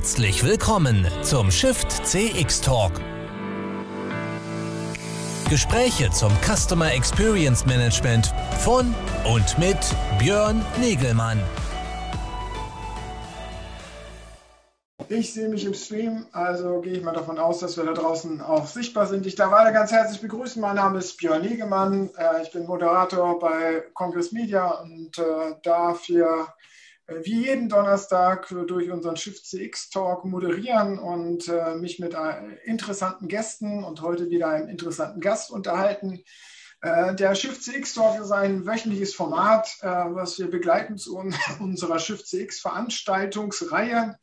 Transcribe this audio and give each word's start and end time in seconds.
Herzlich 0.00 0.42
willkommen 0.42 1.06
zum 1.20 1.50
Shift 1.50 1.90
CX 2.06 2.62
Talk. 2.62 2.92
Gespräche 5.50 6.08
zum 6.10 6.32
Customer 6.40 6.90
Experience 6.90 7.66
Management 7.66 8.32
von 8.60 8.94
und 9.30 9.58
mit 9.58 9.76
Björn 10.18 10.64
Negelmann. 10.80 11.38
Ich 15.10 15.34
sehe 15.34 15.50
mich 15.50 15.66
im 15.66 15.74
Stream, 15.74 16.24
also 16.32 16.80
gehe 16.80 16.94
ich 16.94 17.02
mal 17.02 17.12
davon 17.12 17.38
aus, 17.38 17.58
dass 17.58 17.76
wir 17.76 17.84
da 17.84 17.92
draußen 17.92 18.40
auch 18.40 18.66
sichtbar 18.66 19.06
sind. 19.06 19.26
Ich 19.26 19.34
darf 19.34 19.52
alle 19.52 19.70
ganz 19.70 19.92
herzlich 19.92 20.22
begrüßen. 20.22 20.62
Mein 20.62 20.76
Name 20.76 21.00
ist 21.00 21.18
Björn 21.18 21.42
Negemann. 21.42 22.08
Äh, 22.16 22.42
ich 22.42 22.50
bin 22.50 22.64
Moderator 22.64 23.38
bei 23.38 23.84
Congress 23.92 24.32
Media 24.32 24.80
und 24.80 25.18
äh, 25.18 25.56
darf 25.62 26.04
hier 26.04 26.46
wie 27.22 27.46
jeden 27.46 27.68
Donnerstag 27.68 28.48
durch 28.66 28.90
unseren 28.90 29.16
Shift 29.16 29.46
CX 29.46 29.90
Talk 29.90 30.24
moderieren 30.24 30.98
und 30.98 31.48
äh, 31.48 31.74
mich 31.74 31.98
mit 31.98 32.14
äh, 32.14 32.54
interessanten 32.64 33.28
Gästen 33.28 33.84
und 33.84 34.02
heute 34.02 34.30
wieder 34.30 34.48
einem 34.48 34.68
interessanten 34.68 35.20
Gast 35.20 35.50
unterhalten. 35.50 36.22
Äh, 36.82 37.14
der 37.14 37.34
Shift 37.34 37.62
CX 37.62 37.94
Talk 37.94 38.20
ist 38.20 38.30
ein 38.30 38.66
wöchentliches 38.66 39.14
Format, 39.14 39.68
äh, 39.82 39.86
was 39.86 40.38
wir 40.38 40.50
begleiten 40.50 40.96
zu 40.96 41.16
un 41.16 41.34
unserer 41.60 41.98
Shift 41.98 42.26
CX 42.26 42.60
Veranstaltungsreihe 42.60 44.16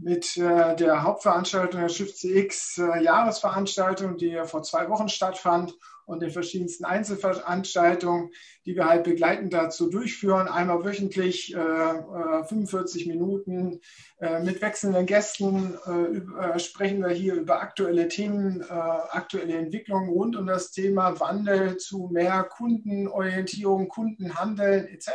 mit 0.00 0.36
äh, 0.36 0.76
der 0.76 1.04
Hauptveranstaltung 1.04 1.80
der 1.80 1.88
Shift 1.88 2.18
CX 2.18 2.76
Jahresveranstaltung, 2.76 4.16
die 4.16 4.42
vor 4.44 4.62
zwei 4.62 4.88
Wochen 4.90 5.08
stattfand 5.08 5.74
und 6.06 6.22
den 6.22 6.30
verschiedensten 6.30 6.84
Einzelveranstaltungen, 6.84 8.30
die 8.64 8.74
wir 8.76 8.86
halt 8.86 9.04
begleitend 9.04 9.52
dazu 9.52 9.90
durchführen. 9.90 10.48
Einmal 10.48 10.84
wöchentlich 10.84 11.54
äh, 11.54 12.44
45 12.44 13.06
äh, 13.06 13.08
Minuten 13.10 13.80
äh, 14.20 14.42
mit 14.42 14.62
wechselnden 14.62 15.04
Gästen 15.04 15.76
äh, 15.86 16.54
äh, 16.54 16.58
sprechen 16.58 17.00
wir 17.00 17.10
hier 17.10 17.34
über 17.34 17.60
aktuelle 17.60 18.08
Themen, 18.08 18.62
äh, 18.62 18.72
aktuelle 18.72 19.56
Entwicklungen 19.56 20.08
rund 20.08 20.36
um 20.36 20.46
das 20.46 20.70
Thema 20.70 21.18
Wandel 21.20 21.76
zu 21.76 22.08
mehr 22.12 22.44
Kundenorientierung, 22.44 23.88
Kundenhandeln 23.88 24.86
etc. 24.86 25.10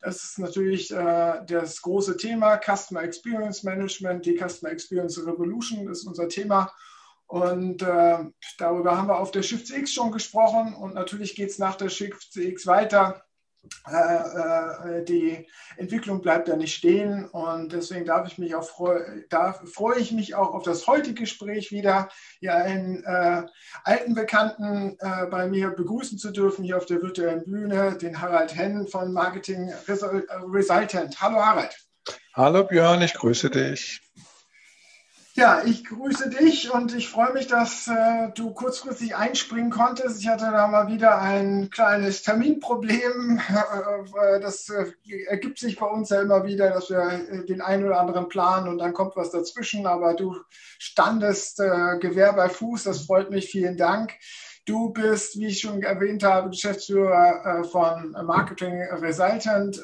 Das 0.00 0.22
ist 0.22 0.38
natürlich 0.38 0.92
äh, 0.92 1.40
das 1.46 1.82
große 1.82 2.16
Thema 2.16 2.58
Customer 2.58 3.02
Experience 3.02 3.64
Management. 3.64 4.24
Die 4.24 4.36
Customer 4.36 4.70
Experience 4.70 5.18
Revolution 5.26 5.88
ist 5.88 6.04
unser 6.06 6.28
Thema. 6.28 6.72
Und 7.26 7.82
äh, 7.82 8.18
darüber 8.58 8.96
haben 8.96 9.08
wir 9.08 9.18
auf 9.18 9.32
der 9.32 9.42
Shift 9.42 9.70
X 9.70 9.92
schon 9.92 10.12
gesprochen 10.12 10.74
und 10.74 10.94
natürlich 10.94 11.34
geht 11.34 11.50
es 11.50 11.58
nach 11.58 11.74
der 11.74 11.88
Shift 11.88 12.36
X 12.36 12.66
weiter. 12.66 13.26
Äh, 13.88 14.98
äh, 15.00 15.04
die 15.04 15.46
Entwicklung 15.76 16.20
bleibt 16.20 16.48
ja 16.48 16.56
nicht 16.56 16.74
stehen 16.74 17.24
und 17.26 17.72
deswegen 17.72 18.04
darf 18.04 18.26
ich 18.26 18.38
mich 18.38 18.54
auch 18.54 18.64
freu, 18.64 19.00
freue 19.64 19.98
ich 19.98 20.12
mich 20.12 20.34
auch 20.34 20.54
auf 20.54 20.62
das 20.62 20.86
heutige 20.86 21.22
Gespräch 21.22 21.70
wieder, 21.70 22.08
hier 22.40 22.54
einen 22.54 23.02
äh, 23.04 23.42
alten 23.84 24.14
Bekannten 24.14 24.96
äh, 25.00 25.26
bei 25.26 25.48
mir 25.48 25.70
begrüßen 25.70 26.18
zu 26.18 26.30
dürfen, 26.30 26.64
hier 26.64 26.76
auf 26.76 26.86
der 26.86 27.02
virtuellen 27.02 27.44
Bühne, 27.44 27.96
den 27.98 28.20
Harald 28.20 28.54
Henn 28.54 28.86
von 28.86 29.12
Marketing 29.12 29.72
Resultant. 29.88 31.20
Hallo 31.20 31.44
Harald. 31.44 31.76
Hallo 32.34 32.64
Björn, 32.64 33.02
ich 33.02 33.14
grüße 33.14 33.50
dich. 33.50 34.05
Ja, 35.36 35.60
ich 35.62 35.84
grüße 35.84 36.30
dich 36.30 36.72
und 36.72 36.94
ich 36.94 37.10
freue 37.10 37.34
mich, 37.34 37.46
dass 37.46 37.88
äh, 37.88 38.30
du 38.34 38.54
kurzfristig 38.54 39.16
einspringen 39.16 39.70
konntest. 39.70 40.18
Ich 40.18 40.28
hatte 40.28 40.46
da 40.50 40.66
mal 40.66 40.88
wieder 40.88 41.20
ein 41.20 41.68
kleines 41.68 42.22
Terminproblem. 42.22 43.40
Äh, 44.16 44.40
das 44.40 44.70
äh, 44.70 44.92
ergibt 45.26 45.58
sich 45.58 45.78
bei 45.78 45.86
uns 45.86 46.08
ja 46.08 46.22
immer 46.22 46.44
wieder, 46.44 46.70
dass 46.70 46.88
wir 46.88 47.00
äh, 47.00 47.44
den 47.44 47.60
einen 47.60 47.84
oder 47.84 48.00
anderen 48.00 48.28
planen 48.28 48.68
und 48.68 48.78
dann 48.78 48.94
kommt 48.94 49.14
was 49.16 49.30
dazwischen. 49.30 49.86
Aber 49.86 50.14
du 50.14 50.34
standest 50.78 51.60
äh, 51.60 51.98
Gewehr 51.98 52.32
bei 52.32 52.48
Fuß. 52.48 52.84
Das 52.84 53.02
freut 53.02 53.30
mich. 53.30 53.50
Vielen 53.50 53.76
Dank. 53.76 54.14
Du 54.64 54.90
bist, 54.90 55.38
wie 55.38 55.48
ich 55.48 55.60
schon 55.60 55.82
erwähnt 55.82 56.24
habe, 56.24 56.48
Geschäftsführer 56.48 57.60
äh, 57.60 57.64
von 57.64 58.16
Marketing 58.24 58.82
Resultant 58.90 59.82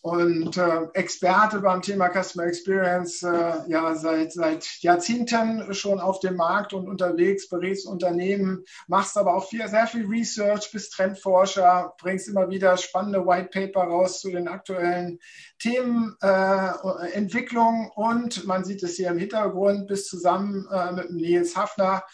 und 0.00 0.56
äh, 0.56 0.86
Experte 0.94 1.60
beim 1.60 1.82
Thema 1.82 2.08
Customer 2.08 2.46
Experience, 2.46 3.22
äh, 3.22 3.52
ja, 3.68 3.94
seit, 3.96 4.32
seit 4.32 4.64
Jahrzehnten 4.80 5.74
schon 5.74 5.98
auf 5.98 6.20
dem 6.20 6.36
Markt 6.36 6.72
und 6.72 6.88
unterwegs, 6.88 7.48
berätst 7.48 7.86
Unternehmen, 7.86 8.64
machst 8.86 9.16
aber 9.16 9.34
auch 9.34 9.48
viel, 9.48 9.66
sehr 9.68 9.88
viel 9.88 10.06
Research, 10.06 10.70
bist 10.72 10.92
Trendforscher, 10.92 11.94
bringst 11.98 12.28
immer 12.28 12.48
wieder 12.48 12.76
spannende 12.76 13.26
White 13.26 13.50
Paper 13.52 13.88
raus 13.88 14.20
zu 14.20 14.30
den 14.30 14.46
aktuellen 14.46 15.18
Themen, 15.58 16.16
äh, 16.22 16.70
Entwicklung. 17.12 17.90
Und 17.94 18.46
man 18.46 18.64
sieht 18.64 18.82
es 18.84 18.96
hier 18.96 19.08
im 19.08 19.18
Hintergrund, 19.18 19.88
bist 19.88 20.08
zusammen 20.08 20.68
äh, 20.72 20.92
mit 20.92 21.10
Nils 21.10 21.56
Hafner 21.56 22.04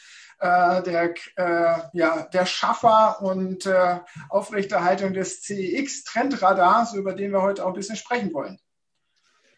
der, 0.44 1.14
äh, 1.36 1.80
ja, 1.92 2.22
der 2.32 2.46
Schaffer 2.46 3.22
und 3.22 3.66
äh, 3.66 4.00
Aufrechterhaltung 4.28 5.12
des 5.14 5.42
CEX-Trendradars, 5.42 6.94
über 6.94 7.14
den 7.14 7.32
wir 7.32 7.42
heute 7.42 7.64
auch 7.64 7.68
ein 7.68 7.74
bisschen 7.74 7.96
sprechen 7.96 8.32
wollen. 8.34 8.58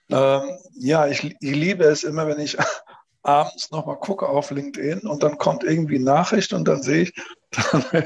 Ähm, 0.08 0.56
ja, 0.74 1.06
ich, 1.06 1.24
ich 1.24 1.36
liebe 1.40 1.84
es 1.84 2.04
immer, 2.04 2.28
wenn 2.28 2.38
ich 2.38 2.56
abends 3.22 3.70
nochmal 3.70 3.98
gucke 3.98 4.28
auf 4.28 4.50
LinkedIn 4.50 5.00
und 5.00 5.22
dann 5.22 5.38
kommt 5.38 5.64
irgendwie 5.64 5.98
Nachricht 5.98 6.52
und 6.52 6.66
dann 6.66 6.82
sehe 6.82 7.04
ich, 7.04 7.14
dann 7.72 8.04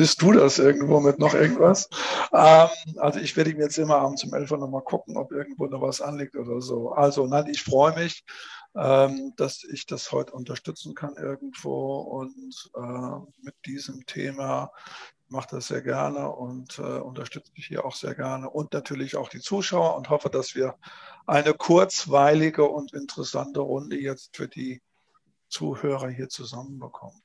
bist 0.00 0.22
du 0.22 0.32
das 0.32 0.58
irgendwo 0.58 1.00
mit 1.00 1.18
noch 1.18 1.34
irgendwas. 1.34 1.88
Ähm, 2.32 2.68
also 2.96 3.20
ich 3.20 3.36
werde 3.36 3.50
ihm 3.50 3.60
jetzt 3.60 3.78
immer 3.78 3.96
abends 3.96 4.24
um 4.24 4.32
11 4.32 4.50
Uhr 4.50 4.58
nochmal 4.58 4.82
gucken, 4.82 5.16
ob 5.16 5.30
irgendwo 5.30 5.66
noch 5.66 5.82
was 5.82 6.00
anliegt 6.00 6.36
oder 6.36 6.60
so. 6.60 6.92
Also 6.92 7.26
nein, 7.26 7.46
ich 7.48 7.62
freue 7.62 7.94
mich 7.94 8.24
ähm, 8.74 9.32
dass 9.36 9.64
ich 9.64 9.86
das 9.86 10.12
heute 10.12 10.32
unterstützen 10.32 10.94
kann 10.94 11.16
irgendwo 11.16 11.98
und 12.00 12.70
äh, 12.76 13.42
mit 13.42 13.54
diesem 13.66 14.06
Thema 14.06 14.72
mache 15.28 15.56
das 15.56 15.68
sehr 15.68 15.82
gerne 15.82 16.30
und 16.30 16.78
äh, 16.78 16.98
unterstütze 16.98 17.52
mich 17.56 17.66
hier 17.66 17.84
auch 17.84 17.94
sehr 17.94 18.14
gerne 18.14 18.50
und 18.50 18.72
natürlich 18.72 19.16
auch 19.16 19.28
die 19.28 19.40
Zuschauer 19.40 19.96
und 19.96 20.10
hoffe, 20.10 20.30
dass 20.30 20.54
wir 20.54 20.76
eine 21.26 21.54
kurzweilige 21.54 22.64
und 22.64 22.92
interessante 22.92 23.60
Runde 23.60 24.00
jetzt 24.00 24.36
für 24.36 24.48
die 24.48 24.82
Zuhörer 25.48 26.08
hier 26.08 26.28
zusammenbekommen. 26.28 27.20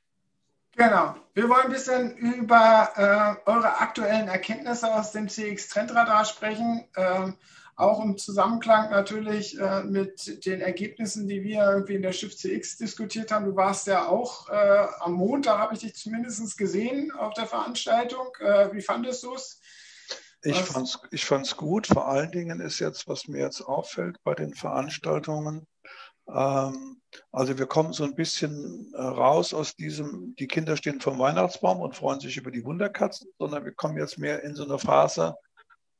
Genau. 0.75 1.16
Wir 1.34 1.50
wollen 1.50 1.66
ein 1.66 1.72
bisschen 1.72 2.18
über 2.18 2.91
äh, 2.96 3.50
eure 3.50 3.80
aktuellen 3.80 4.28
Erkenntnisse 4.28 4.94
aus 4.94 5.12
dem 5.12 5.30
CX 5.30 5.69
Trendradar 5.69 6.25
sprechen. 6.25 6.86
Ähm, 6.96 7.38
auch 7.78 8.02
im 8.02 8.18
Zusammenklang 8.18 8.90
natürlich 8.90 9.59
äh, 9.59 9.84
mit 9.84 10.46
den 10.46 10.62
Ergebnissen, 10.62 11.28
die 11.28 11.44
wir 11.44 11.64
irgendwie 11.64 11.96
in 11.96 12.02
der 12.02 12.14
Shift 12.14 12.40
CX 12.40 12.78
diskutiert 12.78 13.31
haben. 13.31 13.46
Du 13.46 13.56
warst 13.56 13.88
ja 13.88 14.08
auch 14.08 14.50
äh, 14.50 14.88
am 15.00 15.14
Montag, 15.14 15.58
habe 15.59 15.74
ich 15.74 15.81
dich 15.81 15.96
zumindest 15.96 16.58
gesehen 16.58 17.12
auf 17.12 17.34
der 17.34 17.47
Veranstaltung. 17.47 18.28
Äh, 18.40 18.72
wie 18.72 18.81
fandest 18.81 19.24
du 19.24 19.34
es? 19.35 19.59
Ich 20.41 20.58
fand 20.58 20.88
es 20.88 21.00
ich 21.12 21.25
fand's 21.25 21.58
gut. 21.58 21.88
Vor 21.88 22.08
allen 22.08 22.31
Dingen 22.31 22.59
ist 22.59 22.80
jetzt, 22.80 23.08
was 23.08 23.28
mir 23.28 23.40
jetzt 23.40 23.62
auffällt 23.62 24.24
bei 24.24 24.35
den 24.35 24.53
Veranstaltungen, 24.53 25.68
also 26.28 27.58
wir 27.58 27.66
kommen 27.68 27.94
so 27.94 28.03
ein 28.03 28.16
bisschen 28.16 28.91
äh, 28.94 29.02
raus 29.02 29.53
aus 29.53 29.75
diesem, 29.75 30.36
die 30.38 30.47
Kinder 30.47 30.75
stehen 30.75 31.00
vom 31.00 31.19
Weihnachtsbaum 31.19 31.81
und 31.81 31.96
freuen 31.96 32.19
sich 32.19 32.38
über 32.38 32.52
die 32.52 32.66
Wunderkatzen, 32.66 33.30
sondern 33.38 33.63
wir 33.63 33.74
kommen 33.74 33.97
jetzt 33.97 34.18
mehr 34.18 34.44
in 34.44 34.56
so 34.56 34.64
eine 34.64 34.80
Phase, 34.80 35.35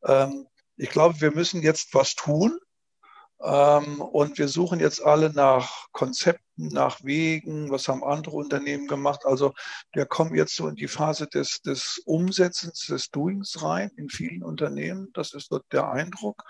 ähm, 0.04 0.48
ich 0.78 0.90
glaube, 0.90 1.20
wir 1.22 1.32
müssen 1.32 1.62
jetzt 1.62 1.94
was 1.94 2.16
tun. 2.16 2.60
Ähm, 3.42 4.02
und 4.02 4.38
wir 4.38 4.48
suchen 4.48 4.80
jetzt 4.80 5.04
alle 5.04 5.32
nach 5.32 5.88
Konzepten, 5.92 6.42
nach 6.56 7.04
Wegen. 7.04 7.70
Was 7.70 7.88
haben 7.88 8.04
andere 8.04 8.36
Unternehmen 8.38 8.88
gemacht? 8.88 9.26
Also 9.26 9.54
wir 9.94 10.06
kommen 10.06 10.36
jetzt 10.36 10.56
so 10.56 10.68
in 10.68 10.76
die 10.76 10.88
Phase 10.88 11.28
des, 11.28 11.62
des 11.62 12.02
Umsetzens, 12.06 12.86
des 12.88 13.10
Doings 13.12 13.62
rein 13.62 13.92
in 13.98 14.10
vielen 14.10 14.42
Unternehmen. 14.42 15.10
Das 15.14 15.34
ist 15.34 15.50
so 15.50 15.60
der 15.72 15.92
Eindruck. 15.92 16.44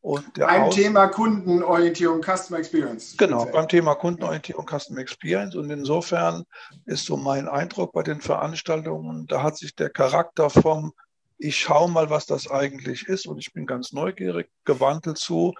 Und 0.00 0.36
der 0.36 0.46
beim 0.46 0.62
Aus 0.62 0.74
Thema 0.76 1.08
Kundenorientierung, 1.08 2.22
Customer 2.22 2.60
Experience. 2.60 3.16
Genau, 3.16 3.44
beim 3.46 3.66
Thema 3.66 3.96
Kundenorientierung, 3.96 4.66
Customer 4.66 5.00
Experience. 5.00 5.56
Und 5.56 5.70
insofern 5.70 6.44
ist 6.86 7.04
so 7.04 7.16
mein 7.16 7.48
Eindruck 7.48 7.92
bei 7.92 8.04
den 8.04 8.20
Veranstaltungen, 8.20 9.26
da 9.26 9.42
hat 9.42 9.56
sich 9.56 9.74
der 9.74 9.90
Charakter 9.90 10.50
vom 10.50 10.92
ich 11.38 11.56
schaue 11.56 11.88
mal, 11.88 12.10
was 12.10 12.26
das 12.26 12.50
eigentlich 12.50 13.06
ist 13.06 13.26
und 13.26 13.38
ich 13.38 13.52
bin 13.52 13.64
ganz 13.64 13.92
neugierig 13.92 14.50
gewandelt 14.64 15.18
zu, 15.18 15.54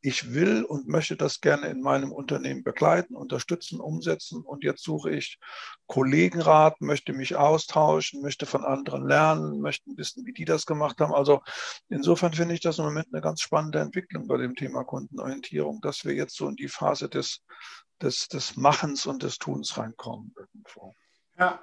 ich 0.00 0.32
will 0.32 0.64
und 0.64 0.86
möchte 0.86 1.16
das 1.16 1.40
gerne 1.40 1.68
in 1.68 1.80
meinem 1.80 2.12
Unternehmen 2.12 2.62
begleiten, 2.62 3.16
unterstützen, 3.16 3.80
umsetzen 3.80 4.42
und 4.42 4.62
jetzt 4.62 4.82
suche 4.82 5.10
ich 5.10 5.38
Kollegenrat, 5.86 6.80
möchte 6.80 7.12
mich 7.12 7.36
austauschen, 7.36 8.22
möchte 8.22 8.46
von 8.46 8.64
anderen 8.64 9.06
lernen, 9.06 9.60
möchte 9.60 9.90
wissen, 9.96 10.24
wie 10.24 10.32
die 10.32 10.44
das 10.44 10.66
gemacht 10.66 11.00
haben. 11.00 11.14
Also 11.14 11.42
insofern 11.88 12.32
finde 12.32 12.54
ich 12.54 12.60
das 12.60 12.78
im 12.78 12.84
Moment 12.84 13.08
eine 13.12 13.22
ganz 13.22 13.40
spannende 13.40 13.80
Entwicklung 13.80 14.28
bei 14.28 14.36
dem 14.36 14.54
Thema 14.54 14.84
Kundenorientierung, 14.84 15.80
dass 15.80 16.04
wir 16.04 16.14
jetzt 16.14 16.36
so 16.36 16.48
in 16.48 16.56
die 16.56 16.68
Phase 16.68 17.08
des, 17.08 17.42
des, 18.00 18.28
des 18.28 18.56
Machens 18.56 19.06
und 19.06 19.22
des 19.22 19.38
Tuns 19.38 19.76
reinkommen 19.76 20.32
irgendwo. 20.36 20.94
Ja, 21.36 21.60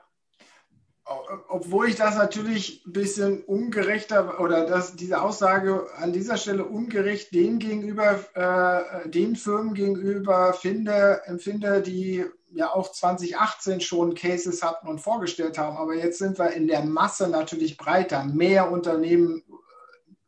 obwohl 1.06 1.90
ich 1.90 1.96
das 1.96 2.16
natürlich 2.16 2.84
ein 2.86 2.94
bisschen 2.94 3.44
ungerechter 3.44 4.40
oder 4.40 4.66
dass 4.66 4.96
diese 4.96 5.22
Aussage 5.22 5.88
an 5.98 6.14
dieser 6.14 6.38
Stelle 6.38 6.66
ungerecht 6.66 7.34
den 7.34 7.60
gegenüber, 7.60 8.20
äh, 8.34 9.08
den 9.08 9.36
Firmen 9.36 9.76
gegenüber 9.76 10.54
finde, 10.54 11.22
empfinde, 11.26 11.84
die 11.84 12.26
ja 12.52 12.74
auch 12.74 12.92
2018 12.92 13.82
schon 13.82 14.16
Cases 14.16 14.64
hatten 14.64 14.88
und 14.88 15.00
vorgestellt 15.00 15.58
haben. 15.60 15.78
Aber 15.78 15.94
jetzt 15.94 16.18
sind 16.18 16.40
wir 16.40 16.52
in 16.52 16.68
der 16.68 16.84
Masse 16.84 17.28
natürlich 17.28 17.78
breiter. 17.78 18.24
Mehr 18.24 18.72
Unternehmen 18.72 19.44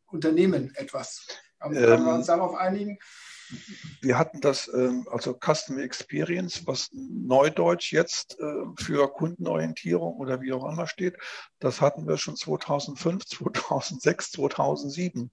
unternehmen 0.07 0.73
etwas. 0.75 1.25
Können 1.59 1.75
ähm, 1.75 2.05
wir 2.05 2.13
uns 2.13 2.27
darauf 2.27 2.55
einigen? 2.55 2.99
Wir 4.01 4.17
hatten 4.17 4.41
das, 4.41 4.69
ähm, 4.73 5.07
also 5.11 5.33
Customer 5.33 5.81
Experience, 5.81 6.65
was 6.65 6.89
neudeutsch 6.93 7.91
jetzt 7.91 8.39
äh, 8.39 8.65
für 8.77 9.11
Kundenorientierung 9.11 10.17
oder 10.17 10.41
wie 10.41 10.53
auch 10.53 10.69
immer 10.71 10.87
steht, 10.87 11.15
das 11.59 11.81
hatten 11.81 12.07
wir 12.07 12.17
schon 12.17 12.35
2005, 12.35 13.25
2006, 13.25 14.31
2007. 14.31 15.31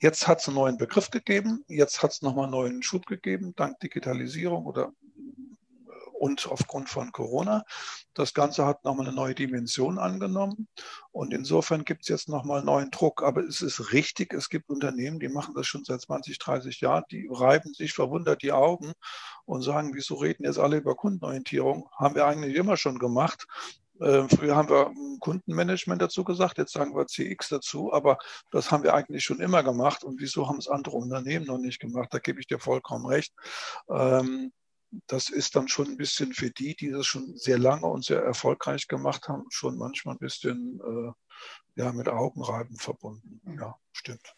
jetzt 0.00 0.28
hat 0.28 0.40
es 0.40 0.48
einen 0.48 0.56
neuen 0.56 0.78
Begriff 0.78 1.10
gegeben, 1.10 1.64
jetzt 1.68 2.02
hat 2.02 2.12
es 2.12 2.22
nochmal 2.22 2.44
einen 2.44 2.52
neuen 2.52 2.82
Schub 2.82 3.06
gegeben, 3.06 3.54
dank 3.56 3.78
Digitalisierung 3.80 4.64
oder 4.66 4.92
und 6.26 6.48
aufgrund 6.48 6.88
von 6.88 7.12
Corona. 7.12 7.64
Das 8.14 8.34
Ganze 8.34 8.66
hat 8.66 8.84
nochmal 8.84 9.06
eine 9.06 9.14
neue 9.14 9.34
Dimension 9.34 9.98
angenommen 9.98 10.66
und 11.12 11.32
insofern 11.32 11.84
gibt 11.84 12.02
es 12.02 12.08
jetzt 12.08 12.28
nochmal 12.28 12.64
neuen 12.64 12.90
Druck. 12.90 13.22
Aber 13.22 13.42
es 13.42 13.62
ist 13.62 13.92
richtig, 13.92 14.34
es 14.34 14.48
gibt 14.48 14.68
Unternehmen, 14.68 15.20
die 15.20 15.28
machen 15.28 15.54
das 15.54 15.66
schon 15.66 15.84
seit 15.84 16.00
20, 16.00 16.38
30 16.38 16.80
Jahren, 16.80 17.04
die 17.10 17.28
reiben 17.30 17.72
sich 17.74 17.92
verwundert 17.92 18.42
die 18.42 18.52
Augen 18.52 18.92
und 19.44 19.62
sagen, 19.62 19.92
wieso 19.94 20.16
reden 20.16 20.44
jetzt 20.44 20.58
alle 20.58 20.78
über 20.78 20.96
Kundenorientierung? 20.96 21.88
Haben 21.96 22.16
wir 22.16 22.26
eigentlich 22.26 22.56
immer 22.56 22.76
schon 22.76 22.98
gemacht. 22.98 23.46
Äh, 24.00 24.28
früher 24.28 24.56
haben 24.56 24.68
wir 24.68 24.92
Kundenmanagement 25.20 26.02
dazu 26.02 26.24
gesagt, 26.24 26.58
jetzt 26.58 26.72
sagen 26.72 26.94
wir 26.94 27.06
CX 27.06 27.48
dazu, 27.48 27.92
aber 27.92 28.18
das 28.50 28.70
haben 28.70 28.82
wir 28.82 28.94
eigentlich 28.94 29.24
schon 29.24 29.40
immer 29.40 29.62
gemacht. 29.62 30.04
Und 30.04 30.20
wieso 30.20 30.48
haben 30.48 30.58
es 30.58 30.68
andere 30.68 30.96
Unternehmen 30.96 31.46
noch 31.46 31.58
nicht 31.58 31.80
gemacht? 31.80 32.08
Da 32.12 32.18
gebe 32.18 32.40
ich 32.40 32.46
dir 32.46 32.58
vollkommen 32.58 33.06
recht. 33.06 33.32
Das 35.06 35.28
ist 35.28 35.56
dann 35.56 35.68
schon 35.68 35.88
ein 35.88 35.96
bisschen 35.96 36.32
für 36.32 36.50
die, 36.50 36.74
die 36.74 36.90
das 36.90 37.06
schon 37.06 37.36
sehr 37.36 37.58
lange 37.58 37.86
und 37.86 38.04
sehr 38.04 38.22
erfolgreich 38.22 38.88
gemacht 38.88 39.28
haben, 39.28 39.44
schon 39.50 39.76
manchmal 39.76 40.14
ein 40.14 40.18
bisschen 40.18 40.80
äh, 40.80 41.80
ja, 41.80 41.92
mit 41.92 42.08
Augenreiben 42.08 42.76
verbunden. 42.76 43.40
Mhm. 43.44 43.58
Ja, 43.58 43.76
stimmt. 43.92 44.34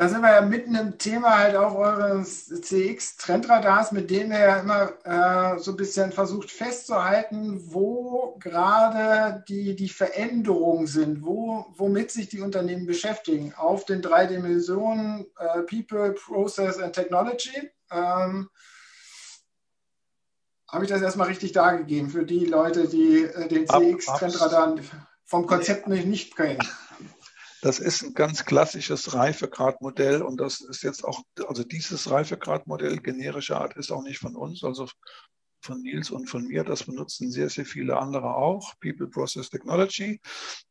Da 0.00 0.08
sind 0.08 0.20
wir 0.20 0.30
ja 0.30 0.42
mitten 0.42 0.76
im 0.76 0.96
Thema 0.96 1.38
halt 1.38 1.56
auch 1.56 1.74
eures 1.74 2.46
CX-Trendradars, 2.46 3.90
mit 3.90 4.08
dem 4.10 4.30
ihr 4.30 4.38
ja 4.38 4.60
immer 4.60 4.92
äh, 5.02 5.58
so 5.58 5.72
ein 5.72 5.76
bisschen 5.76 6.12
versucht 6.12 6.52
festzuhalten, 6.52 7.60
wo 7.72 8.36
gerade 8.38 9.42
die, 9.48 9.74
die 9.74 9.88
Veränderungen 9.88 10.86
sind, 10.86 11.24
wo, 11.24 11.66
womit 11.76 12.12
sich 12.12 12.28
die 12.28 12.42
Unternehmen 12.42 12.86
beschäftigen. 12.86 13.52
Auf 13.56 13.86
den 13.86 14.00
drei 14.00 14.26
Dimensionen 14.26 15.26
äh, 15.36 15.62
People, 15.62 16.12
Process 16.12 16.78
and 16.78 16.94
Technology. 16.94 17.68
Ähm, 17.90 18.48
habe 20.68 20.84
ich 20.84 20.90
das 20.90 21.02
erstmal 21.02 21.28
richtig 21.28 21.52
dargegeben 21.52 22.10
für 22.10 22.24
die 22.24 22.44
Leute, 22.44 22.88
die 22.88 23.22
äh, 23.22 23.48
den 23.48 23.66
CX-Trendradar 23.66 24.76
vom 25.24 25.46
Konzept 25.46 25.88
nicht, 25.88 26.06
nicht 26.06 26.36
kennen. 26.36 26.58
Das 27.60 27.80
ist 27.80 28.02
ein 28.02 28.14
ganz 28.14 28.44
klassisches 28.44 29.14
Reifegradmodell 29.14 30.22
und 30.22 30.40
das 30.40 30.60
ist 30.60 30.82
jetzt 30.82 31.04
auch, 31.04 31.22
also 31.48 31.64
dieses 31.64 32.08
Reifegradmodell 32.08 32.98
generischer 32.98 33.60
Art 33.60 33.76
ist 33.76 33.90
auch 33.90 34.02
nicht 34.02 34.20
von 34.20 34.36
uns, 34.36 34.62
also 34.62 34.86
von 35.60 35.82
Nils 35.82 36.10
und 36.10 36.28
von 36.28 36.46
mir. 36.46 36.62
Das 36.62 36.84
benutzen 36.84 37.32
sehr, 37.32 37.50
sehr 37.50 37.66
viele 37.66 37.96
andere 37.98 38.34
auch, 38.34 38.74
People 38.80 39.08
Process 39.08 39.50
Technology. 39.50 40.20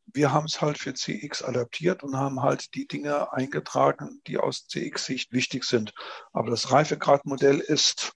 Wir 0.06 0.32
haben 0.32 0.46
es 0.46 0.62
halt 0.62 0.78
für 0.78 0.94
CX 0.94 1.44
adaptiert 1.44 2.04
und 2.04 2.16
haben 2.16 2.42
halt 2.42 2.74
die 2.74 2.88
Dinge 2.88 3.34
eingetragen, 3.34 4.22
die 4.26 4.38
aus 4.38 4.68
CX-Sicht 4.68 5.34
wichtig 5.34 5.66
sind. 5.66 5.94
Aber 6.32 6.50
das 6.50 6.72
Reifegradmodell 6.72 7.60
ist 7.60 8.14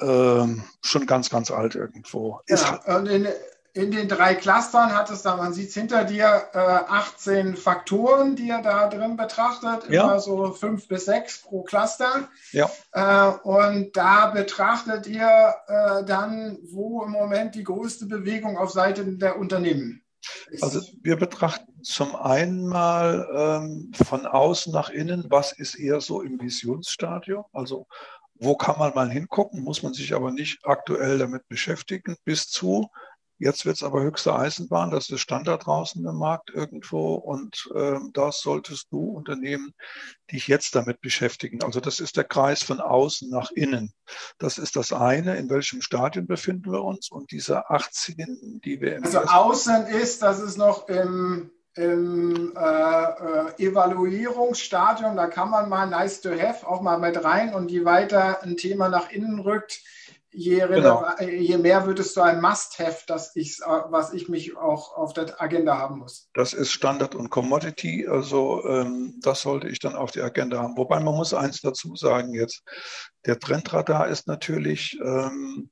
ähm, 0.00 0.64
schon 0.82 1.06
ganz, 1.06 1.30
ganz 1.30 1.50
alt 1.50 1.74
irgendwo. 1.74 2.40
Ja, 2.48 2.80
und 2.96 3.06
in, 3.06 3.28
in, 3.74 3.90
den 3.90 4.08
drei 4.08 4.34
Clustern 4.34 4.94
hat 4.94 5.10
es 5.10 5.22
da, 5.22 5.36
man 5.36 5.52
sieht 5.52 5.68
es 5.68 5.74
hinter 5.74 6.04
dir, 6.04 6.48
äh, 6.52 6.58
18 6.58 7.56
Faktoren, 7.56 8.36
die 8.36 8.48
ihr 8.48 8.62
da 8.62 8.88
drin 8.88 9.16
betrachtet, 9.16 9.90
ja. 9.90 10.04
immer 10.04 10.20
so 10.20 10.52
fünf 10.52 10.88
bis 10.88 11.04
sechs 11.04 11.42
pro 11.42 11.62
Cluster. 11.62 12.28
Ja. 12.52 12.70
Äh, 12.92 13.38
und 13.42 13.96
da 13.96 14.26
betrachtet 14.26 15.06
ihr 15.06 15.54
äh, 15.66 16.04
dann, 16.04 16.58
wo 16.70 17.04
im 17.04 17.10
Moment 17.10 17.54
die 17.54 17.64
größte 17.64 18.06
Bewegung 18.06 18.58
auf 18.58 18.70
Seiten 18.70 19.18
der 19.18 19.38
Unternehmen 19.38 20.04
ist. 20.50 20.62
Also 20.62 20.80
wir 21.02 21.16
betrachten 21.16 21.82
zum 21.82 22.16
einen 22.16 22.66
mal 22.66 23.28
ähm, 23.34 23.92
von 23.94 24.26
außen 24.26 24.72
nach 24.72 24.90
innen, 24.90 25.26
was 25.28 25.52
ist 25.52 25.74
eher 25.74 26.00
so 26.00 26.22
im 26.22 26.40
Visionsstadium, 26.40 27.44
also 27.52 27.86
wo 28.34 28.56
kann 28.56 28.78
man 28.78 28.94
mal 28.94 29.10
hingucken, 29.10 29.62
muss 29.62 29.82
man 29.82 29.94
sich 29.94 30.14
aber 30.14 30.30
nicht 30.30 30.64
aktuell 30.64 31.18
damit 31.18 31.46
beschäftigen, 31.48 32.16
bis 32.24 32.48
zu, 32.48 32.90
jetzt 33.38 33.64
wird 33.66 33.76
es 33.76 33.82
aber 33.82 34.02
höchste 34.02 34.34
Eisenbahn, 34.34 34.90
das 34.90 35.10
ist 35.10 35.20
Standard 35.20 35.66
draußen 35.66 36.04
im 36.04 36.16
Markt 36.16 36.50
irgendwo 36.50 37.14
und 37.14 37.68
äh, 37.74 37.98
das 38.12 38.40
solltest 38.40 38.88
du 38.90 39.10
Unternehmen 39.10 39.74
dich 40.30 40.48
jetzt 40.48 40.74
damit 40.74 41.00
beschäftigen. 41.00 41.62
Also 41.62 41.80
das 41.80 42.00
ist 42.00 42.16
der 42.16 42.24
Kreis 42.24 42.62
von 42.62 42.80
außen 42.80 43.30
nach 43.30 43.50
innen. 43.52 43.92
Das 44.38 44.58
ist 44.58 44.76
das 44.76 44.92
eine, 44.92 45.36
in 45.36 45.50
welchem 45.50 45.80
Stadion 45.80 46.26
befinden 46.26 46.72
wir 46.72 46.82
uns 46.82 47.10
und 47.10 47.30
diese 47.30 47.70
18, 47.70 48.60
die 48.64 48.80
wir 48.80 48.96
im 48.96 49.04
Also 49.04 49.20
außen 49.20 49.86
ist, 49.86 50.22
das 50.22 50.40
ist 50.40 50.56
noch 50.56 50.88
im 50.88 51.50
im 51.76 52.52
äh, 52.56 52.60
äh, 52.60 53.66
Evaluierungsstadium, 53.66 55.16
da 55.16 55.26
kann 55.26 55.50
man 55.50 55.68
mal 55.68 55.86
nice 55.86 56.20
to 56.20 56.30
have 56.30 56.66
auch 56.66 56.80
mal 56.80 56.98
mit 56.98 57.22
rein 57.24 57.54
und 57.54 57.70
je 57.70 57.84
weiter 57.84 58.42
ein 58.42 58.56
Thema 58.56 58.88
nach 58.88 59.10
innen 59.10 59.40
rückt, 59.40 59.80
je, 60.30 60.60
genau. 60.66 61.04
je 61.20 61.58
mehr 61.58 61.86
wird 61.86 61.98
es 61.98 62.12
zu 62.12 62.22
einem 62.22 62.42
Must-Have, 62.42 63.04
was 63.08 64.12
ich 64.12 64.28
mich 64.28 64.56
auch 64.56 64.96
auf 64.96 65.14
der 65.14 65.40
Agenda 65.40 65.76
haben 65.78 65.98
muss. 65.98 66.28
Das 66.34 66.52
ist 66.52 66.70
Standard 66.70 67.14
und 67.14 67.30
Commodity, 67.30 68.06
also 68.06 68.64
ähm, 68.66 69.18
das 69.20 69.42
sollte 69.42 69.68
ich 69.68 69.80
dann 69.80 69.96
auf 69.96 70.12
die 70.12 70.22
Agenda 70.22 70.62
haben. 70.62 70.76
Wobei 70.76 71.00
man 71.00 71.14
muss 71.14 71.34
eins 71.34 71.60
dazu 71.60 71.96
sagen 71.96 72.34
jetzt, 72.34 72.62
der 73.26 73.38
Trendradar 73.38 74.08
ist 74.08 74.28
natürlich 74.28 74.98
ähm, 75.02 75.70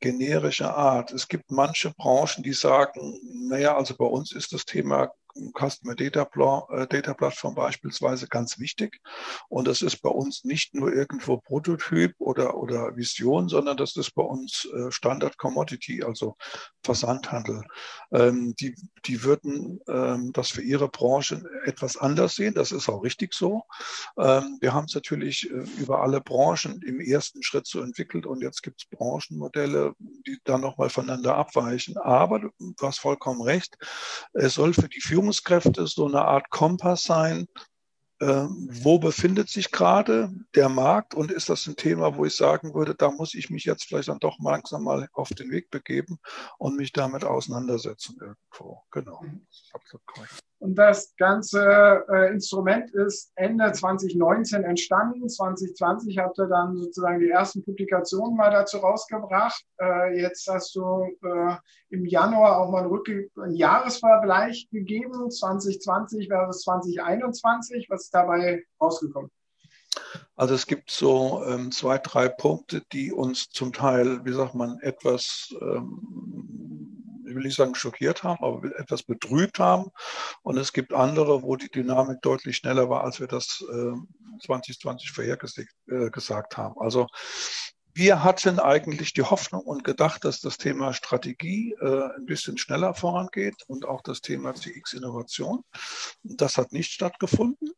generischer 0.00 0.76
Art. 0.76 1.12
Es 1.12 1.28
gibt 1.28 1.50
manche 1.50 1.92
Branchen, 1.92 2.42
die 2.42 2.52
sagen, 2.52 3.20
naja, 3.48 3.76
also 3.76 3.96
bei 3.96 4.06
uns 4.06 4.32
ist 4.32 4.52
das 4.52 4.64
Thema 4.64 5.10
Customer 5.54 5.94
Data, 5.94 6.28
äh, 6.70 6.86
Data 6.86 7.14
Plattform 7.14 7.54
beispielsweise 7.54 8.28
ganz 8.28 8.58
wichtig. 8.58 9.00
Und 9.48 9.68
das 9.68 9.82
ist 9.82 10.02
bei 10.02 10.10
uns 10.10 10.44
nicht 10.44 10.74
nur 10.74 10.92
irgendwo 10.92 11.38
Prototyp 11.38 12.14
oder, 12.18 12.56
oder 12.56 12.96
Vision, 12.96 13.48
sondern 13.48 13.76
das 13.76 13.96
ist 13.96 14.14
bei 14.14 14.22
uns 14.22 14.68
äh, 14.74 14.90
Standard 14.90 15.38
Commodity, 15.38 16.02
also 16.02 16.36
Versandhandel. 16.82 17.62
Ähm, 18.12 18.54
die, 18.58 18.74
die 19.06 19.22
würden 19.22 19.80
ähm, 19.88 20.32
das 20.32 20.50
für 20.50 20.62
ihre 20.62 20.88
Branche 20.88 21.42
etwas 21.64 21.96
anders 21.96 22.34
sehen. 22.34 22.54
Das 22.54 22.72
ist 22.72 22.88
auch 22.88 23.02
richtig 23.02 23.34
so. 23.34 23.62
Ähm, 24.18 24.58
wir 24.60 24.72
haben 24.74 24.86
es 24.86 24.94
natürlich 24.94 25.50
äh, 25.50 25.64
über 25.78 26.02
alle 26.02 26.20
Branchen 26.20 26.82
im 26.82 27.00
ersten 27.00 27.42
Schritt 27.42 27.66
so 27.66 27.80
entwickelt 27.80 28.26
und 28.26 28.42
jetzt 28.42 28.62
gibt 28.62 28.82
es 28.82 28.88
Branchenmodelle, 28.88 29.94
die 29.98 30.38
dann 30.44 30.60
nochmal 30.60 30.90
voneinander 30.90 31.36
abweichen. 31.36 31.96
Aber 31.98 32.40
du 32.40 32.74
hast 32.82 33.00
vollkommen 33.00 33.42
recht. 33.42 33.76
Es 34.32 34.54
soll 34.54 34.74
für 34.74 34.88
die 34.88 35.00
Führung 35.00 35.27
Führungskräfte 35.28 35.86
so 35.86 36.06
eine 36.06 36.24
Art 36.24 36.48
Kompass 36.50 37.04
sein, 37.04 37.46
ähm, 38.20 38.68
wo 38.82 38.98
befindet 38.98 39.48
sich 39.48 39.70
gerade 39.70 40.30
der 40.54 40.68
Markt 40.68 41.14
und 41.14 41.30
ist 41.30 41.50
das 41.50 41.66
ein 41.66 41.76
Thema, 41.76 42.16
wo 42.16 42.24
ich 42.24 42.34
sagen 42.34 42.74
würde, 42.74 42.94
da 42.94 43.10
muss 43.10 43.34
ich 43.34 43.50
mich 43.50 43.64
jetzt 43.64 43.84
vielleicht 43.84 44.08
dann 44.08 44.18
doch 44.18 44.38
langsam 44.40 44.84
mal 44.84 45.08
auf 45.12 45.28
den 45.28 45.50
Weg 45.50 45.70
begeben 45.70 46.18
und 46.58 46.76
mich 46.76 46.92
damit 46.92 47.24
auseinandersetzen 47.24 48.16
irgendwo. 48.20 48.82
Genau. 48.90 49.22
Mhm. 49.22 49.46
Und 50.60 50.74
das 50.74 51.14
ganze 51.16 52.04
äh, 52.08 52.32
Instrument 52.32 52.90
ist 52.92 53.30
Ende 53.36 53.70
2019 53.70 54.64
entstanden. 54.64 55.28
2020 55.28 56.18
habt 56.18 56.38
ihr 56.38 56.46
dann 56.46 56.76
sozusagen 56.76 57.20
die 57.20 57.30
ersten 57.30 57.62
Publikationen 57.62 58.36
mal 58.36 58.50
dazu 58.50 58.78
rausgebracht. 58.78 59.64
Äh, 59.80 60.20
jetzt 60.20 60.48
hast 60.48 60.74
du 60.74 61.06
äh, 61.22 61.56
im 61.90 62.04
Januar 62.06 62.58
auch 62.58 62.70
mal 62.70 62.84
einen, 62.84 63.30
einen 63.40 63.54
Jahresvergleich 63.54 64.68
gegeben, 64.72 65.30
2020 65.30 66.26
versus 66.26 66.62
2021. 66.62 67.86
Was 67.88 68.04
ist 68.04 68.14
dabei 68.14 68.64
rausgekommen? 68.80 69.30
Also 70.34 70.54
es 70.54 70.66
gibt 70.66 70.90
so 70.90 71.42
ähm, 71.46 71.70
zwei, 71.70 71.98
drei 71.98 72.28
Punkte, 72.28 72.82
die 72.92 73.12
uns 73.12 73.48
zum 73.50 73.72
Teil, 73.72 74.24
wie 74.24 74.32
sagt 74.32 74.54
man, 74.54 74.78
etwas 74.80 75.54
ähm, 75.60 76.67
will 77.38 77.44
nicht 77.44 77.56
sagen 77.56 77.74
schockiert 77.74 78.22
haben, 78.22 78.44
aber 78.44 78.78
etwas 78.78 79.02
betrübt 79.02 79.58
haben. 79.58 79.90
Und 80.42 80.58
es 80.58 80.72
gibt 80.72 80.92
andere, 80.92 81.42
wo 81.42 81.56
die 81.56 81.70
Dynamik 81.70 82.20
deutlich 82.22 82.56
schneller 82.56 82.90
war, 82.90 83.04
als 83.04 83.20
wir 83.20 83.26
das 83.26 83.64
äh, 83.70 83.92
2020 84.44 85.12
vorhergesagt 85.12 86.52
äh, 86.52 86.56
haben. 86.56 86.74
Also 86.78 87.06
wir 87.94 88.22
hatten 88.22 88.60
eigentlich 88.60 89.12
die 89.12 89.24
Hoffnung 89.24 89.62
und 89.62 89.82
gedacht, 89.82 90.24
dass 90.24 90.40
das 90.40 90.56
Thema 90.56 90.92
Strategie 90.92 91.74
äh, 91.80 92.14
ein 92.16 92.26
bisschen 92.26 92.56
schneller 92.56 92.94
vorangeht 92.94 93.64
und 93.66 93.86
auch 93.86 94.02
das 94.02 94.20
Thema 94.20 94.54
CX-Innovation. 94.54 95.64
Das 96.22 96.58
hat 96.58 96.72
nicht 96.72 96.92
stattgefunden. 96.92 97.72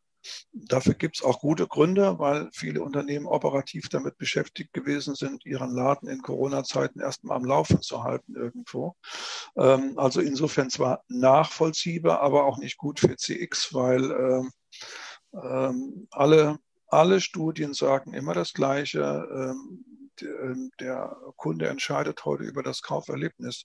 Dafür 0.53 0.95
gibt 0.95 1.17
es 1.17 1.23
auch 1.23 1.41
gute 1.41 1.67
Gründe, 1.67 2.19
weil 2.19 2.49
viele 2.53 2.83
Unternehmen 2.83 3.27
operativ 3.27 3.89
damit 3.89 4.19
beschäftigt 4.19 4.73
gewesen 4.73 5.15
sind, 5.15 5.47
ihren 5.47 5.71
Laden 5.71 6.09
in 6.09 6.23
Corona-Zeiten 6.23 7.01
erstmal 7.01 7.37
am 7.37 7.45
Laufen 7.45 7.83
zu 7.83 8.03
halten 8.03 8.35
irgendwo. 8.37 8.97
Ähm, 9.57 9.95
also 9.97 10.21
insofern 10.21 10.71
zwar 10.71 11.05
nachvollziehbar, 11.09 12.21
aber 12.21 12.45
auch 12.45 12.59
nicht 12.59 12.77
gut 12.77 13.01
für 13.01 13.17
CX, 13.17 13.75
weil 13.75 14.11
ähm, 14.11 14.51
ähm, 15.33 16.09
alle, 16.11 16.59
alle 16.89 17.21
Studien 17.21 17.75
sagen 17.75 18.15
immer 18.15 18.35
das 18.35 18.53
Gleiche. 18.53 19.55
Der 20.81 21.17
Kunde 21.37 21.69
entscheidet 21.69 22.27
heute 22.27 22.45
über 22.45 22.63
das 22.63 22.83
Kauferlebnis, 22.83 23.65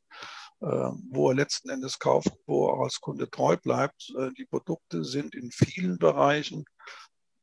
wo 0.65 1.29
er 1.29 1.35
letzten 1.35 1.69
Endes 1.69 1.99
kauft, 1.99 2.31
wo 2.45 2.69
er 2.69 2.83
als 2.83 2.99
Kunde 2.99 3.29
treu 3.29 3.57
bleibt. 3.57 4.11
Äh, 4.17 4.31
die 4.37 4.45
Produkte 4.45 5.03
sind 5.03 5.35
in 5.35 5.51
vielen 5.51 5.97
Bereichen 5.97 6.65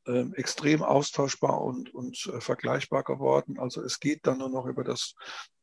ähm, 0.06 0.34
extrem 0.34 0.82
austauschbar 0.82 1.60
und, 1.62 1.94
und 1.94 2.30
äh, 2.32 2.40
vergleichbar 2.40 3.04
geworden. 3.04 3.58
Also 3.58 3.82
es 3.82 4.00
geht 4.00 4.26
dann 4.26 4.38
nur 4.38 4.48
noch 4.50 4.66
über 4.66 4.82
das 4.82 5.14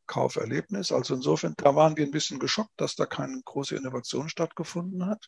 Kauferlebnis. 0.08 0.92
Also 0.92 1.14
insofern, 1.14 1.54
da 1.58 1.76
waren 1.76 1.98
wir 1.98 2.06
ein 2.06 2.12
bisschen 2.12 2.40
geschockt, 2.40 2.72
dass 2.78 2.96
da 2.96 3.06
keine 3.06 3.42
große 3.46 3.76
Innovation 3.76 4.30
stattgefunden 4.30 5.06
hat 5.06 5.28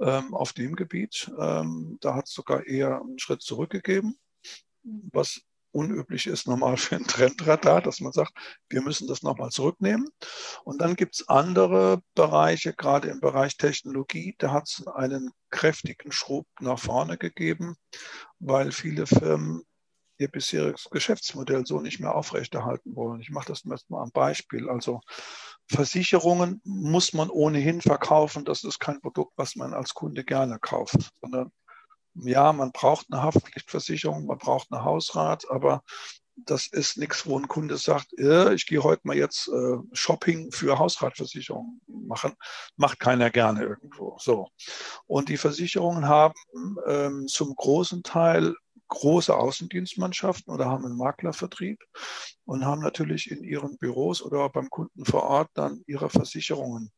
ähm, 0.00 0.34
auf 0.34 0.52
dem 0.52 0.74
Gebiet. 0.74 1.30
Ähm, 1.38 1.98
da 2.00 2.14
hat 2.14 2.26
es 2.26 2.32
sogar 2.32 2.66
eher 2.66 3.00
einen 3.00 3.18
Schritt 3.18 3.42
zurückgegeben, 3.42 4.18
was 4.82 5.42
unüblich 5.76 6.26
ist 6.26 6.48
normal 6.48 6.76
für 6.78 6.96
ein 6.96 7.06
Trendradar, 7.06 7.82
dass 7.82 8.00
man 8.00 8.12
sagt, 8.12 8.32
wir 8.68 8.80
müssen 8.80 9.06
das 9.06 9.22
nochmal 9.22 9.50
zurücknehmen. 9.50 10.08
Und 10.64 10.80
dann 10.80 10.96
gibt 10.96 11.16
es 11.16 11.28
andere 11.28 12.00
Bereiche, 12.14 12.72
gerade 12.72 13.08
im 13.08 13.20
Bereich 13.20 13.56
Technologie, 13.56 14.34
da 14.38 14.52
hat 14.52 14.68
es 14.68 14.86
einen 14.86 15.30
kräftigen 15.50 16.12
Schub 16.12 16.46
nach 16.60 16.78
vorne 16.78 17.18
gegeben, 17.18 17.76
weil 18.38 18.72
viele 18.72 19.06
Firmen 19.06 19.62
ihr 20.18 20.28
bisheriges 20.28 20.88
Geschäftsmodell 20.90 21.66
so 21.66 21.80
nicht 21.80 22.00
mehr 22.00 22.14
aufrechterhalten 22.14 22.96
wollen. 22.96 23.20
Ich 23.20 23.30
mache 23.30 23.48
das 23.48 23.66
mal 23.66 24.02
am 24.02 24.10
Beispiel. 24.12 24.70
Also 24.70 25.00
Versicherungen 25.68 26.62
muss 26.64 27.12
man 27.12 27.28
ohnehin 27.28 27.82
verkaufen. 27.82 28.46
Das 28.46 28.64
ist 28.64 28.78
kein 28.78 29.00
Produkt, 29.02 29.32
was 29.36 29.56
man 29.56 29.74
als 29.74 29.92
Kunde 29.92 30.24
gerne 30.24 30.58
kauft, 30.58 31.10
sondern 31.20 31.52
ja, 32.22 32.52
man 32.52 32.72
braucht 32.72 33.06
eine 33.10 33.22
Haftpflichtversicherung, 33.22 34.26
man 34.26 34.38
braucht 34.38 34.68
eine 34.70 34.84
Hausrat, 34.84 35.50
aber 35.50 35.82
das 36.36 36.66
ist 36.66 36.98
nichts, 36.98 37.26
wo 37.26 37.38
ein 37.38 37.48
Kunde 37.48 37.78
sagt, 37.78 38.12
äh, 38.18 38.52
ich 38.54 38.66
gehe 38.66 38.82
heute 38.82 39.02
mal 39.04 39.16
jetzt 39.16 39.48
äh, 39.48 39.76
Shopping 39.92 40.52
für 40.52 40.78
Hausratversicherung 40.78 41.80
machen. 41.86 42.34
Macht 42.76 43.00
keiner 43.00 43.30
gerne 43.30 43.62
irgendwo. 43.62 44.16
So. 44.20 44.48
Und 45.06 45.30
die 45.30 45.38
Versicherungen 45.38 46.06
haben 46.06 46.34
ähm, 46.86 47.26
zum 47.26 47.54
großen 47.54 48.02
Teil 48.02 48.54
große 48.88 49.34
Außendienstmannschaften 49.34 50.52
oder 50.52 50.66
haben 50.66 50.84
einen 50.84 50.96
Maklervertrieb 50.96 51.82
und 52.44 52.64
haben 52.64 52.82
natürlich 52.82 53.30
in 53.30 53.42
ihren 53.42 53.78
Büros 53.78 54.22
oder 54.22 54.48
beim 54.48 54.70
Kunden 54.70 55.04
vor 55.04 55.24
Ort 55.24 55.50
dann 55.54 55.82
ihre 55.86 56.10
Versicherungen 56.10 56.92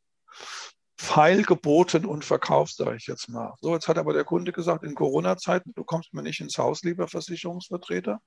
feilgeboten 1.00 2.04
und 2.04 2.24
verkauft, 2.24 2.74
sage 2.74 2.96
ich 2.96 3.06
jetzt 3.06 3.28
mal. 3.28 3.54
So, 3.60 3.72
jetzt 3.72 3.86
hat 3.86 3.98
aber 3.98 4.12
der 4.12 4.24
Kunde 4.24 4.52
gesagt, 4.52 4.84
in 4.84 4.94
Corona-Zeiten, 4.94 5.72
du 5.74 5.84
kommst 5.84 6.12
mir 6.12 6.22
nicht 6.22 6.40
ins 6.40 6.58
Haus, 6.58 6.82
lieber 6.82 7.06
Versicherungsvertreter. 7.06 8.20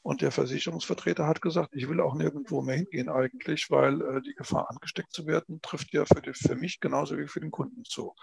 Und 0.00 0.22
der 0.22 0.30
Versicherungsvertreter 0.30 1.26
hat 1.26 1.42
gesagt, 1.42 1.74
ich 1.74 1.86
will 1.86 2.00
auch 2.00 2.14
nirgendwo 2.14 2.62
mehr 2.62 2.76
hingehen 2.76 3.10
eigentlich, 3.10 3.66
weil 3.68 4.00
äh, 4.00 4.22
die 4.22 4.34
Gefahr, 4.34 4.70
angesteckt 4.70 5.12
zu 5.12 5.26
werden, 5.26 5.60
trifft 5.60 5.92
ja 5.92 6.06
für, 6.06 6.22
die, 6.22 6.32
für 6.32 6.56
mich 6.56 6.80
genauso 6.80 7.18
wie 7.18 7.28
für 7.28 7.40
den 7.40 7.50
Kunden 7.50 7.84
zu. 7.84 8.14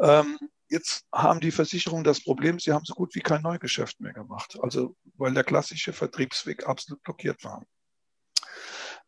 Ähm, 0.00 0.38
jetzt 0.68 1.04
haben 1.12 1.38
die 1.38 1.52
Versicherungen 1.52 2.02
das 2.02 2.24
Problem, 2.24 2.58
sie 2.58 2.72
haben 2.72 2.84
so 2.84 2.94
gut 2.94 3.14
wie 3.14 3.20
kein 3.20 3.42
Neugeschäft 3.42 4.00
mehr 4.00 4.12
gemacht. 4.12 4.58
Also, 4.60 4.96
weil 5.18 5.32
der 5.32 5.44
klassische 5.44 5.92
Vertriebsweg 5.92 6.66
absolut 6.66 7.00
blockiert 7.04 7.44
war. 7.44 7.62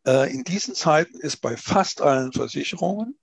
Äh, 0.06 0.32
in 0.32 0.44
diesen 0.44 0.74
Zeiten 0.74 1.20
ist 1.20 1.38
bei 1.38 1.56
fast 1.56 2.02
allen 2.02 2.32
Versicherungen 2.32 3.18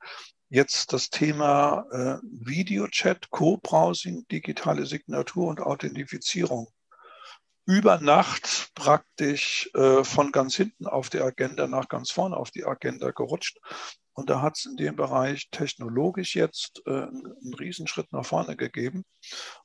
jetzt 0.50 0.93
das 0.93 1.09
Thema 1.09 1.86
äh, 1.91 2.17
Videochat, 2.24 3.29
Co-Browsing, 3.29 4.25
digitale 4.31 4.86
Signatur 4.86 5.48
und 5.48 5.62
Authentifizierung 5.62 6.67
über 7.65 8.00
Nacht 8.00 8.71
praktisch 8.74 9.69
äh, 9.75 10.03
von 10.03 10.31
ganz 10.31 10.55
hinten 10.55 10.88
auf 10.88 11.09
die 11.12 11.21
Agenda 11.21 11.67
nach 11.67 11.88
ganz 11.88 12.09
vorne 12.09 12.36
auf 12.36 12.50
die 12.50 12.65
Agenda 12.65 13.12
gerutscht. 13.12 13.59
Und 14.13 14.29
da 14.29 14.41
hat 14.41 14.57
es 14.57 14.65
in 14.65 14.75
dem 14.75 14.95
Bereich 14.95 15.50
technologisch 15.51 16.36
jetzt 16.36 16.81
äh, 16.88 16.89
einen 16.89 17.53
Riesenschritt 17.57 18.12
nach 18.12 18.25
vorne 18.25 18.57
gegeben. 18.57 19.05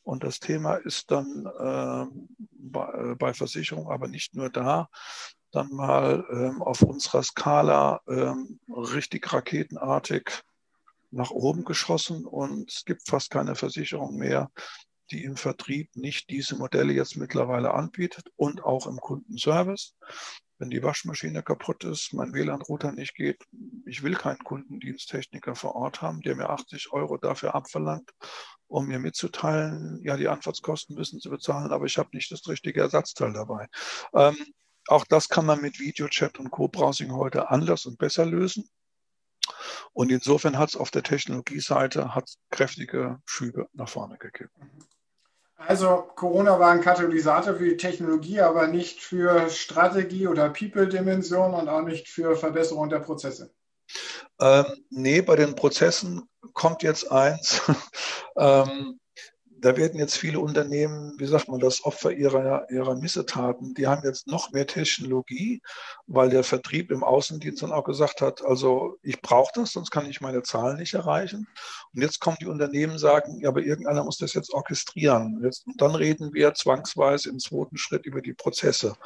Und 0.02 0.22
das 0.22 0.38
Thema 0.38 0.74
ist 0.74 1.10
dann 1.10 1.46
äh, 1.46 2.06
bei, 2.52 2.92
äh, 2.92 3.14
bei 3.14 3.32
Versicherungen 3.32 3.90
aber 3.90 4.06
nicht 4.06 4.34
nur 4.34 4.50
da, 4.50 4.90
dann 5.54 5.70
mal 5.70 6.24
ähm, 6.30 6.62
auf 6.62 6.82
unserer 6.82 7.22
Skala 7.22 8.00
ähm, 8.08 8.58
richtig 8.68 9.32
raketenartig 9.32 10.42
nach 11.10 11.30
oben 11.30 11.64
geschossen 11.64 12.26
und 12.26 12.70
es 12.70 12.84
gibt 12.84 13.08
fast 13.08 13.30
keine 13.30 13.54
Versicherung 13.54 14.16
mehr, 14.16 14.50
die 15.10 15.24
im 15.24 15.36
Vertrieb 15.36 15.94
nicht 15.94 16.30
diese 16.30 16.56
Modelle 16.56 16.92
jetzt 16.92 17.16
mittlerweile 17.16 17.72
anbietet 17.74 18.26
und 18.36 18.64
auch 18.64 18.86
im 18.86 18.96
Kundenservice. 18.96 19.94
Wenn 20.58 20.70
die 20.70 20.82
Waschmaschine 20.82 21.42
kaputt 21.42 21.84
ist, 21.84 22.12
mein 22.14 22.32
WLAN-Router 22.32 22.92
nicht 22.92 23.14
geht, 23.14 23.42
ich 23.86 24.02
will 24.02 24.14
keinen 24.14 24.38
Kundendiensttechniker 24.38 25.54
vor 25.56 25.74
Ort 25.74 26.00
haben, 26.00 26.20
der 26.20 26.36
mir 26.36 26.48
80 26.48 26.92
Euro 26.92 27.16
dafür 27.16 27.54
abverlangt, 27.54 28.10
um 28.66 28.86
mir 28.86 28.98
mitzuteilen, 28.98 30.00
ja, 30.02 30.16
die 30.16 30.28
Antwortskosten 30.28 30.96
müssen 30.96 31.20
Sie 31.20 31.28
bezahlen, 31.28 31.72
aber 31.72 31.86
ich 31.86 31.98
habe 31.98 32.10
nicht 32.12 32.30
das 32.30 32.46
richtige 32.48 32.80
Ersatzteil 32.80 33.32
dabei. 33.32 33.66
Ähm, 34.14 34.36
auch 34.88 35.04
das 35.04 35.28
kann 35.28 35.46
man 35.46 35.60
mit 35.60 35.78
Videochat 35.78 36.38
und 36.38 36.50
Co-Browsing 36.50 37.12
heute 37.12 37.50
anders 37.50 37.86
und 37.86 37.98
besser 37.98 38.26
lösen. 38.26 38.68
Und 39.92 40.10
insofern 40.10 40.58
hat 40.58 40.70
es 40.70 40.76
auf 40.76 40.90
der 40.90 41.02
Technologieseite 41.02 42.10
kräftige 42.50 43.20
Schübe 43.24 43.68
nach 43.72 43.88
vorne 43.88 44.18
gegeben. 44.18 44.50
Also 45.56 46.10
Corona 46.14 46.58
war 46.58 46.72
ein 46.72 46.80
Katalysator 46.80 47.54
für 47.54 47.64
die 47.64 47.76
Technologie, 47.76 48.40
aber 48.40 48.66
nicht 48.66 49.00
für 49.00 49.48
Strategie 49.48 50.26
oder 50.26 50.50
People-Dimension 50.50 51.54
und 51.54 51.68
auch 51.68 51.82
nicht 51.82 52.08
für 52.08 52.36
Verbesserung 52.36 52.88
der 52.90 52.98
Prozesse. 52.98 53.54
Ähm, 54.40 54.66
nee, 54.90 55.22
bei 55.22 55.36
den 55.36 55.54
Prozessen 55.54 56.28
kommt 56.52 56.82
jetzt 56.82 57.10
eins. 57.10 57.62
ähm, 58.36 58.98
da 59.64 59.78
werden 59.78 59.98
jetzt 59.98 60.18
viele 60.18 60.40
Unternehmen, 60.40 61.14
wie 61.16 61.24
sagt 61.24 61.48
man 61.48 61.58
das, 61.58 61.84
Opfer 61.84 62.12
ihrer, 62.12 62.70
ihrer 62.70 62.96
Missetaten. 62.96 63.72
Die 63.72 63.86
haben 63.86 64.02
jetzt 64.04 64.26
noch 64.26 64.52
mehr 64.52 64.66
Technologie, 64.66 65.62
weil 66.06 66.28
der 66.28 66.44
Vertrieb 66.44 66.90
im 66.90 67.02
Außendienst 67.02 67.62
dann 67.62 67.72
auch 67.72 67.84
gesagt 67.84 68.20
hat, 68.20 68.44
also 68.44 68.98
ich 69.02 69.22
brauche 69.22 69.52
das, 69.54 69.72
sonst 69.72 69.90
kann 69.90 70.04
ich 70.04 70.20
meine 70.20 70.42
Zahlen 70.42 70.76
nicht 70.76 70.92
erreichen. 70.92 71.48
Und 71.94 72.02
jetzt 72.02 72.20
kommen 72.20 72.36
die 72.42 72.46
Unternehmen 72.46 72.98
sagen, 72.98 73.40
ja, 73.40 73.48
aber 73.48 73.62
irgendeiner 73.62 74.04
muss 74.04 74.18
das 74.18 74.34
jetzt 74.34 74.52
orchestrieren. 74.52 75.40
Jetzt, 75.42 75.66
und 75.66 75.80
dann 75.80 75.94
reden 75.94 76.34
wir 76.34 76.52
zwangsweise 76.52 77.30
im 77.30 77.38
zweiten 77.38 77.78
Schritt 77.78 78.04
über 78.04 78.20
die 78.20 78.34
Prozesse. 78.34 78.96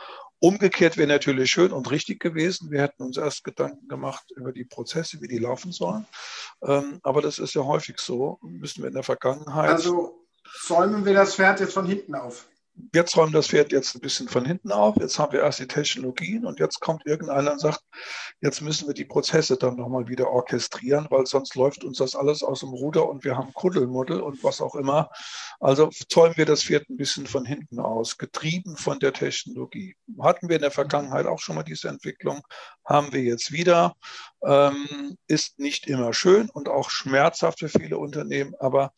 Umgekehrt 0.41 0.97
wäre 0.97 1.09
natürlich 1.09 1.53
schön 1.53 1.71
und 1.71 1.89
richtig 1.93 2.19
gewesen. 2.19 2.73
Wir 2.73 2.83
hätten 2.83 3.05
uns 3.05 3.17
erst 3.17 3.45
Gedanken 3.45 3.87
gemacht 3.87 4.25
über 4.35 4.53
die 4.53 4.65
Prozesse, 4.65 5.21
wie 5.21 5.29
die 5.29 5.39
laufen 5.39 5.71
sollen. 5.71 6.05
Ähm, 6.63 6.99
aber 7.05 7.23
das 7.23 7.39
ist 7.39 7.55
ja 7.55 7.63
häufig 7.63 8.01
so. 8.01 8.41
Müssen 8.43 8.83
wir 8.83 8.89
in 8.89 8.95
der 8.95 9.05
Vergangenheit. 9.05 9.71
Also 9.71 10.18
zäumen 10.63 11.05
wir 11.05 11.15
das 11.15 11.35
Pferd 11.35 11.61
jetzt 11.61 11.75
von 11.75 11.87
hinten 11.87 12.15
auf. 12.15 12.47
Jetzt 12.95 13.17
räumen 13.17 13.33
das 13.33 13.49
Pferd 13.49 13.73
jetzt 13.73 13.95
ein 13.97 14.01
bisschen 14.01 14.29
von 14.29 14.45
hinten 14.45 14.71
auf. 14.71 14.97
Jetzt 15.01 15.19
haben 15.19 15.33
wir 15.33 15.41
erst 15.41 15.59
die 15.59 15.67
Technologien 15.67 16.47
und 16.47 16.61
jetzt 16.61 16.81
kommt 16.81 17.07
irgendeiner 17.07 17.53
und 17.53 17.61
sagt, 17.61 17.81
jetzt 18.41 18.61
müssen 18.61 18.87
wir 18.87 18.95
die 18.95 19.05
Prozesse 19.05 19.57
dann 19.57 19.77
nochmal 19.77 20.09
wieder 20.09 20.31
orchestrieren, 20.31 21.07
weil 21.11 21.27
sonst 21.27 21.57
läuft 21.57 21.83
uns 21.83 21.99
das 21.99 22.15
alles 22.15 22.43
aus 22.43 22.61
dem 22.61 22.71
Ruder 22.71 23.09
und 23.09 23.25
wir 23.25 23.37
haben 23.37 23.53
Kuddelmuddel 23.53 24.21
und 24.21 24.45
was 24.45 24.61
auch 24.61 24.77
immer. 24.77 25.11
Also 25.59 25.91
zäumen 26.09 26.37
wir 26.37 26.47
das 26.47 26.63
Pferd 26.63 26.89
ein 26.89 26.97
bisschen 26.97 27.27
von 27.27 27.45
hinten 27.45 27.81
aus, 27.81 28.17
getrieben 28.17 28.77
von 28.77 29.01
der 29.01 29.13
Technologie. 29.13 29.97
Hatten 30.21 30.49
wir 30.49 30.57
in 30.57 30.63
der 30.63 30.71
Vergangenheit 30.71 31.27
auch 31.27 31.41
schon 31.41 31.57
mal 31.57 31.65
diese 31.65 31.89
Entwicklung, 31.89 32.43
haben 32.85 33.13
wir 33.13 33.23
jetzt 33.23 33.51
wieder. 33.51 33.97
Ähm, 34.43 35.17
ist 35.27 35.59
nicht 35.59 35.89
immer 35.89 36.13
schön 36.13 36.49
und 36.49 36.69
auch 36.69 36.91
schmerzhaft 36.91 37.59
für 37.59 37.69
viele 37.69 37.99
Unternehmen, 37.99 38.55
aber 38.61 38.93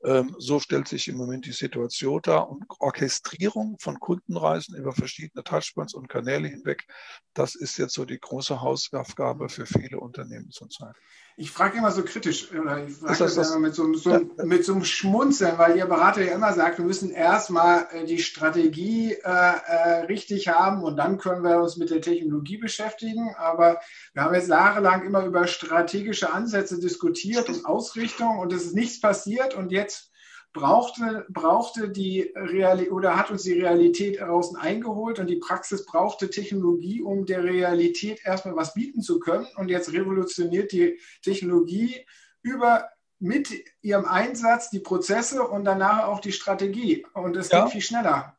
so 0.00 0.60
stellt 0.60 0.88
sich 0.88 1.08
im 1.08 1.16
Moment 1.16 1.46
die 1.46 1.52
Situation 1.52 2.20
dar. 2.22 2.48
Und 2.48 2.64
Orchestrierung 2.78 3.76
von 3.80 3.98
Kundenreisen 3.98 4.76
über 4.76 4.92
verschiedene 4.92 5.42
Touchpoints 5.42 5.94
und 5.94 6.08
Kanäle 6.08 6.48
hinweg, 6.48 6.86
das 7.34 7.54
ist 7.54 7.78
jetzt 7.78 7.94
so 7.94 8.04
die 8.04 8.20
große 8.20 8.60
Hausaufgabe 8.60 9.48
für 9.48 9.66
viele 9.66 9.98
Unternehmen 9.98 10.50
zurzeit. 10.50 10.94
Ich 11.40 11.52
frage 11.52 11.78
immer 11.78 11.92
so 11.92 12.02
kritisch, 12.02 12.50
oder 12.52 12.84
ich 12.84 12.94
frage 12.94 13.16
das, 13.16 13.36
das, 13.36 13.50
immer 13.50 13.60
mit 13.60 13.74
so, 13.76 13.94
so, 13.94 14.28
mit 14.42 14.64
so 14.64 14.72
einem 14.72 14.84
Schmunzeln, 14.84 15.56
weil 15.56 15.76
Ihr 15.76 15.86
Berater 15.86 16.20
ja 16.20 16.34
immer 16.34 16.52
sagt, 16.52 16.78
wir 16.78 16.84
müssen 16.84 17.12
erstmal 17.12 17.86
äh, 17.92 18.04
die 18.04 18.18
Strategie 18.18 19.12
äh, 19.12 19.20
äh, 19.22 20.00
richtig 20.06 20.48
haben 20.48 20.82
und 20.82 20.96
dann 20.96 21.16
können 21.16 21.44
wir 21.44 21.60
uns 21.60 21.76
mit 21.76 21.90
der 21.90 22.00
Technologie 22.00 22.56
beschäftigen. 22.56 23.36
Aber 23.38 23.80
wir 24.14 24.24
haben 24.24 24.34
jetzt 24.34 24.48
jahrelang 24.48 25.06
immer 25.06 25.24
über 25.24 25.46
strategische 25.46 26.32
Ansätze 26.32 26.80
diskutiert 26.80 27.48
und 27.48 27.66
Ausrichtung 27.66 28.40
und 28.40 28.52
es 28.52 28.64
ist 28.64 28.74
nichts 28.74 29.00
passiert 29.00 29.54
und 29.54 29.70
jetzt 29.70 30.10
brauchte, 30.52 31.26
brauchte 31.28 31.90
die 31.90 32.32
Realität 32.34 32.92
oder 32.92 33.16
hat 33.16 33.30
uns 33.30 33.42
die 33.42 33.60
Realität 33.60 34.20
draußen 34.20 34.56
eingeholt 34.56 35.18
und 35.18 35.28
die 35.28 35.36
Praxis 35.36 35.84
brauchte 35.84 36.30
Technologie, 36.30 37.02
um 37.02 37.26
der 37.26 37.44
Realität 37.44 38.20
erstmal 38.24 38.56
was 38.56 38.74
bieten 38.74 39.02
zu 39.02 39.20
können. 39.20 39.46
Und 39.56 39.68
jetzt 39.68 39.92
revolutioniert 39.92 40.72
die 40.72 40.98
Technologie 41.22 42.06
über 42.42 42.88
mit 43.20 43.52
ihrem 43.82 44.04
Einsatz 44.04 44.70
die 44.70 44.80
Prozesse 44.80 45.42
und 45.42 45.64
danach 45.64 46.06
auch 46.06 46.20
die 46.20 46.32
Strategie. 46.32 47.04
Und 47.14 47.36
es 47.36 47.50
ja. 47.50 47.62
geht 47.62 47.72
viel 47.72 47.80
schneller. 47.80 48.36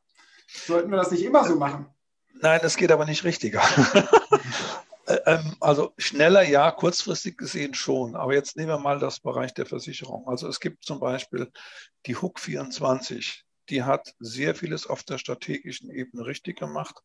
Sollten 0.47 0.89
wir 0.89 0.97
das 0.97 1.11
nicht 1.11 1.23
immer 1.23 1.43
so 1.45 1.55
machen? 1.55 1.87
Nein, 2.41 2.59
das 2.61 2.77
geht 2.77 2.91
aber 2.91 3.05
nicht 3.05 3.23
richtiger. 3.23 3.61
Äh, 5.09 5.19
ähm, 5.25 5.55
also 5.59 5.93
schneller 5.97 6.43
ja, 6.43 6.71
kurzfristig 6.71 7.37
gesehen 7.37 7.73
schon. 7.73 8.15
Aber 8.15 8.33
jetzt 8.33 8.55
nehmen 8.55 8.69
wir 8.69 8.79
mal 8.79 8.99
das 8.99 9.19
Bereich 9.19 9.53
der 9.53 9.65
Versicherung. 9.65 10.27
Also 10.27 10.47
es 10.47 10.59
gibt 10.59 10.85
zum 10.85 10.99
Beispiel 10.99 11.51
die 12.05 12.15
HUK 12.15 12.39
24, 12.39 13.43
die 13.69 13.83
hat 13.83 14.13
sehr 14.19 14.55
vieles 14.55 14.87
auf 14.87 15.03
der 15.03 15.17
strategischen 15.17 15.89
Ebene 15.89 16.25
richtig 16.25 16.59
gemacht 16.59 16.95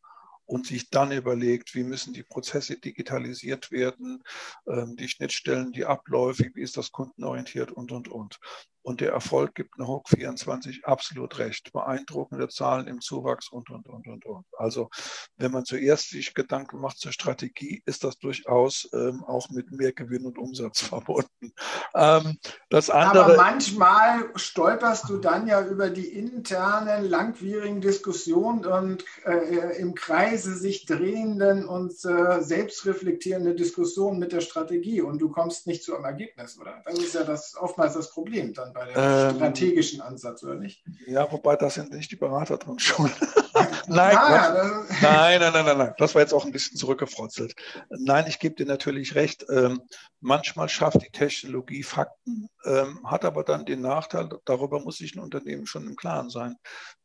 und 0.46 0.66
sich 0.66 0.90
dann 0.90 1.12
überlegt, 1.12 1.74
wie 1.74 1.84
müssen 1.84 2.12
die 2.12 2.22
Prozesse 2.22 2.78
digitalisiert 2.78 3.70
werden, 3.70 4.22
ähm, 4.66 4.96
die 4.96 5.08
Schnittstellen, 5.08 5.72
die 5.72 5.86
Abläufe, 5.86 6.50
wie 6.54 6.60
ist 6.60 6.76
das 6.76 6.92
kundenorientiert 6.92 7.72
und, 7.72 7.90
und, 7.90 8.08
und. 8.08 8.38
Und 8.84 9.00
der 9.00 9.12
Erfolg 9.12 9.54
gibt 9.54 9.78
eine 9.78 9.88
Hook 9.88 10.10
24 10.10 10.84
absolut 10.84 11.38
recht. 11.38 11.72
Beeindruckende 11.72 12.48
Zahlen 12.48 12.86
im 12.86 13.00
Zuwachs 13.00 13.48
und, 13.48 13.70
und, 13.70 13.88
und, 13.88 14.06
und, 14.06 14.26
und. 14.26 14.44
Also, 14.58 14.90
wenn 15.38 15.52
man 15.52 15.64
zuerst 15.64 16.10
sich 16.10 16.34
Gedanken 16.34 16.80
macht 16.80 16.98
zur 16.98 17.10
Strategie, 17.10 17.82
ist 17.86 18.04
das 18.04 18.18
durchaus 18.18 18.86
ähm, 18.92 19.24
auch 19.24 19.48
mit 19.48 19.72
mehr 19.72 19.94
Gewinn 19.94 20.26
und 20.26 20.36
Umsatz 20.36 20.80
verbunden. 20.82 21.54
Ähm, 21.94 22.36
das 22.68 22.90
andere, 22.90 23.24
Aber 23.24 23.36
manchmal 23.36 24.30
stolperst 24.34 25.08
du 25.08 25.16
dann 25.16 25.46
ja 25.46 25.66
über 25.66 25.88
die 25.88 26.08
internen, 26.08 27.08
langwierigen 27.08 27.80
Diskussionen 27.80 28.66
und 28.66 29.02
äh, 29.24 29.78
im 29.78 29.94
Kreise 29.94 30.54
sich 30.58 30.84
drehenden 30.84 31.64
und 31.64 31.92
äh, 32.04 32.42
selbstreflektierende 32.42 33.54
Diskussionen 33.54 34.18
mit 34.18 34.32
der 34.32 34.42
Strategie 34.42 35.00
und 35.00 35.20
du 35.20 35.30
kommst 35.30 35.66
nicht 35.66 35.82
zu 35.82 35.94
einem 35.94 36.04
Ergebnis, 36.04 36.58
oder? 36.60 36.82
Das 36.84 36.98
ist 36.98 37.14
ja 37.14 37.24
das, 37.24 37.56
oftmals 37.56 37.94
das 37.94 38.10
Problem 38.10 38.52
dann 38.52 38.73
bei 38.74 38.86
dem 38.86 38.94
ähm, 38.96 39.36
strategischen 39.36 40.00
Ansatz, 40.00 40.42
oder 40.42 40.56
nicht? 40.56 40.84
Ja, 41.06 41.30
wobei 41.30 41.56
das 41.56 41.74
sind 41.74 41.92
nicht 41.92 42.10
die 42.10 42.16
Berater 42.16 42.58
drin 42.58 42.78
schon. 42.78 43.10
nein, 43.86 44.16
ah, 44.18 44.84
nein, 45.00 45.40
nein, 45.40 45.52
nein, 45.52 45.64
nein, 45.64 45.78
nein. 45.78 45.94
Das 45.98 46.14
war 46.14 46.22
jetzt 46.22 46.34
auch 46.34 46.44
ein 46.44 46.52
bisschen 46.52 46.76
zurückgefrotzelt. 46.76 47.54
Nein, 47.88 48.26
ich 48.28 48.40
gebe 48.40 48.56
dir 48.56 48.66
natürlich 48.66 49.14
recht. 49.14 49.46
Ähm, 49.48 49.82
manchmal 50.20 50.68
schafft 50.68 51.02
die 51.02 51.10
Technologie 51.10 51.82
Fakten, 51.82 52.48
ähm, 52.64 53.00
hat 53.08 53.24
aber 53.24 53.44
dann 53.44 53.64
den 53.64 53.80
Nachteil, 53.80 54.28
darüber 54.44 54.80
muss 54.80 54.98
sich 54.98 55.14
ein 55.14 55.20
Unternehmen 55.20 55.66
schon 55.66 55.86
im 55.86 55.96
Klaren 55.96 56.28
sein. 56.28 56.56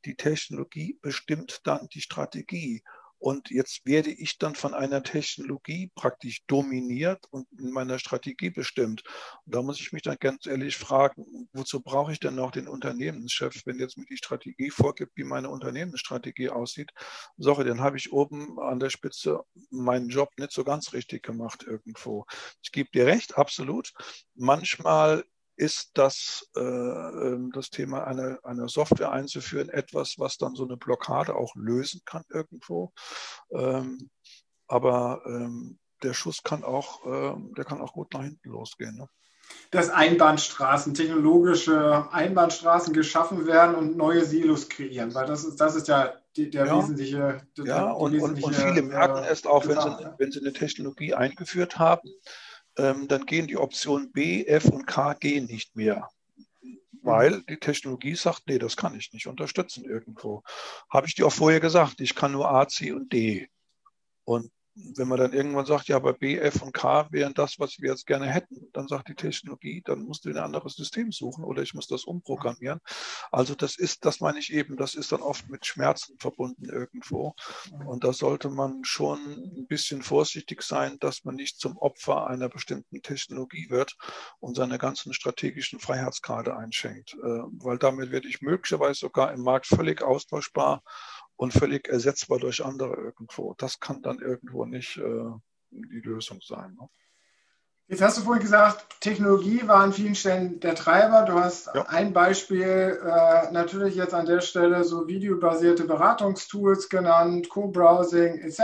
Die 0.06 0.16
Technologie 0.16 0.98
bestimmt 1.02 1.62
dann 1.66 1.88
die 1.94 2.02
Strategie. 2.02 2.84
Und 3.20 3.50
jetzt 3.50 3.86
werde 3.86 4.12
ich 4.12 4.38
dann 4.38 4.56
von 4.56 4.74
einer 4.74 5.04
Technologie 5.04 5.92
praktisch 5.96 6.40
dominiert 6.48 7.26
und 7.32 7.48
in 7.60 7.72
meiner 7.72 8.00
Strategie 8.00 8.50
bestimmt. 8.50 9.04
Und 9.46 9.56
da 9.56 9.62
muss 9.62 9.80
ich 9.80 9.92
mich 9.92 10.04
dann 10.04 10.18
ganz 10.20 10.46
ehrlich 10.46 10.78
fragen, 10.78 11.50
wozu 11.54 11.82
brauche 11.82 12.12
ich 12.14 12.20
denn 12.20 12.36
noch 12.36 12.52
den 12.52 12.68
Unternehmenschef, 12.68 13.62
wenn 13.66 13.80
jetzt 13.80 13.98
mir 13.98 14.06
die 14.06 14.18
Strategie 14.18 14.70
vorgibt, 14.70 15.12
wie 15.16 15.24
meine 15.26 15.50
Unternehmensstrategie 15.50 16.50
aussieht? 16.50 16.92
Sorry, 17.38 17.66
dann 17.66 17.82
habe 17.82 17.98
ich 17.98 18.12
oben 18.14 18.60
an 18.60 18.80
der 18.80 18.90
Spitze 18.90 19.42
meinen 19.70 20.10
Job 20.10 20.30
nicht 20.38 20.52
so 20.52 20.64
ganz 20.64 20.94
richtig 20.94 21.24
gemacht 21.24 21.64
irgendwo. 21.64 22.26
Ich 22.64 22.72
gebe 22.72 22.90
dir 22.92 23.06
recht, 23.06 23.38
absolut. 23.38 23.92
Manchmal 24.36 25.24
ist 25.60 25.92
das, 25.96 26.48
äh, 26.56 26.62
ähm, 26.62 27.52
das 27.54 27.70
Thema 27.70 28.06
einer, 28.08 28.40
einer 28.44 28.70
Software 28.70 29.12
einzuführen 29.12 29.68
etwas, 29.68 30.16
was 30.18 30.38
dann 30.38 30.56
so 30.56 30.64
eine 30.64 30.78
Blockade 30.78 31.36
auch 31.36 31.54
lösen 31.56 32.02
kann 32.06 32.24
irgendwo. 32.30 32.94
Ähm, 33.52 34.10
aber 34.68 35.22
ähm, 35.26 35.78
der 36.02 36.14
Schuss 36.14 36.44
kann 36.44 36.64
auch, 36.64 37.06
äh, 37.06 37.36
der 37.58 37.66
kann 37.66 37.82
auch 37.82 37.92
gut 37.92 38.14
nach 38.14 38.24
hinten 38.24 38.50
losgehen. 38.50 38.96
Ne? 38.96 39.10
Dass 39.72 39.90
Einbahnstraßen, 39.90 40.94
technologische 40.94 42.08
Einbahnstraßen 42.14 42.94
geschaffen 42.94 43.46
werden 43.46 43.76
und 43.76 43.98
neue 43.98 44.24
Silos 44.24 44.70
kreieren, 44.70 45.14
weil 45.14 45.28
das 45.28 45.44
ist, 45.44 45.60
das 45.60 45.76
ist 45.76 45.90
ja 45.90 46.14
die, 46.38 46.50
der 46.50 46.68
ja, 46.68 46.78
wesentliche. 46.78 47.42
Der, 47.58 47.66
ja, 47.66 47.92
und, 47.92 48.14
wesentliche, 48.14 48.48
und, 48.48 48.56
viele 48.56 48.82
merken 48.84 49.24
äh, 49.24 49.28
erst 49.28 49.46
auch, 49.46 49.68
wenn 49.68 49.82
sie, 49.82 50.14
wenn 50.18 50.32
sie 50.32 50.40
eine 50.40 50.54
Technologie 50.54 51.16
eingeführt 51.16 51.78
haben, 51.78 52.10
ähm, 52.78 53.08
dann 53.08 53.26
gehen 53.26 53.48
die 53.48 53.58
Optionen 53.58 54.12
B, 54.12 54.46
F 54.46 54.66
und 54.66 54.86
K 54.86 55.14
gehen 55.14 55.46
nicht 55.46 55.76
mehr. 55.76 56.10
Weil 57.02 57.42
die 57.44 57.58
Technologie 57.58 58.16
sagt, 58.16 58.44
nee, 58.48 58.60
das 58.60 58.76
kann 58.76 58.96
ich 58.96 59.14
nicht 59.14 59.28
unterstützen 59.28 59.86
irgendwo. 59.86 60.44
Habe 60.90 61.08
ich 61.08 61.16
dir 61.16 61.28
auch 61.28 61.34
vorher 61.34 61.62
gesagt, 61.62 62.02
ich 62.02 62.14
kann 62.14 62.34
nur 62.34 62.50
A, 62.50 62.68
C 62.68 62.92
und 62.92 63.12
D. 63.14 63.50
Und 64.26 64.52
wenn 64.76 65.08
man 65.08 65.20
dann 65.20 65.34
irgendwann 65.34 65.66
sagt, 65.66 65.88
ja, 65.88 65.96
aber 65.96 66.14
B, 66.14 66.38
F 66.38 66.62
und 66.62 66.74
K 66.74 67.08
wären 67.12 67.34
das, 67.34 67.60
was 67.60 67.80
wir 67.80 67.92
jetzt 67.92 68.06
gerne 68.06 68.28
hätten, 68.28 68.70
dann 68.74 68.88
sagt 68.88 69.10
die 69.10 69.16
Technologie, 69.16 69.82
dann 69.86 70.04
musst 70.04 70.26
du 70.26 70.30
ein 70.30 70.38
anderes 70.38 70.76
System 70.76 71.12
suchen 71.12 71.44
oder 71.44 71.62
ich 71.62 71.74
muss 71.74 71.88
das 71.88 72.06
umprogrammieren. 72.06 72.80
Also 73.32 73.56
das 73.56 73.78
ist, 73.78 74.06
das 74.06 74.20
meine 74.20 74.40
ich 74.40 74.54
eben, 74.54 74.78
das 74.78 74.96
ist 74.96 75.12
dann 75.12 75.22
oft 75.22 75.50
mit 75.50 75.66
Schmerzen 75.66 76.18
verbunden 76.20 76.66
irgendwo. 76.66 77.34
Und 77.86 78.04
da 78.04 78.14
sollte 78.14 78.50
man 78.50 78.84
schon 78.84 79.20
ein 79.20 79.68
bisschen 79.68 80.02
vorsichtig 80.02 80.62
sein, 80.62 80.98
dass 81.00 81.24
man 81.24 81.36
nicht 81.36 81.60
zum 81.60 81.78
Opfer 81.78 82.28
einer 82.28 82.50
bestimmten 82.50 83.02
Technologie 83.02 83.70
wird 83.70 83.96
und 84.40 84.56
seine 84.56 84.78
ganzen 84.78 85.14
strategischen 85.14 85.80
Freiheitsgrade 85.80 86.56
einschenkt. 86.56 87.14
Äh, 87.14 87.42
weil 87.60 87.78
damit 87.78 88.12
werde 88.12 88.28
ich 88.28 88.42
möglicherweise 88.42 89.00
sogar 89.00 89.34
im 89.34 89.42
Markt 89.42 89.68
völlig 89.68 90.02
austauschbar 90.02 90.84
und 91.40 91.54
völlig 91.54 91.88
ersetzbar 91.88 92.38
durch 92.38 92.66
andere 92.66 92.96
irgendwo. 92.96 93.56
Das 93.58 93.80
kann 93.80 94.02
dann 94.02 94.20
irgendwo 94.20 94.66
nicht 94.66 94.98
äh, 94.98 95.32
die 95.70 96.02
Lösung 96.02 96.42
sein. 96.42 96.76
Ne? 96.78 96.90
Jetzt 97.88 98.02
hast 98.02 98.18
du 98.18 98.24
vorhin 98.24 98.44
gesagt, 98.44 99.00
Technologie 99.00 99.66
war 99.66 99.78
an 99.78 99.94
vielen 99.94 100.16
Stellen 100.16 100.60
der 100.60 100.76
Treiber. 100.76 101.24
Du 101.24 101.34
hast 101.40 101.70
ja. 101.74 101.84
ein 101.84 102.12
Beispiel 102.12 103.00
äh, 103.02 103.52
natürlich 103.54 103.96
jetzt 103.96 104.14
an 104.14 104.26
der 104.26 104.42
Stelle 104.42 104.84
so 104.84 105.08
videobasierte 105.08 105.86
Beratungstools 105.86 106.90
genannt, 106.90 107.48
Co-Browsing 107.48 108.40
etc. 108.40 108.60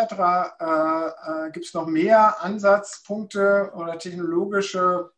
Äh, 0.59 0.65
äh, 0.67 1.51
Gibt 1.53 1.67
es 1.67 1.73
noch 1.73 1.88
mehr 1.88 2.43
Ansatzpunkte 2.43 3.71
oder 3.73 3.97
technologische 3.97 5.11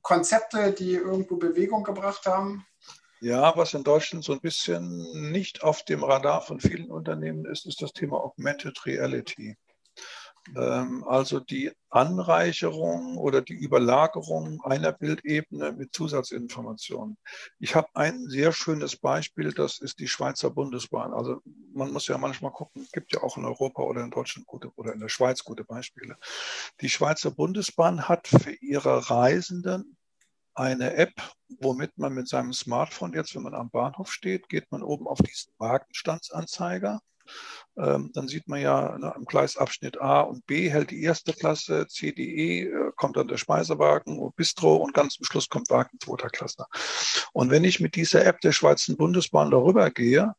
Konzepte, 0.00 0.72
die 0.72 0.94
irgendwo 0.94 1.36
Bewegung 1.36 1.84
gebracht 1.84 2.24
haben? 2.24 2.64
Ja, 3.22 3.54
was 3.56 3.74
in 3.74 3.84
Deutschland 3.84 4.24
so 4.24 4.32
ein 4.32 4.40
bisschen 4.40 5.30
nicht 5.30 5.62
auf 5.62 5.84
dem 5.84 6.02
Radar 6.02 6.40
von 6.40 6.58
vielen 6.58 6.90
Unternehmen 6.90 7.44
ist, 7.44 7.66
ist 7.66 7.82
das 7.82 7.92
Thema 7.92 8.16
Augmented 8.16 8.86
Reality. 8.86 9.56
Ähm, 10.56 11.04
also 11.06 11.38
die 11.38 11.70
Anreicherung 11.90 13.18
oder 13.18 13.42
die 13.42 13.54
Überlagerung 13.54 14.62
einer 14.62 14.92
Bildebene 14.92 15.72
mit 15.72 15.92
Zusatzinformationen. 15.92 17.18
Ich 17.58 17.74
habe 17.74 17.88
ein 17.94 18.26
sehr 18.28 18.52
schönes 18.52 18.96
Beispiel, 18.96 19.52
das 19.52 19.80
ist 19.80 19.98
die 19.98 20.08
Schweizer 20.08 20.50
Bundesbahn. 20.50 21.12
Also 21.12 21.42
man 21.74 21.92
muss 21.92 22.08
ja 22.08 22.16
manchmal 22.16 22.52
gucken, 22.52 22.82
es 22.82 22.90
gibt 22.90 23.12
ja 23.12 23.22
auch 23.22 23.36
in 23.36 23.44
Europa 23.44 23.82
oder 23.82 24.02
in 24.02 24.10
Deutschland 24.10 24.46
gute 24.46 24.72
oder 24.76 24.94
in 24.94 25.00
der 25.00 25.10
Schweiz 25.10 25.44
gute 25.44 25.64
Beispiele. 25.64 26.16
Die 26.80 26.88
Schweizer 26.88 27.30
Bundesbahn 27.30 28.08
hat 28.08 28.28
für 28.28 28.52
ihre 28.52 29.10
Reisenden 29.10 29.98
eine 30.60 30.94
App, 30.94 31.14
womit 31.58 31.96
man 31.96 32.12
mit 32.12 32.28
seinem 32.28 32.52
Smartphone 32.52 33.14
jetzt, 33.14 33.34
wenn 33.34 33.42
man 33.42 33.54
am 33.54 33.70
Bahnhof 33.70 34.12
steht, 34.12 34.48
geht 34.50 34.70
man 34.70 34.82
oben 34.82 35.06
auf 35.06 35.18
diesen 35.18 35.52
Wagenstandsanzeiger. 35.58 37.00
Ähm, 37.78 38.10
dann 38.12 38.28
sieht 38.28 38.46
man 38.46 38.60
ja 38.60 38.98
ne, 38.98 39.14
am 39.14 39.24
Gleisabschnitt 39.24 40.00
A 40.00 40.20
und 40.20 40.44
B 40.46 40.68
hält 40.68 40.90
die 40.90 41.02
erste 41.02 41.32
Klasse, 41.32 41.86
CDE 41.86 42.64
äh, 42.64 42.92
kommt 42.96 43.16
dann 43.16 43.28
der 43.28 43.38
Speisewagen, 43.38 44.20
Bistro 44.36 44.76
und 44.76 44.92
ganz 44.92 45.14
zum 45.14 45.24
Schluss 45.24 45.48
kommt 45.48 45.70
Wagen 45.70 45.98
zweiter 46.00 46.28
Klasse. 46.28 46.66
Und 47.32 47.50
wenn 47.50 47.64
ich 47.64 47.80
mit 47.80 47.94
dieser 47.94 48.26
App 48.26 48.40
der 48.40 48.52
Schweizer 48.52 48.96
Bundesbahn 48.96 49.50
darüber 49.50 49.90
gehe, 49.90 50.34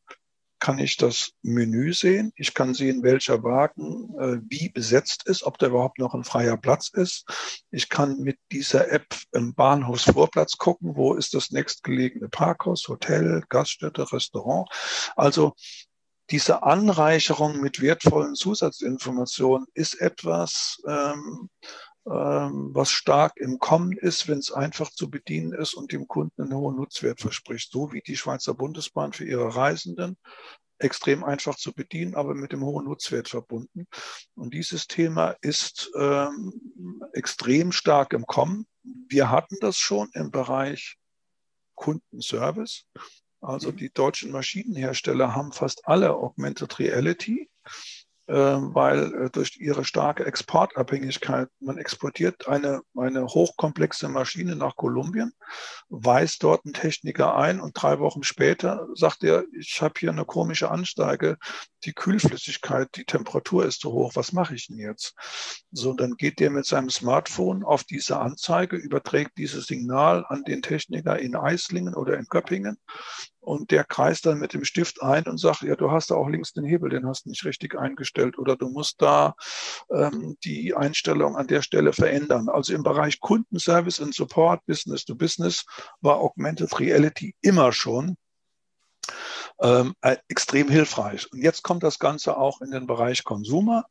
kann 0.61 0.79
ich 0.79 0.95
das 0.95 1.31
Menü 1.41 1.91
sehen. 1.93 2.31
Ich 2.35 2.53
kann 2.53 2.73
sehen, 2.73 3.03
welcher 3.03 3.43
Wagen 3.43 4.13
äh, 4.19 4.39
wie 4.47 4.69
besetzt 4.69 5.27
ist, 5.27 5.43
ob 5.43 5.57
da 5.57 5.67
überhaupt 5.67 5.99
noch 5.99 6.13
ein 6.13 6.23
freier 6.23 6.55
Platz 6.55 6.89
ist. 6.93 7.25
Ich 7.71 7.89
kann 7.89 8.19
mit 8.19 8.37
dieser 8.51 8.89
App 8.91 9.07
im 9.33 9.53
Bahnhofsvorplatz 9.55 10.57
gucken, 10.57 10.95
wo 10.95 11.15
ist 11.15 11.33
das 11.33 11.51
nächstgelegene 11.51 12.29
Parkhaus, 12.29 12.87
Hotel, 12.87 13.43
Gaststätte, 13.49 14.09
Restaurant. 14.13 14.69
Also 15.15 15.55
diese 16.29 16.63
Anreicherung 16.63 17.59
mit 17.59 17.81
wertvollen 17.81 18.35
Zusatzinformationen 18.35 19.67
ist 19.73 19.99
etwas, 19.99 20.81
ähm, 20.87 21.49
was 22.03 22.89
stark 22.89 23.37
im 23.37 23.59
Kommen 23.59 23.93
ist, 23.97 24.27
wenn 24.27 24.39
es 24.39 24.51
einfach 24.51 24.89
zu 24.89 25.09
bedienen 25.09 25.53
ist 25.53 25.73
und 25.73 25.91
dem 25.91 26.07
Kunden 26.07 26.41
einen 26.41 26.55
hohen 26.55 26.75
Nutzwert 26.75 27.21
verspricht, 27.21 27.71
so 27.71 27.93
wie 27.93 28.01
die 28.01 28.17
Schweizer 28.17 28.53
Bundesbahn 28.53 29.13
für 29.13 29.25
ihre 29.25 29.55
Reisenden 29.55 30.17
extrem 30.79 31.23
einfach 31.23 31.55
zu 31.55 31.73
bedienen, 31.73 32.15
aber 32.15 32.33
mit 32.33 32.51
dem 32.51 32.63
hohen 32.63 32.85
Nutzwert 32.85 33.29
verbunden. 33.29 33.87
Und 34.35 34.53
dieses 34.53 34.87
Thema 34.87 35.35
ist 35.41 35.91
ähm, 35.95 37.03
extrem 37.13 37.71
stark 37.71 38.13
im 38.13 38.25
Kommen. 38.25 38.65
Wir 38.83 39.29
hatten 39.29 39.57
das 39.61 39.77
schon 39.77 40.09
im 40.13 40.31
Bereich 40.31 40.97
Kundenservice. 41.75 42.85
Also 43.41 43.71
die 43.71 43.91
deutschen 43.91 44.31
Maschinenhersteller 44.31 45.35
haben 45.35 45.51
fast 45.51 45.87
alle 45.87 46.13
Augmented 46.13 46.77
Reality. 46.79 47.49
Ähm, 48.31 48.73
weil 48.73 49.13
äh, 49.25 49.29
durch 49.29 49.57
ihre 49.57 49.83
starke 49.83 50.25
Exportabhängigkeit, 50.25 51.49
man 51.59 51.77
exportiert 51.77 52.47
eine, 52.47 52.81
eine 52.95 53.25
hochkomplexe 53.25 54.07
Maschine 54.07 54.55
nach 54.55 54.77
Kolumbien, 54.77 55.33
weist 55.89 56.41
dort 56.41 56.63
einen 56.63 56.73
Techniker 56.73 57.35
ein 57.35 57.59
und 57.59 57.73
drei 57.73 57.99
Wochen 57.99 58.23
später 58.23 58.87
sagt 58.93 59.25
er, 59.25 59.43
ich 59.51 59.81
habe 59.81 59.95
hier 59.99 60.11
eine 60.11 60.23
komische 60.23 60.71
Ansteige, 60.71 61.37
die 61.83 61.91
Kühlflüssigkeit, 61.91 62.87
die 62.95 63.03
Temperatur 63.03 63.65
ist 63.65 63.81
zu 63.81 63.91
hoch, 63.91 64.13
was 64.15 64.31
mache 64.31 64.55
ich 64.55 64.67
denn 64.67 64.77
jetzt? 64.77 65.13
So, 65.73 65.91
dann 65.91 66.15
geht 66.15 66.39
der 66.39 66.51
mit 66.51 66.65
seinem 66.65 66.89
Smartphone 66.89 67.65
auf 67.65 67.83
diese 67.83 68.17
Anzeige, 68.17 68.77
überträgt 68.77 69.37
dieses 69.37 69.65
Signal 69.65 70.23
an 70.29 70.43
den 70.43 70.61
Techniker 70.61 71.19
in 71.19 71.35
Eislingen 71.35 71.95
oder 71.95 72.17
in 72.17 72.27
Göppingen 72.29 72.77
und 73.41 73.71
der 73.71 73.83
kreist 73.83 74.25
dann 74.25 74.39
mit 74.39 74.53
dem 74.53 74.63
Stift 74.63 75.01
ein 75.01 75.25
und 75.25 75.39
sagt, 75.39 75.63
ja, 75.63 75.75
du 75.75 75.91
hast 75.91 76.11
da 76.11 76.15
auch 76.15 76.29
links 76.29 76.53
den 76.53 76.63
Hebel, 76.63 76.89
den 76.89 77.07
hast 77.07 77.25
du 77.25 77.29
nicht 77.29 77.43
richtig 77.43 77.77
eingestellt 77.77 78.37
oder 78.37 78.55
du 78.55 78.69
musst 78.69 79.01
da 79.01 79.35
ähm, 79.91 80.37
die 80.43 80.75
Einstellung 80.75 81.35
an 81.35 81.47
der 81.47 81.63
Stelle 81.63 81.91
verändern. 81.91 82.49
Also 82.49 82.73
im 82.73 82.83
Bereich 82.83 83.19
Kundenservice 83.19 83.99
und 83.99 84.13
Support, 84.13 84.65
Business 84.67 85.05
to 85.05 85.15
Business, 85.15 85.65
war 86.01 86.17
Augmented 86.17 86.79
Reality 86.79 87.35
immer 87.41 87.73
schon 87.73 88.15
ähm, 89.59 89.95
äh, 90.01 90.17
extrem 90.27 90.69
hilfreich. 90.69 91.31
Und 91.31 91.41
jetzt 91.41 91.63
kommt 91.63 91.83
das 91.83 91.99
Ganze 91.99 92.37
auch 92.37 92.61
in 92.61 92.71
den 92.71 92.87
Bereich 92.87 93.23
Consumer. 93.23 93.85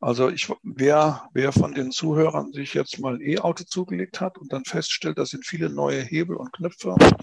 Also 0.00 0.28
ich, 0.28 0.52
wer, 0.62 1.28
wer 1.32 1.52
von 1.52 1.74
den 1.74 1.90
Zuhörern 1.90 2.52
sich 2.52 2.74
jetzt 2.74 2.98
mal 2.98 3.14
ein 3.14 3.20
E-Auto 3.20 3.64
zugelegt 3.64 4.20
hat 4.20 4.36
und 4.38 4.52
dann 4.52 4.64
feststellt, 4.64 5.18
da 5.18 5.24
sind 5.24 5.46
viele 5.46 5.70
neue 5.70 6.02
Hebel 6.02 6.36
und 6.36 6.52
Knöpfe 6.52 6.90
und 6.90 7.14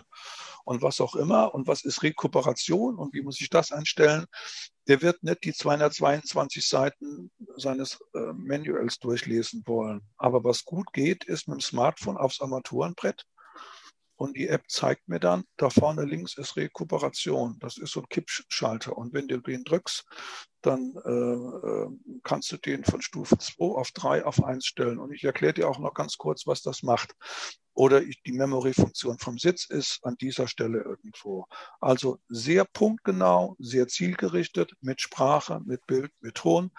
und 0.67 0.81
was 0.81 0.99
auch 0.99 1.15
immer 1.15 1.55
und 1.55 1.65
was 1.65 1.85
ist 1.85 2.03
Rekuperation 2.03 2.97
und 2.97 3.13
wie 3.13 3.21
muss 3.21 3.39
ich 3.39 3.49
das 3.49 3.71
einstellen, 3.71 4.25
der 4.87 5.01
wird 5.01 5.23
nicht 5.23 5.45
die 5.45 5.53
222 5.53 6.67
Seiten 6.67 7.31
seines 7.55 7.99
äh, 8.13 8.33
Manuals 8.33 8.99
durchlesen 8.99 9.63
wollen. 9.65 10.01
Aber 10.17 10.43
was 10.43 10.65
gut 10.65 10.91
geht, 10.91 11.23
ist 11.23 11.47
mit 11.47 11.59
dem 11.59 11.61
Smartphone 11.61 12.17
aufs 12.17 12.41
Armaturenbrett 12.41 13.25
und 14.17 14.35
die 14.35 14.49
App 14.49 14.63
zeigt 14.67 15.07
mir 15.07 15.19
dann, 15.19 15.45
da 15.57 15.69
vorne 15.69 16.03
links 16.03 16.37
ist 16.37 16.57
Rekuperation. 16.57 17.57
Das 17.59 17.77
ist 17.77 17.91
so 17.91 18.01
ein 18.01 18.09
Kippschalter. 18.09 18.97
Und 18.97 19.13
wenn 19.13 19.27
du 19.27 19.37
den 19.37 19.63
drückst, 19.63 20.05
dann 20.61 20.95
äh, 21.05 21.11
äh 21.11 21.87
kannst 22.23 22.51
du 22.51 22.57
den 22.57 22.83
von 22.83 23.01
Stufe 23.01 23.37
2 23.37 23.63
auf 23.63 23.91
3 23.91 24.25
auf 24.25 24.43
1 24.43 24.65
stellen. 24.65 24.97
Und 24.97 25.13
ich 25.13 25.23
erkläre 25.23 25.53
dir 25.53 25.69
auch 25.69 25.77
noch 25.77 25.93
ganz 25.93 26.17
kurz, 26.17 26.47
was 26.47 26.63
das 26.63 26.81
macht. 26.81 27.13
Oder 27.77 28.01
die 28.01 28.31
Memory-Funktion 28.31 29.19
vom 29.19 29.37
Sitz 29.37 29.65
ist 29.65 29.99
an 30.01 30.15
dieser 30.19 30.47
Stelle 30.47 30.81
irgendwo. 30.81 31.45
Also 31.79 32.17
sehr 32.27 32.65
punktgenau, 32.65 33.55
sehr 33.59 33.87
zielgerichtet, 33.87 34.73
mit 34.81 34.99
Sprache, 34.99 35.61
mit 35.63 35.85
Bild, 35.85 36.11
mit 36.19 36.33
Ton. 36.33 36.71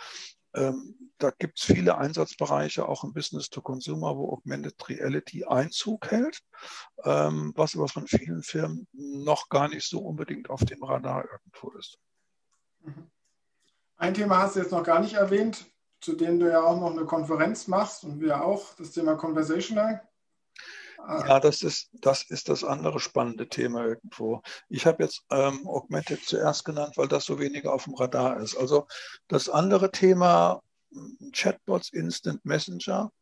Ähm, 0.54 1.12
da 1.18 1.30
gibt 1.30 1.60
es 1.60 1.66
viele 1.66 1.98
Einsatzbereiche, 1.98 2.88
auch 2.88 3.04
im 3.04 3.12
Business 3.12 3.48
to 3.48 3.62
Consumer, 3.62 4.16
wo 4.16 4.32
Augmented 4.32 4.74
Reality 4.88 5.44
Einzug 5.44 6.10
hält, 6.10 6.40
ähm, 7.04 7.52
was 7.54 7.76
aber 7.76 7.86
von 7.86 8.08
vielen 8.08 8.42
Firmen 8.42 8.88
noch 8.92 9.48
gar 9.50 9.68
nicht 9.68 9.88
so 9.88 10.00
unbedingt 10.00 10.50
auf 10.50 10.64
dem 10.64 10.82
Radar 10.82 11.26
irgendwo 11.30 11.78
ist. 11.78 11.96
Mhm. 12.80 13.08
Ein 13.98 14.14
Thema 14.14 14.38
hast 14.38 14.56
du 14.56 14.60
jetzt 14.60 14.72
noch 14.72 14.82
gar 14.82 14.98
nicht 14.98 15.14
erwähnt, 15.14 15.64
zu 16.00 16.14
dem 16.14 16.40
du 16.40 16.50
ja 16.50 16.60
auch 16.60 16.80
noch 16.80 16.90
eine 16.90 17.04
Konferenz 17.04 17.68
machst 17.68 18.02
und 18.02 18.20
wir 18.20 18.42
auch, 18.42 18.74
das 18.74 18.90
Thema 18.90 19.14
Conversational. 19.14 20.02
Ja, 21.06 21.40
das 21.40 21.62
ist, 21.62 21.90
das 21.92 22.22
ist 22.24 22.48
das 22.48 22.64
andere 22.64 23.00
spannende 23.00 23.48
Thema 23.48 23.84
irgendwo. 23.86 24.42
Ich 24.68 24.84
habe 24.84 25.02
jetzt 25.04 25.22
ähm, 25.30 25.66
Augmented 25.66 26.24
zuerst 26.24 26.64
genannt, 26.64 26.96
weil 26.96 27.08
das 27.08 27.24
so 27.24 27.38
weniger 27.38 27.72
auf 27.72 27.84
dem 27.84 27.94
Radar 27.94 28.40
ist. 28.40 28.56
Also 28.56 28.86
das 29.28 29.48
andere 29.48 29.90
Thema 29.90 30.60
hm, 30.92 31.30
Chatbots, 31.32 31.90
Instant 31.92 32.44
Messenger, 32.44 33.12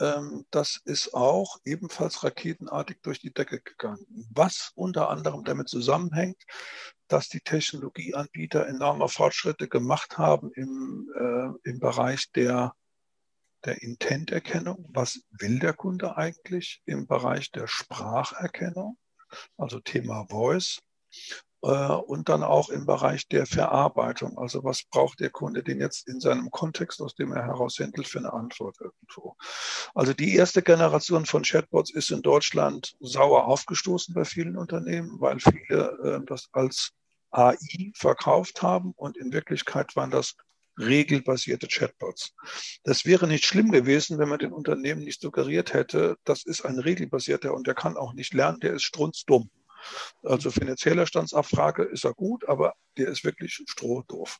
ähm, 0.00 0.44
das 0.50 0.80
ist 0.84 1.14
auch 1.14 1.58
ebenfalls 1.64 2.24
raketenartig 2.24 2.98
durch 3.02 3.20
die 3.20 3.32
Decke 3.32 3.60
gegangen. 3.60 4.06
Was 4.32 4.72
unter 4.74 5.08
anderem 5.10 5.44
damit 5.44 5.68
zusammenhängt, 5.68 6.42
dass 7.06 7.28
die 7.28 7.40
Technologieanbieter 7.40 8.66
enorme 8.66 9.08
Fortschritte 9.08 9.68
gemacht 9.68 10.18
haben 10.18 10.50
im, 10.52 11.08
äh, 11.16 11.68
im 11.68 11.78
Bereich 11.78 12.30
der 12.32 12.74
der 13.64 13.82
Intenterkennung. 13.82 14.86
Was 14.92 15.20
will 15.30 15.58
der 15.58 15.72
Kunde 15.72 16.16
eigentlich 16.16 16.82
im 16.86 17.06
Bereich 17.06 17.50
der 17.50 17.66
Spracherkennung? 17.66 18.96
Also 19.56 19.80
Thema 19.80 20.26
Voice. 20.28 20.80
Äh, 21.64 21.92
und 21.92 22.28
dann 22.28 22.42
auch 22.42 22.68
im 22.68 22.84
Bereich 22.84 23.26
der 23.28 23.46
Verarbeitung. 23.46 24.36
Also 24.36 24.64
was 24.64 24.82
braucht 24.84 25.20
der 25.20 25.30
Kunde 25.30 25.62
denn 25.62 25.80
jetzt 25.80 26.06
in 26.06 26.20
seinem 26.20 26.50
Kontext, 26.50 27.00
aus 27.00 27.14
dem 27.14 27.32
er 27.32 27.44
heraus 27.46 27.78
handelt, 27.78 28.06
für 28.06 28.18
eine 28.18 28.34
Antwort 28.34 28.76
irgendwo? 28.80 29.34
Also 29.94 30.12
die 30.12 30.36
erste 30.36 30.62
Generation 30.62 31.24
von 31.24 31.42
Chatbots 31.42 31.90
ist 31.90 32.10
in 32.10 32.20
Deutschland 32.20 32.94
sauer 33.00 33.46
aufgestoßen 33.46 34.14
bei 34.14 34.26
vielen 34.26 34.58
Unternehmen, 34.58 35.18
weil 35.20 35.40
viele 35.40 36.20
äh, 36.20 36.26
das 36.26 36.48
als 36.52 36.90
AI 37.30 37.56
verkauft 37.94 38.62
haben 38.62 38.92
und 38.96 39.16
in 39.16 39.32
Wirklichkeit 39.32 39.96
waren 39.96 40.10
das 40.10 40.36
regelbasierte 40.78 41.68
Chatbots. 41.68 42.34
Das 42.82 43.04
wäre 43.04 43.26
nicht 43.26 43.46
schlimm 43.46 43.70
gewesen, 43.70 44.18
wenn 44.18 44.28
man 44.28 44.38
den 44.38 44.52
Unternehmen 44.52 45.02
nicht 45.02 45.20
suggeriert 45.20 45.72
hätte, 45.72 46.16
das 46.24 46.44
ist 46.44 46.64
ein 46.64 46.78
regelbasierter 46.78 47.54
und 47.54 47.66
der 47.66 47.74
kann 47.74 47.96
auch 47.96 48.12
nicht 48.12 48.34
lernen, 48.34 48.60
der 48.60 48.74
ist 48.74 48.82
strunzdumm. 48.82 49.50
Also 50.22 50.50
finanzieller 50.50 51.06
Standsabfrage 51.06 51.82
ist 51.84 52.04
er 52.04 52.14
gut, 52.14 52.48
aber 52.48 52.74
der 52.96 53.08
ist 53.08 53.24
wirklich 53.24 53.62
strohdoof. 53.66 54.38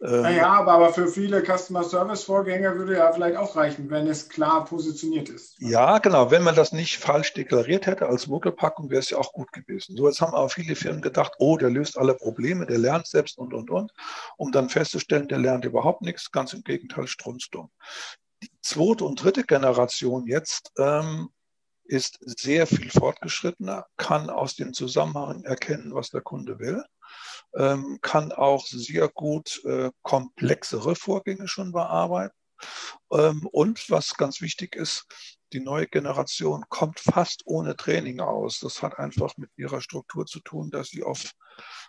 Ähm, 0.00 0.22
naja, 0.22 0.48
aber, 0.48 0.72
aber 0.72 0.92
für 0.92 1.08
viele 1.08 1.42
Customer 1.42 1.84
Service 1.84 2.24
Vorgänge 2.24 2.76
würde 2.76 2.96
ja 2.96 3.12
vielleicht 3.12 3.36
auch 3.36 3.56
reichen, 3.56 3.90
wenn 3.90 4.06
es 4.06 4.28
klar 4.28 4.64
positioniert 4.64 5.28
ist. 5.28 5.56
Ja, 5.58 5.98
genau. 5.98 6.30
Wenn 6.30 6.42
man 6.42 6.54
das 6.54 6.72
nicht 6.72 6.98
falsch 6.98 7.34
deklariert 7.34 7.86
hätte 7.86 8.06
als 8.06 8.26
Mogelpackung, 8.26 8.90
wäre 8.90 9.00
es 9.00 9.10
ja 9.10 9.18
auch 9.18 9.32
gut 9.32 9.52
gewesen. 9.52 9.96
So, 9.96 10.06
jetzt 10.06 10.20
haben 10.20 10.34
aber 10.34 10.48
viele 10.48 10.76
Firmen 10.76 11.02
gedacht, 11.02 11.32
oh, 11.38 11.56
der 11.56 11.70
löst 11.70 11.98
alle 11.98 12.14
Probleme, 12.14 12.66
der 12.66 12.78
lernt 12.78 13.06
selbst 13.06 13.38
und, 13.38 13.52
und, 13.52 13.70
und. 13.70 13.92
Um 14.36 14.52
dann 14.52 14.68
festzustellen, 14.68 15.28
der 15.28 15.38
lernt 15.38 15.64
überhaupt 15.64 16.02
nichts. 16.02 16.30
Ganz 16.30 16.52
im 16.52 16.62
Gegenteil, 16.62 17.06
strunzdumm. 17.06 17.70
Die 18.42 18.50
zweite 18.62 19.04
und 19.04 19.22
dritte 19.22 19.42
Generation 19.42 20.26
jetzt 20.26 20.72
ähm, 20.78 21.30
ist 21.88 22.18
sehr 22.20 22.66
viel 22.66 22.90
fortgeschrittener, 22.90 23.86
kann 23.96 24.30
aus 24.30 24.54
dem 24.54 24.74
Zusammenhang 24.74 25.44
erkennen, 25.44 25.94
was 25.94 26.10
der 26.10 26.20
Kunde 26.20 26.58
will, 26.58 26.84
ähm, 27.56 27.98
kann 28.02 28.30
auch 28.30 28.66
sehr 28.66 29.08
gut 29.08 29.62
äh, 29.64 29.90
komplexere 30.02 30.94
Vorgänge 30.94 31.48
schon 31.48 31.72
bearbeiten. 31.72 32.34
Ähm, 33.12 33.48
und 33.52 33.88
was 33.90 34.14
ganz 34.14 34.40
wichtig 34.40 34.76
ist, 34.76 35.06
die 35.52 35.60
neue 35.60 35.86
Generation 35.86 36.64
kommt 36.68 37.00
fast 37.00 37.42
ohne 37.46 37.74
Training 37.74 38.20
aus. 38.20 38.60
Das 38.60 38.82
hat 38.82 38.98
einfach 38.98 39.36
mit 39.38 39.50
ihrer 39.56 39.80
Struktur 39.80 40.26
zu 40.26 40.40
tun, 40.40 40.70
dass 40.70 40.88
sie 40.88 41.02
auf, 41.02 41.30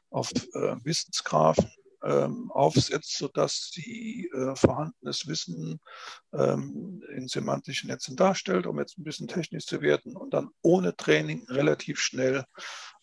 auf 0.09 0.31
äh, 0.53 0.75
Wissensgrafen 0.83 1.69
ähm, 2.03 2.51
aufsetzt, 2.51 3.17
sodass 3.17 3.71
sie 3.73 4.29
äh, 4.33 4.55
vorhandenes 4.55 5.27
Wissen 5.27 5.79
ähm, 6.33 7.03
in 7.15 7.27
semantischen 7.27 7.89
Netzen 7.89 8.15
darstellt, 8.15 8.67
um 8.67 8.79
jetzt 8.79 8.97
ein 8.97 9.03
bisschen 9.03 9.27
technisch 9.27 9.65
zu 9.65 9.81
werden 9.81 10.15
und 10.15 10.33
dann 10.33 10.49
ohne 10.61 10.95
Training 10.95 11.45
relativ 11.49 11.99
schnell 11.99 12.45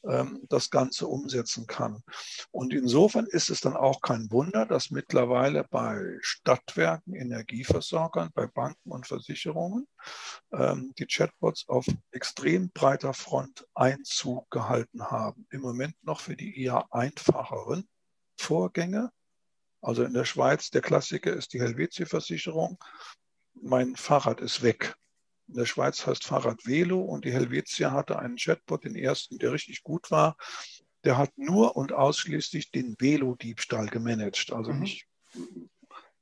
ähm, 0.05 0.47
das 0.49 0.71
Ganze 0.71 1.07
umsetzen 1.07 1.67
kann. 1.67 2.03
Und 2.51 2.73
insofern 2.73 3.27
ist 3.27 3.51
es 3.51 3.61
dann 3.61 3.77
auch 3.77 4.01
kein 4.01 4.31
Wunder, 4.31 4.67
dass 4.67 4.91
mittlerweile 4.91 5.65
bei 5.71 6.19
Stadtwerken, 6.21 7.15
Energieversorgern, 7.15 8.31
bei 8.35 8.47
Banken 8.47 8.93
und 8.93 9.07
Versicherungen 9.07 9.87
ähm, 10.53 10.93
die 10.99 11.07
Chatbots 11.07 11.69
auf 11.69 11.87
extrem 12.13 12.71
breiter 12.71 13.15
Front 13.15 13.67
Einzug 13.75 14.51
gehalten 14.51 15.11
haben. 15.11 15.47
Im 15.51 15.61
Moment 15.61 15.95
noch 16.03 16.21
für 16.21 16.37
die 16.37 16.63
eher 16.63 16.87
einfacheren 16.93 17.89
Vorgänge. 18.37 19.11
Also 19.81 20.05
in 20.05 20.15
der 20.15 20.25
Schweiz, 20.25 20.71
der 20.71 20.83
Klassiker 20.83 21.33
ist 21.33 21.53
die 21.53 21.61
Helvetia-Versicherung. 21.61 22.79
Mein 23.55 23.97
Fahrrad 23.97 24.41
ist 24.41 24.63
weg. 24.63 24.97
In 25.49 25.55
der 25.55 25.67
Schweiz 25.67 26.07
heißt 26.07 26.25
Fahrrad 26.25 26.67
Velo 26.67 27.01
und 27.01 27.25
die 27.25 27.33
Helvetia 27.33 27.93
hatte 27.93 28.19
einen 28.19 28.37
Chatbot, 28.37 28.85
den 28.85 28.97
ersten, 28.97 29.39
der 29.39 29.53
richtig 29.53 29.83
gut 29.83 30.11
war. 30.11 30.37
Der 31.05 31.19
hat 31.19 31.31
nur 31.37 31.77
und 31.77 31.93
ausschließlich 31.93 32.73
den 32.73 32.97
Velo-Diebstahl 32.99 33.87
gemanagt. 33.87 34.53
Also 34.53 34.73
mhm. 34.73 34.81
nicht 34.81 35.07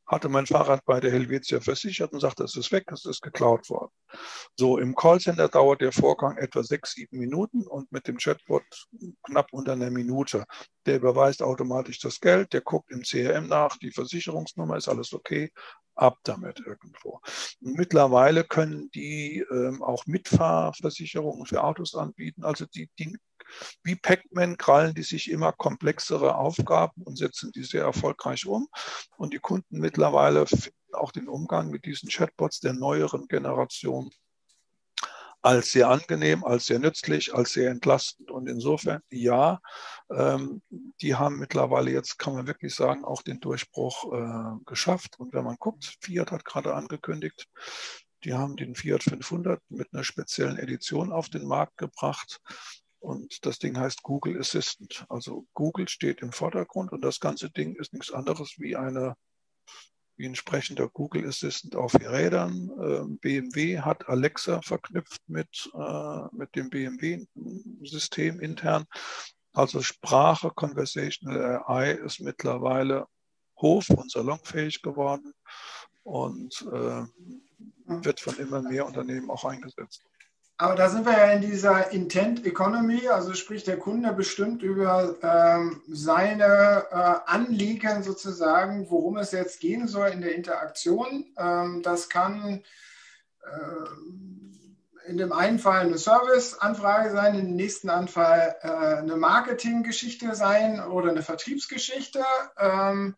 hatte 0.07 0.29
mein 0.29 0.47
Fahrrad 0.47 0.85
bei 0.85 1.01
der 1.01 1.11
Helvetia 1.11 1.61
versichert 1.61 2.12
und 2.12 2.21
sagte, 2.21 2.45
es 2.45 2.57
ist 2.57 2.73
weg, 2.73 2.85
es 2.93 3.05
ist 3.05 3.23
geklaut 3.23 3.69
worden. 3.71 3.93
So, 4.57 4.79
im 4.79 4.95
Callcenter 4.95 5.49
dauert 5.49 5.81
der 5.81 5.93
Vorgang 5.93 6.37
etwa 6.37 6.62
sechs, 6.62 6.93
sieben 6.93 7.19
Minuten 7.19 7.67
und 7.67 7.90
mit 7.90 8.07
dem 8.07 8.19
Chatbot 8.19 8.64
knapp 9.23 9.53
unter 9.53 9.73
einer 9.73 9.90
Minute. 9.90 10.45
Der 10.87 10.97
überweist 10.97 11.43
automatisch 11.43 11.99
das 12.01 12.21
Geld, 12.21 12.53
der 12.53 12.61
guckt 12.61 12.90
im 12.90 13.03
CRM 13.03 13.49
nach, 13.49 13.77
die 13.79 13.90
Versicherungsnummer 13.90 14.77
ist 14.77 14.88
alles 14.88 15.12
okay, 15.12 15.51
ab 15.95 16.19
damit 16.25 16.61
irgendwo. 16.61 17.21
Mittlerweile 17.61 18.45
können 18.45 18.90
die 18.90 19.45
ähm, 19.51 19.83
auch 19.83 20.07
Mitfahrversicherungen 20.07 21.47
für 21.47 21.62
Autos 21.62 21.95
anbieten. 21.95 22.45
Also 22.45 22.67
die, 22.67 22.90
die 22.99 23.17
wie 23.83 23.97
Pac-Man 23.97 24.57
krallen 24.57 24.95
die 24.95 25.03
sich 25.03 25.31
immer 25.31 25.53
komplexere 25.53 26.37
Aufgaben 26.37 27.03
und 27.03 27.17
setzen 27.17 27.53
die 27.53 27.64
sehr 27.64 27.83
erfolgreich 27.83 28.47
um. 28.47 28.69
Und 29.17 29.33
die 29.33 29.38
Kunden 29.38 29.79
mittlerweile 29.79 30.47
finden 30.47 30.95
auch 30.95 31.12
den 31.12 31.29
Umgang 31.29 31.71
mit 31.71 31.85
diesen 31.85 32.09
Chatbots 32.09 32.61
der 32.61 32.73
neueren 32.73 33.27
Generation 33.29 34.11
als 35.45 35.73
sehr 35.73 35.90
angenehm, 35.90 36.43
als 36.43 36.67
sehr 36.67 36.79
nützlich, 36.79 37.35
als 37.35 37.53
sehr 37.53 37.71
entlastend. 37.71 38.31
Und 38.31 38.49
insofern, 38.49 39.03
ja, 39.11 39.61
ähm, 40.11 40.62
die 41.03 41.17
haben 41.17 41.38
mittlerweile 41.38 41.90
jetzt, 41.90 42.19
kann 42.19 42.33
man 42.33 42.47
wirklich 42.47 42.75
sagen, 42.75 43.05
auch 43.05 43.21
den 43.21 43.40
Durchbruch 43.40 44.11
äh, 44.14 44.64
geschafft. 44.64 45.21
Und 45.21 45.35
wenn 45.35 45.45
man 45.45 45.57
guckt, 45.59 45.99
Fiat 46.01 46.33
hat 46.33 46.47
gerade 46.47 46.75
angekündigt, 46.75 47.47
die 48.25 48.33
haben 48.33 48.57
den 48.57 48.75
Fiat 48.75 49.03
500 49.03 49.61
mit 49.69 49.93
einer 49.93 50.03
speziellen 50.03 50.57
Edition 50.57 51.12
auf 51.12 51.29
den 51.29 51.47
Markt 51.47 51.77
gebracht. 51.77 52.40
Und 53.05 53.45
das 53.45 53.59
Ding 53.59 53.77
heißt 53.77 54.03
Google 54.03 54.40
Assistant. 54.40 55.05
Also 55.11 55.47
Google 55.53 55.88
steht 55.88 56.23
im 56.23 56.33
Vordergrund 56.33 56.90
und 56.90 57.03
das 57.05 57.21
ganze 57.21 57.51
Ding 57.51 57.77
ist 57.77 57.93
nichts 57.93 58.11
anderes 58.11 58.55
wie 58.59 58.77
eine 58.77 59.14
wie 60.17 60.27
ein 60.27 60.35
sprechender 60.35 60.88
Google 60.88 61.27
Assistant 61.29 61.77
auf 61.77 61.95
Rädern. 61.95 62.71
Ähm, 62.81 63.19
BMW 63.19 63.81
hat 63.81 64.09
Alexa 64.09 64.62
verknüpft 64.62 65.21
mit, 65.27 65.71
äh, 65.75 66.21
mit 66.33 66.55
dem 66.55 66.71
BMW-System 66.71 68.40
intern. 68.40 68.87
Also 69.53 69.83
Sprache, 69.83 70.51
Conversational 70.55 71.62
AI 71.67 71.93
ist 71.93 72.21
mittlerweile 72.21 73.07
hoch 73.61 73.85
und 73.88 74.11
salonfähig 74.11 74.81
geworden 74.83 75.35
und 76.05 76.62
äh, 76.73 77.03
wird 77.87 78.21
von 78.21 78.37
immer 78.37 78.62
mehr 78.62 78.87
Unternehmen 78.87 79.31
auch 79.31 79.45
eingesetzt. 79.45 80.05
Aber 80.57 80.77
da 80.77 80.88
sind 80.88 81.05
wir 81.05 81.12
ja 81.12 81.33
in 81.33 81.40
dieser 81.40 81.90
Intent 81.90 82.47
Economy, 82.47 83.09
also 83.09 83.35
sprich 83.35 83.64
der 83.64 83.77
Kunde 83.77 84.12
bestimmt 84.12 84.62
über 84.62 85.17
ähm, 85.21 85.83
seine 85.88 86.87
äh, 86.93 86.95
Anliegen 87.27 88.05
sozusagen, 88.05 88.88
worum 88.88 89.17
es 89.17 89.33
jetzt 89.33 89.59
gehen 89.59 89.88
soll 89.88 90.09
in 90.11 90.21
der 90.21 90.37
Interaktion. 90.37 91.27
Ähm, 91.37 91.83
das 91.83 92.09
kann 92.09 92.62
äh, 93.43 95.09
in 95.11 95.17
dem 95.17 95.33
einen 95.33 95.59
Fall 95.59 95.81
eine 95.81 95.99
Serviceanfrage 95.99 97.11
sein, 97.11 97.35
in 97.35 97.47
dem 97.47 97.57
nächsten 97.57 97.90
Anfall 97.90 98.57
äh, 98.62 98.69
eine 98.69 99.17
Marketinggeschichte 99.17 100.37
sein 100.37 100.81
oder 100.81 101.11
eine 101.11 101.23
Vertriebsgeschichte. 101.23 102.25
Ähm, 102.59 103.17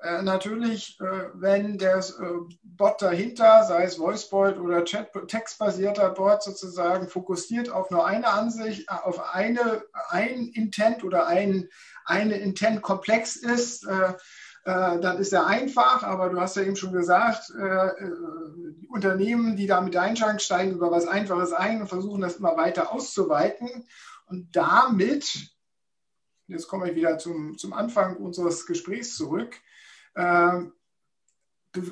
äh, 0.00 0.22
natürlich, 0.22 0.98
äh, 1.00 1.30
wenn 1.34 1.78
der 1.78 1.98
äh, 1.98 2.02
Bot 2.62 3.00
dahinter, 3.00 3.64
sei 3.64 3.84
es 3.84 3.98
VoiceBot 3.98 4.58
oder 4.58 4.84
Chat, 4.84 5.08
textbasierter 5.28 6.10
Bot 6.10 6.42
sozusagen, 6.42 7.08
fokussiert 7.08 7.70
auf 7.70 7.90
nur 7.90 8.06
eine 8.06 8.28
Ansicht, 8.28 8.88
auf 8.88 9.34
eine, 9.34 9.82
ein 10.08 10.48
Intent 10.48 11.04
oder 11.04 11.26
ein 11.26 11.68
eine 12.06 12.36
Intent-Komplex 12.36 13.36
ist, 13.36 13.86
dann 14.66 15.18
ist 15.18 15.32
er 15.32 15.46
einfach, 15.46 16.02
aber 16.02 16.28
du 16.28 16.38
hast 16.38 16.56
ja 16.56 16.62
eben 16.62 16.76
schon 16.76 16.92
gesagt, 16.92 17.48
die 17.48 18.88
Unternehmen, 18.88 19.56
die 19.56 19.66
da 19.66 19.80
mit 19.80 19.96
einsteigen, 19.96 20.38
steigen 20.38 20.72
über 20.72 20.90
was 20.90 21.06
Einfaches 21.06 21.54
ein 21.54 21.80
und 21.80 21.88
versuchen 21.88 22.20
das 22.20 22.36
immer 22.36 22.58
weiter 22.58 22.92
auszuweiten. 22.92 23.86
Und 24.26 24.54
damit, 24.54 25.48
jetzt 26.46 26.68
komme 26.68 26.90
ich 26.90 26.94
wieder 26.94 27.16
zum, 27.16 27.56
zum 27.56 27.72
Anfang 27.72 28.18
unseres 28.18 28.66
Gesprächs 28.66 29.16
zurück, 29.16 29.56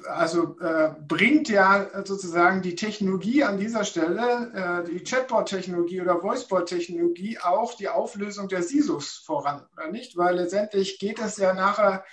also 0.09 0.57
äh, 0.61 0.95
bringt 1.09 1.49
ja 1.49 1.89
sozusagen 2.05 2.63
die 2.63 2.77
Technologie 2.77 3.43
an 3.43 3.59
dieser 3.59 3.85
Stelle, 3.85 4.85
äh, 4.87 4.89
die 4.89 5.03
Chatbot-Technologie 5.03 6.01
oder 6.01 6.23
Voicebot-Technologie, 6.23 7.39
auch 7.39 7.75
die 7.75 7.89
Auflösung 7.89 8.49
der 8.49 8.63
SISUS 8.63 9.23
voran, 9.27 9.67
oder 9.77 9.91
nicht? 9.91 10.17
Weil 10.17 10.37
letztendlich 10.37 10.99
geht 10.99 11.19
es 11.19 11.37
ja 11.37 11.53
nachher 11.53 12.05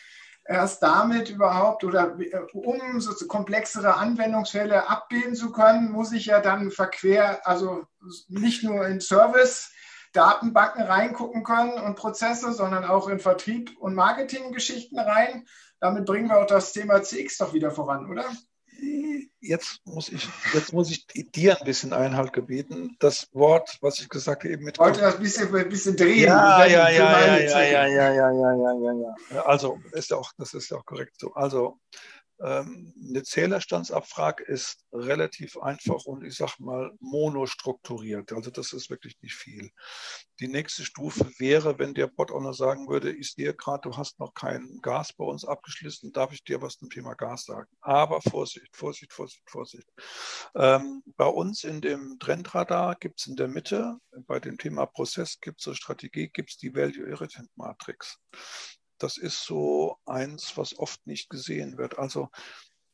erst 0.45 0.81
damit 0.81 1.29
überhaupt 1.29 1.83
oder 1.83 2.17
äh, 2.19 2.39
um 2.53 2.99
so 2.99 3.27
komplexere 3.27 3.95
Anwendungsfälle 3.95 4.89
abbilden 4.89 5.35
zu 5.35 5.51
können, 5.51 5.91
muss 5.91 6.11
ich 6.11 6.25
ja 6.25 6.39
dann 6.39 6.71
verquer, 6.71 7.45
also 7.45 7.85
nicht 8.27 8.63
nur 8.63 8.87
in 8.87 8.99
Service, 8.99 9.71
Datenbanken 10.13 10.81
reingucken 10.81 11.43
können 11.43 11.73
und 11.73 11.95
Prozesse, 11.95 12.51
sondern 12.51 12.83
auch 12.83 13.09
in 13.09 13.19
Vertrieb 13.19 13.77
und 13.77 13.93
Marketinggeschichten 13.93 14.97
rein 14.97 15.45
damit 15.79 16.05
bringen 16.05 16.29
wir 16.29 16.37
auch 16.37 16.47
das 16.47 16.73
Thema 16.73 17.01
CX 17.01 17.37
doch 17.37 17.53
wieder 17.53 17.71
voran, 17.71 18.09
oder? 18.09 18.25
Jetzt 19.41 19.79
muss 19.85 20.09
ich, 20.09 20.27
jetzt 20.53 20.73
muss 20.73 20.91
ich 20.91 21.05
dir 21.07 21.57
ein 21.59 21.65
bisschen 21.65 21.93
Einhalt 21.93 22.33
gebieten. 22.33 22.95
Das 22.99 23.27
Wort, 23.33 23.77
was 23.81 23.99
ich 23.99 24.09
gesagt 24.09 24.43
habe, 24.43 24.53
eben 24.53 24.63
mit. 24.63 24.79
Wollte 24.79 25.01
das 25.01 25.15
ein 25.15 25.21
bisschen, 25.21 25.53
ein 25.53 25.69
bisschen 25.69 25.95
drehen. 25.95 26.27
Ja, 26.27 26.65
ja, 26.65 26.89
ja, 26.89 27.19
ja, 27.19 27.37
ja, 27.37 27.63
ja, 27.63 27.87
ja, 27.87 28.11
ja, 28.11 28.31
ja, 28.31 28.73
ja, 28.73 29.15
ja. 29.31 29.41
Also 29.43 29.79
ist 29.91 30.11
ja 30.11 30.17
auch, 30.17 30.31
das 30.37 30.53
ist 30.53 30.69
ja 30.69 30.77
auch 30.77 30.85
korrekt 30.85 31.15
so. 31.19 31.33
Also 31.33 31.79
eine 32.39 33.23
Zählerstandsabfrage 33.23 34.43
ist 34.45 34.85
relativ 34.93 35.57
einfach 35.57 36.05
und 36.05 36.23
ich 36.23 36.35
sage 36.35 36.53
mal 36.59 36.91
monostrukturiert. 36.99 38.31
Also 38.31 38.49
das 38.49 38.71
ist 38.71 38.89
wirklich 38.89 39.17
nicht 39.21 39.35
viel. 39.35 39.71
Die 40.39 40.47
nächste 40.47 40.85
Stufe 40.85 41.29
wäre, 41.37 41.79
wenn 41.79 41.93
der 41.93 42.07
Bot 42.07 42.31
auch 42.31 42.53
sagen 42.53 42.87
würde, 42.87 43.11
ich 43.11 43.33
sehe 43.33 43.53
gerade, 43.53 43.89
du 43.89 43.97
hast 43.97 44.19
noch 44.19 44.33
kein 44.33 44.79
Gas 44.81 45.11
bei 45.13 45.25
uns 45.25 45.43
abgeschlossen, 45.43 46.13
darf 46.13 46.31
ich 46.31 46.43
dir 46.43 46.61
was 46.61 46.77
zum 46.77 46.89
Thema 46.89 47.13
Gas 47.13 47.43
sagen. 47.43 47.69
Aber 47.81 48.21
Vorsicht, 48.21 48.75
Vorsicht, 48.75 49.11
Vorsicht, 49.11 49.43
Vorsicht. 49.49 49.87
Ähm, 50.55 51.03
bei 51.17 51.27
uns 51.27 51.65
in 51.65 51.81
dem 51.81 52.17
Trendradar 52.19 52.95
gibt 52.95 53.19
es 53.19 53.27
in 53.27 53.35
der 53.35 53.49
Mitte, 53.49 53.97
bei 54.27 54.39
dem 54.39 54.57
Thema 54.57 54.85
Prozess 54.85 55.39
gibt 55.41 55.59
es 55.59 55.65
so 55.65 55.73
Strategie, 55.73 56.29
gibt 56.29 56.51
es 56.51 56.57
die 56.57 56.73
Value 56.73 57.07
Irritant 57.09 57.49
Matrix 57.55 58.17
das 58.99 59.17
ist 59.17 59.43
so 59.43 59.97
eins, 60.05 60.57
was 60.57 60.77
oft 60.77 61.05
nicht 61.07 61.29
gesehen 61.29 61.77
wird. 61.77 61.97
Also 61.97 62.29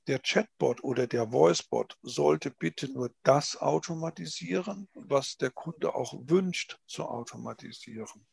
der 0.08 0.20
Chatbot 0.20 0.84
oder 0.84 1.08
der 1.08 1.32
Voicebot 1.32 1.98
sollte 2.04 2.52
bitte 2.52 2.92
nur 2.92 3.12
das 3.24 3.58
automatisieren, 3.58 4.88
was 4.94 5.38
der 5.38 5.52
Kunde 5.52 5.96
auch 5.96 6.14
wünscht 6.28 6.80
zu 6.86 7.06
automatisieren. 7.06 8.26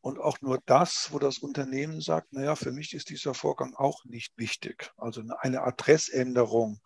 Und 0.00 0.20
auch 0.20 0.40
nur 0.40 0.60
das, 0.64 1.08
wo 1.10 1.18
das 1.18 1.38
Unternehmen 1.38 2.00
sagt, 2.00 2.32
naja, 2.32 2.54
für 2.54 2.70
mich 2.70 2.94
ist 2.94 3.10
dieser 3.10 3.34
Vorgang 3.34 3.74
auch 3.74 4.04
nicht 4.04 4.32
wichtig. 4.38 4.92
Also 4.96 5.22
eine 5.40 5.62
Adressänderung 5.62 6.80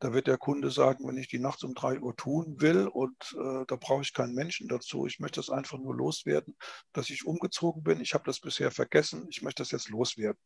da 0.00 0.12
wird 0.12 0.28
der 0.28 0.38
Kunde 0.38 0.70
sagen, 0.70 1.08
wenn 1.08 1.16
ich 1.16 1.28
die 1.28 1.40
nachts 1.40 1.64
um 1.64 1.74
drei 1.74 1.98
Uhr 1.98 2.14
tun 2.14 2.60
will 2.60 2.86
und 2.86 3.16
äh, 3.32 3.64
da 3.66 3.76
brauche 3.76 4.02
ich 4.02 4.12
keinen 4.12 4.34
Menschen 4.34 4.68
dazu, 4.68 5.06
ich 5.06 5.18
möchte 5.18 5.40
das 5.40 5.50
einfach 5.50 5.78
nur 5.78 5.94
loswerden, 5.94 6.56
dass 6.92 7.10
ich 7.10 7.26
umgezogen 7.26 7.82
bin, 7.82 8.00
ich 8.00 8.14
habe 8.14 8.24
das 8.24 8.38
bisher 8.40 8.70
vergessen, 8.70 9.26
ich 9.28 9.42
möchte 9.42 9.62
das 9.62 9.72
jetzt 9.72 9.88
loswerden. 9.88 10.40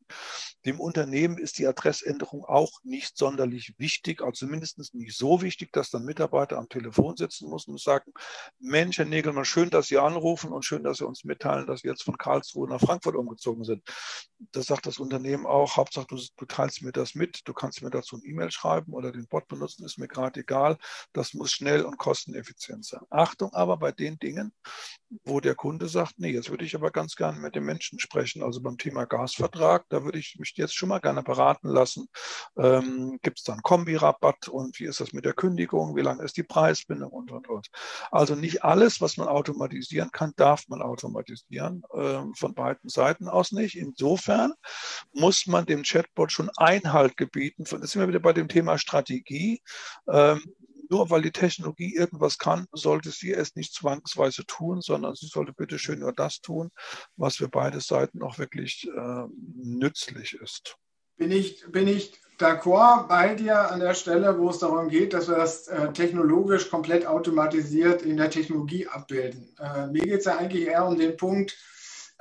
Dem 0.65 0.81
Unternehmen 0.81 1.37
ist 1.37 1.59
die 1.59 1.67
Adressänderung 1.67 2.45
auch 2.45 2.71
nicht 2.83 3.19
sonderlich 3.19 3.75
wichtig, 3.77 4.23
also 4.23 4.47
mindestens 4.47 4.95
nicht 4.95 5.17
so 5.17 5.43
wichtig, 5.43 5.71
dass 5.73 5.91
dann 5.91 6.05
Mitarbeiter 6.05 6.57
am 6.57 6.69
Telefon 6.69 7.17
sitzen 7.17 7.51
muss 7.51 7.67
und 7.69 7.81
sagen, 7.81 8.13
Mensch, 8.59 8.99
Herr 8.99 9.05
Nägelmann, 9.05 9.45
schön, 9.45 9.69
dass 9.69 9.89
Sie 9.89 9.99
anrufen 9.99 10.51
und 10.51 10.65
schön, 10.65 10.83
dass 10.83 10.99
Sie 10.99 11.07
uns 11.07 11.25
mitteilen, 11.25 11.67
dass 11.67 11.81
Sie 11.81 11.89
jetzt 11.89 12.05
von 12.05 12.17
Karlsruhe 12.17 12.69
nach 12.69 12.81
Frankfurt 12.81 13.17
umgezogen 13.17 13.65
sind. 13.65 13.83
Das 14.53 14.67
sagt 14.67 14.87
das 14.87 14.99
Unternehmen 14.99 15.47
auch, 15.47 15.77
Hauptsache 15.77 16.07
du, 16.09 16.19
du 16.37 16.47
teilst 16.47 16.83
mir 16.83 16.93
das 16.93 17.15
mit, 17.15 17.43
du 17.45 17.53
kannst 17.53 17.83
mir 17.83 17.91
dazu 17.91 18.17
ein 18.17 18.25
E-Mail 18.25 18.51
schreiben 18.51 18.93
oder 18.93 19.13
den 19.13 19.27
Bot 19.27 19.42
Wort 19.43 19.49
benutzen, 19.49 19.85
ist 19.85 19.99
mir 19.99 20.09
gerade 20.09 20.41
egal. 20.41 20.79
Das 21.13 21.35
muss 21.35 21.53
schnell 21.53 21.85
und 21.85 21.99
kosteneffizient 21.99 22.85
sein. 22.85 23.01
Achtung 23.11 23.53
aber 23.53 23.77
bei 23.77 23.93
den 23.93 24.19
Dingen, 24.19 24.53
wo 25.25 25.41
der 25.41 25.55
Kunde 25.55 25.89
sagt, 25.89 26.15
nee, 26.19 26.31
jetzt 26.31 26.51
würde 26.51 26.65
ich 26.65 26.75
aber 26.75 26.91
ganz 26.91 27.17
gerne 27.17 27.39
mit 27.39 27.55
dem 27.55 27.65
Menschen 27.65 27.99
sprechen. 27.99 28.43
Also 28.43 28.61
beim 28.61 28.79
Thema 28.79 29.05
Gasvertrag, 29.05 29.85
da 29.89 30.05
würde 30.05 30.19
ich 30.19 30.37
mich 30.39 30.53
jetzt 30.57 30.75
schon 30.75 30.89
mal 30.89 31.01
gerne 31.01 31.23
beraten 31.23 31.69
lassen. 31.69 32.09
Ähm, 32.57 33.19
Gibt 33.23 33.39
es 33.39 33.45
dann 33.45 33.63
Kombirabatt 33.63 34.49
und 34.49 34.79
wie 34.79 34.85
ist 34.85 35.01
das 35.01 35.13
mit 35.13 35.25
der 35.25 35.35
Kündigung? 35.35 35.97
Wie 35.97 36.03
lange 36.03 36.25
ist 36.25 36.37
die 36.37 36.43
Preisbindung 36.43 37.11
und, 37.11 37.31
und, 37.31 37.49
und. 37.49 37.69
Also 38.11 38.35
nicht 38.35 38.65
alles, 38.65 39.01
was 39.01 39.17
man 39.17 39.29
automatisieren 39.29 40.11
kann, 40.13 40.33
darf 40.37 40.65
man 40.69 40.83
automatisieren. 40.83 41.83
Ähm, 41.95 42.35
von 42.35 42.55
beiden 42.55 42.89
Seiten 42.89 43.29
aus 43.29 43.53
nicht. 43.53 43.77
Insofern 43.77 44.53
muss 45.13 45.47
man 45.47 45.67
dem 45.67 45.83
Chatbot 45.83 46.33
schon 46.33 46.51
Einhalt 46.57 47.17
gebieten. 47.17 47.65
Jetzt 47.65 47.93
sind 47.93 48.01
wir 48.01 48.09
wieder 48.09 48.21
bei 48.21 48.33
dem 48.33 48.49
Thema 48.49 48.79
Strategie. 48.79 49.32
Ähm, 50.09 50.43
nur 50.93 51.09
weil 51.09 51.23
die 51.23 51.33
Technologie 51.33 51.95
irgendwas 51.97 52.37
kann, 52.37 52.67
sollte 52.73 53.11
sie 53.11 53.33
es 53.33 53.57
nicht 53.57 53.73
zwangsweise 53.73 54.45
tun, 54.45 54.83
sondern 54.83 55.15
sie 55.15 55.27
sollte 55.27 55.55
bitte 55.55 55.79
schön 55.79 56.01
nur 56.01 56.13
das 56.13 56.41
tun, 56.43 56.71
was 57.17 57.37
für 57.37 57.49
beide 57.49 57.81
Seiten 57.81 58.23
auch 58.23 58.39
wirklich 58.39 58.87
äh, 58.95 59.25
nützlich 59.57 60.35
ist. 60.35 60.77
Bin 61.17 61.31
ich, 61.31 61.65
bin 61.71 61.89
ich 61.89 62.13
d'accord 62.39 63.09
bei 63.09 63.35
dir 63.35 63.71
an 63.71 63.81
der 63.81 63.95
Stelle, 63.95 64.39
wo 64.39 64.51
es 64.51 64.59
darum 64.59 64.89
geht, 64.89 65.15
dass 65.15 65.29
wir 65.29 65.37
das 65.37 65.69
äh, 65.69 65.93
technologisch 65.93 66.69
komplett 66.69 67.07
automatisiert 67.07 68.03
in 68.03 68.17
der 68.17 68.31
Technologie 68.31 68.87
abbilden. 68.87 69.55
Äh, 69.59 69.87
mir 69.87 70.03
geht 70.03 70.21
es 70.21 70.25
ja 70.27 70.37
eigentlich 70.37 70.67
eher 70.67 70.87
um 70.87 70.99
den 70.99 71.17
Punkt, 71.17 71.57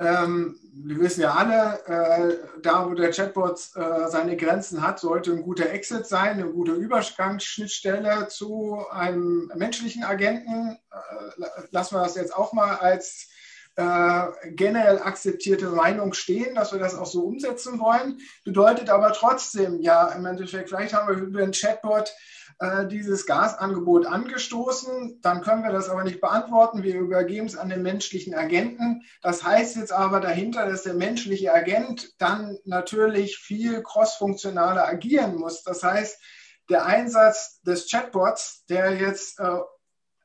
ähm, 0.02 0.58
wir 0.74 1.00
wissen 1.00 1.20
ja 1.20 1.34
alle, 1.34 1.84
äh, 1.86 2.36
da 2.62 2.88
wo 2.88 2.94
der 2.94 3.10
Chatbot 3.10 3.58
äh, 3.74 4.08
seine 4.08 4.36
Grenzen 4.36 4.82
hat, 4.82 4.98
sollte 4.98 5.32
ein 5.32 5.42
guter 5.42 5.70
Exit 5.70 6.06
sein, 6.06 6.32
eine 6.40 6.46
gute 6.46 6.72
Übergangsschnittstelle 6.72 8.28
zu 8.28 8.84
einem 8.90 9.50
menschlichen 9.54 10.04
Agenten. 10.04 10.78
Äh, 10.90 11.44
lassen 11.70 11.96
wir 11.96 12.02
das 12.02 12.16
jetzt 12.16 12.34
auch 12.34 12.52
mal 12.52 12.76
als 12.76 13.28
äh, 13.76 14.26
generell 14.50 14.98
akzeptierte 14.98 15.68
Meinung 15.70 16.12
stehen, 16.12 16.54
dass 16.54 16.72
wir 16.72 16.78
das 16.78 16.94
auch 16.94 17.06
so 17.06 17.24
umsetzen 17.24 17.80
wollen. 17.80 18.18
Bedeutet 18.44 18.90
aber 18.90 19.12
trotzdem, 19.12 19.80
ja, 19.80 20.08
im 20.08 20.26
Endeffekt, 20.26 20.68
vielleicht 20.68 20.94
haben 20.94 21.08
wir 21.08 21.22
über 21.22 21.40
den 21.40 21.52
Chatbot 21.52 22.12
äh, 22.58 22.86
dieses 22.86 23.26
Gasangebot 23.26 24.06
angestoßen. 24.06 25.20
Dann 25.22 25.40
können 25.40 25.62
wir 25.62 25.72
das 25.72 25.88
aber 25.88 26.04
nicht 26.04 26.20
beantworten. 26.20 26.82
Wir 26.82 26.96
übergeben 26.96 27.46
es 27.46 27.56
an 27.56 27.70
den 27.70 27.82
menschlichen 27.82 28.34
Agenten. 28.34 29.02
Das 29.22 29.42
heißt 29.42 29.76
jetzt 29.76 29.92
aber 29.92 30.20
dahinter, 30.20 30.66
dass 30.66 30.82
der 30.82 30.94
menschliche 30.94 31.52
Agent 31.52 32.12
dann 32.18 32.58
natürlich 32.64 33.38
viel 33.38 33.82
crossfunktionaler 33.82 34.86
agieren 34.86 35.36
muss. 35.36 35.62
Das 35.62 35.82
heißt, 35.82 36.20
der 36.68 36.86
Einsatz 36.86 37.60
des 37.62 37.90
Chatbots, 37.90 38.64
der 38.68 38.96
jetzt 38.96 39.40
äh, 39.40 39.58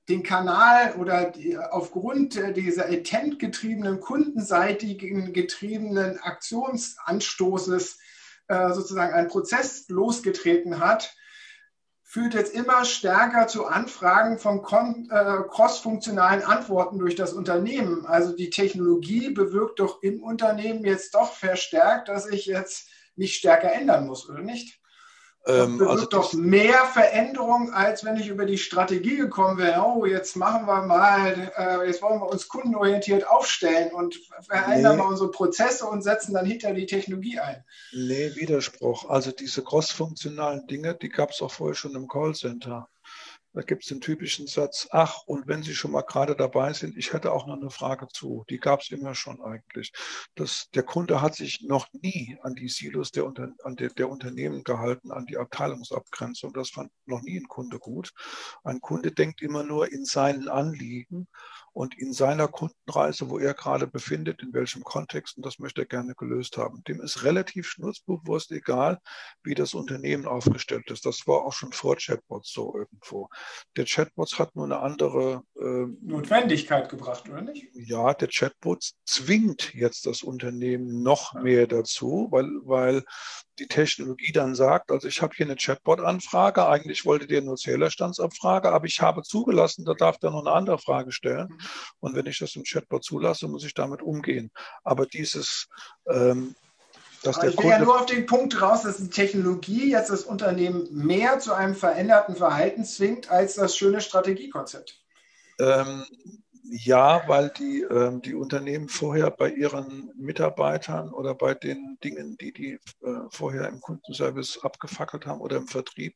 den 0.10 0.24
Kanal 0.24 0.96
oder 0.96 1.32
die, 1.32 1.58
aufgrund 1.58 2.36
dieser 2.56 2.86
intent-getriebenen, 2.88 4.00
kundenseitigen 4.00 5.34
getriebenen 5.34 6.20
Aktionsanstoßes 6.20 7.98
äh, 8.48 8.74
sozusagen 8.74 9.13
einen 9.13 9.28
Prozess 9.28 9.89
losgetreten 9.89 10.80
hat, 10.80 11.13
führt 12.04 12.36
jetzt 12.36 12.56
immer 12.56 12.86
stärker 12.86 13.48
zu 13.48 13.65
Anfragen 13.65 14.39
von 14.39 14.60
äh, 14.60 15.43
cross-funktionalen 15.50 16.41
Antworten 16.41 17.00
durch 17.00 17.15
das 17.15 17.34
Unternehmen. 17.34 18.06
Also 18.06 18.34
die 18.34 18.50
Technologie 18.50 19.32
bewirkt 19.32 19.80
doch 19.80 20.02
im 20.02 20.24
Unternehmen 20.24 20.86
jetzt 20.86 21.15
doch 21.15 21.34
verstärkt, 21.34 22.08
dass 22.08 22.26
ich 22.26 22.46
jetzt 22.46 22.89
mich 23.17 23.36
stärker 23.36 23.74
ändern 23.74 24.08
muss, 24.08 24.30
oder 24.30 24.39
nicht? 24.39 24.80
Ähm, 25.45 25.78
das 25.78 25.88
also 25.88 26.06
doch 26.08 26.34
mehr 26.34 26.86
Veränderung, 26.86 27.71
als 27.71 28.04
wenn 28.04 28.17
ich 28.17 28.28
über 28.28 28.45
die 28.45 28.58
Strategie 28.58 29.15
gekommen 29.15 29.58
wäre. 29.58 29.82
Oh, 29.82 30.06
jetzt 30.06 30.36
machen 30.36 30.65
wir 30.65 30.82
mal, 30.82 31.52
äh, 31.56 31.88
jetzt 31.88 32.02
wollen 32.02 32.19
wir 32.19 32.30
uns 32.30 32.47
kundenorientiert 32.50 33.28
aufstellen 33.28 33.93
und 33.93 34.19
verändern 34.41 34.97
nee. 34.97 35.04
mal 35.04 35.10
unsere 35.10 35.32
Prozesse 35.32 35.86
und 35.86 36.02
setzen 36.02 36.34
dann 36.34 36.45
hinter 36.45 36.73
die 36.73 36.86
Technologie 36.86 37.39
ein. 37.39 37.63
Nee, 37.93 38.36
Widerspruch. 38.36 39.10
Also 39.10 39.32
diese 39.32 39.63
cross-funktionalen 39.63 40.67
Dinge, 40.67 40.95
die 40.95 41.10
gab 41.10 41.32
es 41.32 41.41
auch 41.41 41.52
vorher 41.52 41.76
schon 41.76 41.95
im 41.95 42.08
Callcenter. 42.08 42.89
Da 43.58 43.63
gibt 43.63 43.82
es 43.82 43.89
den 43.89 44.02
typischen 44.02 44.46
Satz, 44.46 44.88
ach, 44.91 45.24
und 45.26 45.48
wenn 45.48 45.63
Sie 45.63 45.74
schon 45.74 45.89
mal 45.89 46.04
gerade 46.04 46.36
dabei 46.36 46.74
sind, 46.74 46.96
ich 46.96 47.12
hätte 47.12 47.32
auch 47.32 47.48
noch 47.48 47.56
eine 47.56 47.72
Frage 47.72 48.08
zu. 48.08 48.46
Die 48.52 48.60
gab 48.60 48.82
es 48.82 48.91
immer 48.91 49.15
schon 49.15 49.41
eigentlich. 49.41 49.91
Das, 50.36 50.70
der 50.76 50.84
Kunde 50.84 51.24
hat 51.24 51.34
sich 51.34 51.63
noch 51.63 51.88
nie 51.91 52.38
an 52.43 52.54
die 52.54 52.70
Silos 52.70 53.12
der, 53.12 53.26
an 53.63 53.76
der, 53.76 53.89
der 53.89 54.10
Unternehmen 54.10 54.63
gehalten, 54.63 55.12
an 55.12 55.26
die 55.26 55.38
Abteilungsabgrenzung. 55.38 56.54
Das 56.54 56.70
fand 56.70 56.91
noch 57.08 57.24
nie 57.24 57.39
ein 57.39 57.48
Kunde 57.48 57.80
gut. 57.80 58.13
Ein 58.63 58.80
Kunde 58.80 59.12
denkt 59.12 59.41
immer 59.41 59.63
nur 59.63 59.91
in 59.91 60.06
seinen 60.06 60.50
Anliegen 60.50 61.28
und 61.77 61.95
in 61.95 62.11
seiner 62.11 62.47
Kundenreise, 62.47 63.29
wo 63.29 63.37
er 63.37 63.53
gerade 63.53 63.85
befindet, 63.85 64.41
in 64.41 64.51
welchem 64.51 64.83
Kontext, 64.83 65.37
und 65.37 65.45
das 65.45 65.59
möchte 65.59 65.81
er 65.81 65.85
gerne 65.85 66.15
gelöst 66.15 66.57
haben. 66.57 66.83
Dem 66.87 66.99
ist 67.01 67.23
relativ 67.23 67.67
schnurzbewusst 67.67 68.51
egal, 68.51 68.97
wie 69.43 69.53
das 69.53 69.75
Unternehmen 69.75 70.25
aufgestellt 70.25 70.89
ist. 70.89 71.05
Das 71.05 71.27
war 71.27 71.45
auch 71.45 71.53
schon 71.53 71.73
vor 71.73 71.95
Chatbots 71.97 72.51
so 72.51 72.75
irgendwo. 72.75 73.29
Der 73.75 73.85
Chatbot 73.85 74.39
hat 74.39 74.55
nur 74.55 74.65
eine 74.65 74.79
andere 74.79 75.43
Notwendigkeit 75.60 76.88
gebracht, 76.88 77.28
oder 77.30 77.41
nicht? 77.41 77.67
Ja, 77.74 78.13
der 78.13 78.28
Chatbot 78.28 78.91
zwingt 79.06 79.74
jetzt 79.74 80.06
das 80.06 80.22
Unternehmen 80.22 81.02
noch 81.02 81.34
mehr 81.34 81.65
dazu, 81.65 82.28
weil, 82.30 82.48
weil 82.63 83.04
die 83.58 83.67
Technologie 83.67 84.32
dann 84.32 84.54
sagt, 84.54 84.91
also 84.91 85.08
ich 85.08 85.22
habe 85.22 85.34
hier 85.36 85.48
eine 85.48 85.56
Chatbot-Anfrage, 85.56 86.67
eigentlich 86.67 87.06
wollte 87.06 87.26
der 87.26 87.41
nur 87.41 87.56
Zählerstandsabfrage, 87.56 88.72
aber 88.72 88.86
ich 88.86 89.02
habe 89.02 89.24
zugelassen, 89.24 89.84
da 89.84 89.96
darf 89.96 90.20
der 90.20 90.30
noch 90.30 90.46
eine 90.46 90.52
andere 90.52 90.78
Frage 90.78 91.12
stellen. 91.12 91.48
Mhm. 91.50 91.58
Und 92.00 92.15
wenn 92.15 92.28
ich 92.28 92.38
das 92.38 92.56
im 92.56 92.63
Chatbot 92.63 93.04
zulasse, 93.04 93.48
muss 93.48 93.65
ich 93.65 93.74
damit 93.74 94.04
umgehen. 94.04 94.52
Aber 94.84 95.08
dieses 95.08 95.67
ähm, 96.08 96.56
dass 97.24 97.39
der 97.39 97.50
ich 97.50 97.58
will 97.58 97.63
Kunde 97.63 97.78
ja 97.78 97.84
nur 97.84 98.00
auf 98.00 98.06
den 98.06 98.28
Punkt 98.28 98.62
raus, 98.62 98.84
dass 98.84 98.98
die 98.98 99.10
Technologie 99.10 99.91
jetzt 99.91 100.12
das 100.12 100.22
Unternehmen 100.22 100.88
mehr 100.91 101.39
zu 101.39 101.54
einem 101.54 101.74
veränderten 101.74 102.36
Verhalten 102.36 102.86
zwingt 102.86 103.32
als 103.32 103.56
das 103.56 103.76
schöne 103.76 104.02
Strategiekonzept. 104.02 105.02
Ähm, 105.60 106.06
ja, 106.70 107.24
weil 107.28 107.50
die, 107.50 107.82
ähm, 107.84 108.22
die 108.22 108.36
Unternehmen 108.36 108.89
vorher 108.89 109.32
bei 109.32 109.50
ihren 109.50 110.12
Mitarbeitern 110.17 111.13
oder 111.13 111.34
bei 111.34 111.54
den 111.54 111.98
Dingen, 112.04 112.38
die 112.38 112.52
die 112.52 112.74
äh, 112.74 113.22
vorher 113.30 113.70
im 113.70 113.80
Kundenservice 113.80 114.60
abgefackelt 114.63 115.26
haben 115.26 115.39
oder 115.39 115.58
im 115.58 115.67
Vertrieb, 115.67 116.15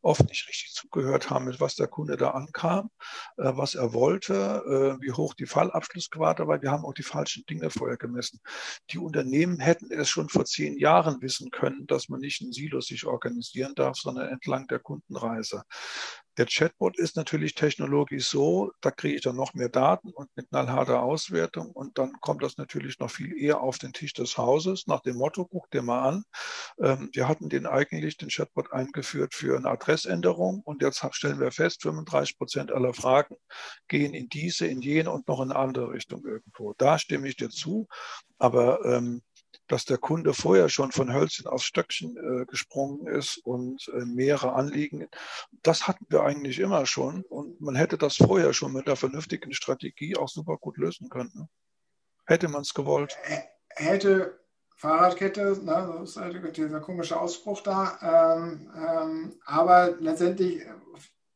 oft 0.00 0.26
nicht 0.26 0.48
richtig 0.48 0.72
zugehört 0.72 1.28
haben, 1.28 1.44
mit 1.44 1.60
was 1.60 1.76
der 1.76 1.86
Kunde 1.86 2.16
da 2.16 2.30
ankam, 2.30 2.90
äh, 3.36 3.52
was 3.54 3.74
er 3.74 3.92
wollte, 3.92 4.98
äh, 4.98 5.02
wie 5.02 5.12
hoch 5.12 5.34
die 5.34 5.46
Fallabschlussquote 5.46 6.46
war. 6.46 6.62
Wir 6.62 6.70
haben 6.70 6.86
auch 6.86 6.94
die 6.94 7.02
falschen 7.02 7.44
Dinge 7.44 7.68
vorher 7.68 7.98
gemessen. 7.98 8.40
Die 8.90 8.98
Unternehmen 8.98 9.58
hätten 9.60 9.92
es 9.92 10.08
schon 10.08 10.30
vor 10.30 10.46
zehn 10.46 10.78
Jahren 10.78 11.20
wissen 11.20 11.50
können, 11.50 11.86
dass 11.86 12.08
man 12.08 12.20
nicht 12.20 12.40
in 12.40 12.52
Silos 12.52 12.86
sich 12.86 13.04
organisieren 13.04 13.74
darf, 13.74 13.96
sondern 13.96 14.28
entlang 14.28 14.66
der 14.68 14.78
Kundenreise. 14.78 15.62
Der 16.40 16.46
Chatbot 16.46 16.98
ist 16.98 17.16
natürlich 17.16 17.54
technologisch 17.54 18.26
so, 18.26 18.72
da 18.80 18.90
kriege 18.90 19.14
ich 19.16 19.20
dann 19.20 19.36
noch 19.36 19.52
mehr 19.52 19.68
Daten 19.68 20.08
und 20.08 20.30
eine 20.34 20.46
knallharte 20.46 20.98
Auswertung 20.98 21.70
und 21.70 21.98
dann 21.98 22.14
kommt 22.22 22.42
das 22.42 22.56
natürlich 22.56 22.98
noch 22.98 23.10
viel 23.10 23.36
eher 23.36 23.60
auf 23.60 23.76
den 23.76 23.92
Tisch 23.92 24.14
des 24.14 24.38
Hauses 24.38 24.86
nach 24.86 25.00
dem 25.00 25.16
Motto, 25.16 25.44
guck 25.44 25.70
dir 25.70 25.82
mal 25.82 26.08
an. 26.08 26.24
Ähm, 26.80 27.10
wir 27.12 27.28
hatten 27.28 27.50
den 27.50 27.66
eigentlich, 27.66 28.16
den 28.16 28.30
Chatbot 28.30 28.72
eingeführt 28.72 29.34
für 29.34 29.54
eine 29.54 29.68
Adressänderung 29.68 30.62
und 30.64 30.80
jetzt 30.80 31.04
stellen 31.10 31.40
wir 31.40 31.52
fest, 31.52 31.82
35 31.82 32.38
Prozent 32.38 32.72
aller 32.72 32.94
Fragen 32.94 33.36
gehen 33.88 34.14
in 34.14 34.30
diese, 34.30 34.66
in 34.66 34.80
jene 34.80 35.10
und 35.10 35.28
noch 35.28 35.42
in 35.42 35.50
eine 35.50 35.60
andere 35.60 35.90
Richtung 35.90 36.24
irgendwo. 36.24 36.72
Da 36.78 36.98
stimme 36.98 37.28
ich 37.28 37.36
dir 37.36 37.50
zu, 37.50 37.86
aber 38.38 38.82
ähm, 38.86 39.20
dass 39.70 39.84
der 39.84 39.98
Kunde 39.98 40.34
vorher 40.34 40.68
schon 40.68 40.90
von 40.90 41.14
Hölzchen 41.14 41.46
auf 41.46 41.62
Stöckchen 41.62 42.16
äh, 42.16 42.46
gesprungen 42.46 43.06
ist 43.06 43.38
und 43.38 43.88
äh, 43.94 44.04
mehrere 44.04 44.52
Anliegen. 44.52 45.08
Das 45.62 45.86
hatten 45.86 46.06
wir 46.08 46.24
eigentlich 46.24 46.58
immer 46.58 46.86
schon 46.86 47.22
und 47.22 47.60
man 47.60 47.76
hätte 47.76 47.96
das 47.96 48.16
vorher 48.16 48.52
schon 48.52 48.72
mit 48.72 48.86
einer 48.86 48.96
vernünftigen 48.96 49.52
Strategie 49.52 50.16
auch 50.16 50.28
super 50.28 50.56
gut 50.56 50.76
lösen 50.76 51.08
können. 51.08 51.30
Ne? 51.34 51.48
Hätte 52.26 52.48
man 52.48 52.62
es 52.62 52.74
gewollt. 52.74 53.16
Hätte 53.68 54.40
Fahrradkette, 54.74 55.58
ne, 55.62 55.94
das 56.00 56.10
ist 56.10 56.16
halt 56.16 56.56
dieser 56.56 56.80
komische 56.80 57.20
Ausspruch 57.20 57.60
da. 57.60 58.36
Ähm, 58.36 58.72
ähm, 58.74 59.40
aber 59.44 59.94
letztendlich, 60.00 60.62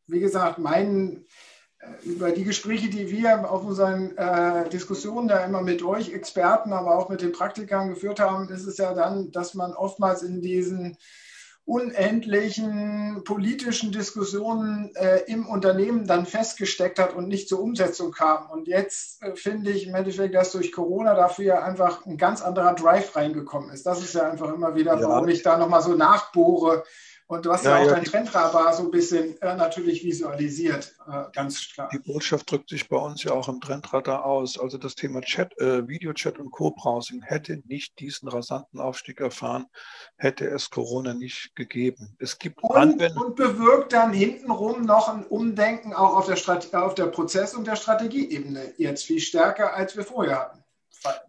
wie 0.07 0.21
gesagt, 0.21 0.59
mein 0.59 1.25
über 2.03 2.31
die 2.31 2.45
Gespräche, 2.45 2.89
die 2.89 3.11
wir 3.11 3.51
auf 3.51 3.65
unseren 3.65 4.17
äh, 4.17 4.69
Diskussionen 4.69 5.29
da 5.29 5.45
immer 5.45 5.63
mit 5.63 5.83
euch 5.83 6.13
Experten, 6.13 6.73
aber 6.73 6.97
auch 6.97 7.09
mit 7.09 7.23
den 7.23 7.33
Praktikern 7.33 7.89
geführt 7.89 8.21
haben, 8.21 8.49
ist 8.49 8.67
es 8.67 8.79
ja 8.79 8.95
dann, 8.95 9.31
dass 9.33 9.55
man 9.55 9.73
oftmals 9.73 10.23
in 10.23 10.41
diesen 10.41 10.97
unendlichen 11.67 13.23
politischen 13.25 13.91
Diskussionen 13.91 14.95
äh, 14.97 15.21
im 15.27 15.47
Unternehmen 15.47 16.07
dann 16.07 16.27
festgesteckt 16.27 16.99
hat 16.99 17.15
und 17.15 17.27
nicht 17.27 17.49
zur 17.49 17.61
Umsetzung 17.61 18.13
kam. 18.13 18.51
Und 18.51 18.69
jetzt 18.69 19.23
äh, 19.23 19.35
finde 19.35 19.71
ich 19.71 19.87
im 19.87 19.95
Endeffekt, 19.95 20.35
dass 20.35 20.53
durch 20.53 20.73
Corona 20.73 21.15
dafür 21.15 21.45
ja 21.45 21.63
einfach 21.63 22.05
ein 22.05 22.19
ganz 22.19 22.43
anderer 22.43 22.75
Drive 22.75 23.17
reingekommen 23.17 23.71
ist. 23.71 23.87
Das 23.87 24.03
ist 24.03 24.15
ja 24.15 24.31
einfach 24.31 24.53
immer 24.53 24.75
wieder, 24.75 25.01
warum 25.01 25.27
ja. 25.27 25.35
ich 25.35 25.43
da 25.43 25.57
nochmal 25.57 25.81
so 25.81 25.95
nachbohre, 25.95 26.85
und 27.27 27.47
du 27.47 27.53
hast 27.53 27.65
ja, 27.65 27.79
ja 27.79 27.85
auch 27.85 27.91
dein 27.91 28.05
Trendradar 28.05 28.75
so 28.75 28.83
ein 28.83 28.91
bisschen 28.91 29.41
äh, 29.41 29.57
natürlich 29.57 30.05
visualisiert, 30.05 30.95
äh, 31.09 31.25
ganz 31.33 31.73
klar. 31.73 31.89
Die 31.91 31.99
Botschaft 31.99 32.51
drückt 32.51 32.69
sich 32.69 32.89
bei 32.89 32.99
uns 32.99 33.23
ja 33.23 33.33
auch 33.33 33.49
im 33.49 33.61
Trendradar 33.61 34.27
aus. 34.27 34.59
Also 34.59 34.77
das 34.77 34.95
Thema 34.95 35.23
Chat, 35.23 35.59
äh, 35.59 35.89
Videochat 35.89 36.39
und 36.39 36.51
Co-Browsing 36.51 37.23
hätte 37.23 37.63
nicht 37.67 37.99
diesen 37.99 38.29
rasanten 38.29 38.79
Aufstieg 38.79 39.21
erfahren, 39.21 39.67
hätte 40.17 40.47
es 40.47 40.69
Corona 40.69 41.15
nicht 41.15 41.57
gegeben. 41.57 42.15
Es 42.19 42.39
gibt 42.39 42.63
und, 42.63 42.77
Anwendungen. 42.77 43.31
Und 43.31 43.37
bewirkt 43.37 43.95
dann 43.95 44.13
hintenrum 44.13 44.85
noch 44.85 45.09
ein 45.09 45.25
Umdenken 45.25 45.95
auch 45.95 46.17
auf 46.17 46.27
der, 46.27 46.37
Strate 46.37 46.83
auf 46.83 46.95
der 46.95 47.07
Prozess- 47.07 47.55
und 47.55 47.67
der 47.67 47.77
Strategieebene 47.77 48.75
jetzt 48.77 49.05
viel 49.05 49.21
stärker, 49.21 49.75
als 49.75 49.97
wir 49.97 50.05
vorher 50.05 50.41
hatten. 50.41 50.64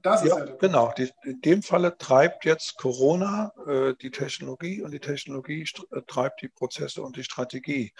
Das 0.01 0.23
ist 0.23 0.29
ja, 0.29 0.45
ja 0.45 0.55
genau. 0.55 0.93
Die, 0.97 1.11
in 1.23 1.41
dem 1.41 1.61
Falle 1.61 1.97
treibt 1.97 2.45
jetzt 2.45 2.77
Corona 2.77 3.51
äh, 3.67 3.93
die 4.01 4.11
Technologie 4.11 4.81
und 4.81 4.91
die 4.91 4.99
Technologie 4.99 5.67
äh, 5.91 6.01
treibt 6.07 6.41
die 6.41 6.47
Prozesse 6.47 7.01
und 7.01 7.17
die 7.17 7.23
Strategie. 7.23 7.93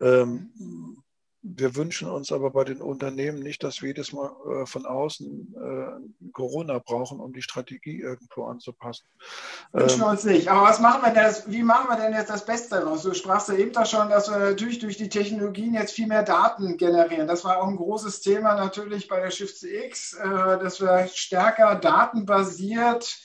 Ähm, 0.00 1.02
wir 1.46 1.76
wünschen 1.76 2.08
uns 2.08 2.32
aber 2.32 2.50
bei 2.50 2.64
den 2.64 2.80
Unternehmen 2.80 3.38
nicht, 3.38 3.62
dass 3.62 3.82
wir 3.82 3.88
jedes 3.88 4.14
Mal 4.14 4.30
äh, 4.50 4.66
von 4.66 4.86
außen 4.86 5.54
äh, 5.54 6.30
Corona 6.32 6.78
brauchen, 6.78 7.20
um 7.20 7.34
die 7.34 7.42
Strategie 7.42 8.00
irgendwo 8.00 8.46
anzupassen. 8.46 9.04
Wünschen 9.72 10.00
wir 10.00 10.06
ähm, 10.06 10.12
uns 10.12 10.24
nicht. 10.24 10.48
Aber 10.48 10.62
was 10.62 10.80
machen 10.80 11.02
wir 11.02 11.12
denn, 11.12 11.34
wie 11.52 11.62
machen 11.62 11.88
wir 11.90 11.96
denn 11.96 12.14
jetzt 12.14 12.30
das 12.30 12.46
Beste 12.46 12.76
daraus? 12.76 13.02
Du 13.02 13.12
sprachst 13.12 13.50
ja 13.50 13.56
eben 13.56 13.72
da 13.72 13.84
schon, 13.84 14.08
dass 14.08 14.30
wir 14.30 14.38
natürlich 14.38 14.78
durch 14.78 14.96
die 14.96 15.10
Technologien 15.10 15.74
jetzt 15.74 15.92
viel 15.92 16.06
mehr 16.06 16.22
Daten 16.22 16.78
generieren. 16.78 17.28
Das 17.28 17.44
war 17.44 17.58
auch 17.58 17.68
ein 17.68 17.76
großes 17.76 18.22
Thema 18.22 18.54
natürlich 18.54 19.06
bei 19.06 19.20
der 19.20 19.30
Shift 19.30 19.58
CX, 19.58 20.14
äh, 20.14 20.24
dass 20.58 20.80
wir 20.80 21.08
stärker 21.12 21.74
datenbasiert 21.74 23.18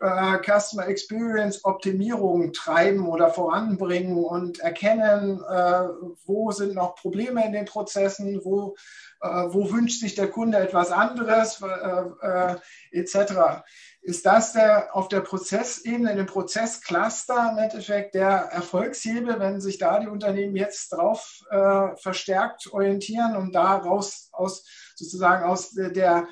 äh, 0.00 0.38
Customer 0.38 0.86
Experience 0.88 1.64
Optimierung 1.64 2.52
treiben 2.52 3.06
oder 3.06 3.30
voranbringen 3.30 4.24
und 4.24 4.60
erkennen, 4.60 5.40
äh, 5.40 5.88
wo 6.26 6.52
sind 6.52 6.74
noch 6.74 6.96
Probleme 6.96 7.44
in 7.44 7.52
den 7.52 7.64
Prozessen, 7.64 8.40
wo, 8.44 8.76
äh, 9.20 9.28
wo 9.28 9.70
wünscht 9.70 10.00
sich 10.00 10.14
der 10.14 10.28
Kunde 10.28 10.58
etwas 10.58 10.90
anderes, 10.90 11.62
äh, 11.62 12.26
äh, 12.26 12.56
etc. 12.92 13.62
Ist 14.02 14.26
das 14.26 14.52
der 14.52 14.94
auf 14.94 15.08
der 15.08 15.20
Prozessebene, 15.20 16.10
in 16.10 16.18
dem 16.18 16.26
Prozesscluster 16.26 17.52
im 17.52 17.58
Endeffekt 17.58 18.14
der 18.14 18.50
Erfolgshebel, 18.52 19.40
wenn 19.40 19.60
sich 19.60 19.78
da 19.78 19.98
die 19.98 20.08
Unternehmen 20.08 20.56
jetzt 20.56 20.92
drauf 20.92 21.40
äh, 21.50 21.96
verstärkt 21.96 22.70
orientieren, 22.72 23.34
um 23.36 23.50
daraus 23.50 24.28
aus 24.32 24.64
sozusagen 24.94 25.44
aus 25.44 25.70
der 25.70 26.26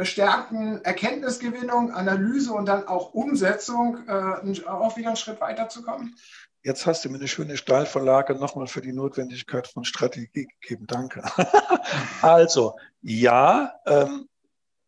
verstärkten 0.00 0.82
Erkenntnisgewinnung, 0.82 1.92
Analyse 1.92 2.54
und 2.54 2.64
dann 2.64 2.88
auch 2.88 3.12
Umsetzung 3.12 3.98
äh, 4.08 4.66
auch 4.66 4.96
wieder 4.96 5.08
einen 5.08 5.16
Schritt 5.18 5.42
weiterzukommen? 5.42 6.16
Jetzt 6.62 6.86
hast 6.86 7.04
du 7.04 7.10
mir 7.10 7.18
eine 7.18 7.28
schöne 7.28 7.58
Steilvorlage 7.58 8.34
nochmal 8.34 8.66
für 8.66 8.80
die 8.80 8.94
Notwendigkeit 8.94 9.68
von 9.68 9.84
Strategie 9.84 10.48
gegeben. 10.58 10.86
Danke. 10.86 11.22
also, 12.22 12.78
ja, 13.02 13.74
ähm, 13.84 14.26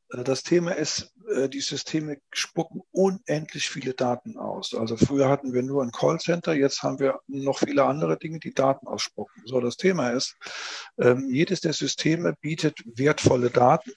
das 0.09 0.45
Thema 0.45 0.73
ist, 0.73 1.13
äh, 1.29 1.49
die 1.49 1.61
Systeme 1.61 2.19
spucken 2.31 2.83
unendlich 2.91 3.69
viele 3.69 3.95
Daten 3.95 4.37
aus. 4.37 4.75
Also 4.75 4.97
früher 4.97 5.29
hatten 5.29 5.53
wir 5.53 5.63
nur 5.63 5.83
ein 5.83 5.91
Callcenter, 5.91 6.55
jetzt 6.55 6.83
haben 6.83 6.99
wir 6.99 7.21
noch 7.27 7.59
viele 7.59 7.85
andere 7.85 8.19
Dinge, 8.19 8.39
die 8.39 8.55
Daten 8.55 8.87
ausspucken. 8.87 9.43
So, 9.47 9.61
das 9.61 9.77
Thema 9.77 10.11
ist, 10.11 10.37
ähm, 10.99 11.29
jedes 11.31 11.61
der 11.61 11.73
Systeme 11.73 12.35
bietet 12.41 12.79
wertvolle 12.85 13.51
Daten 13.51 13.93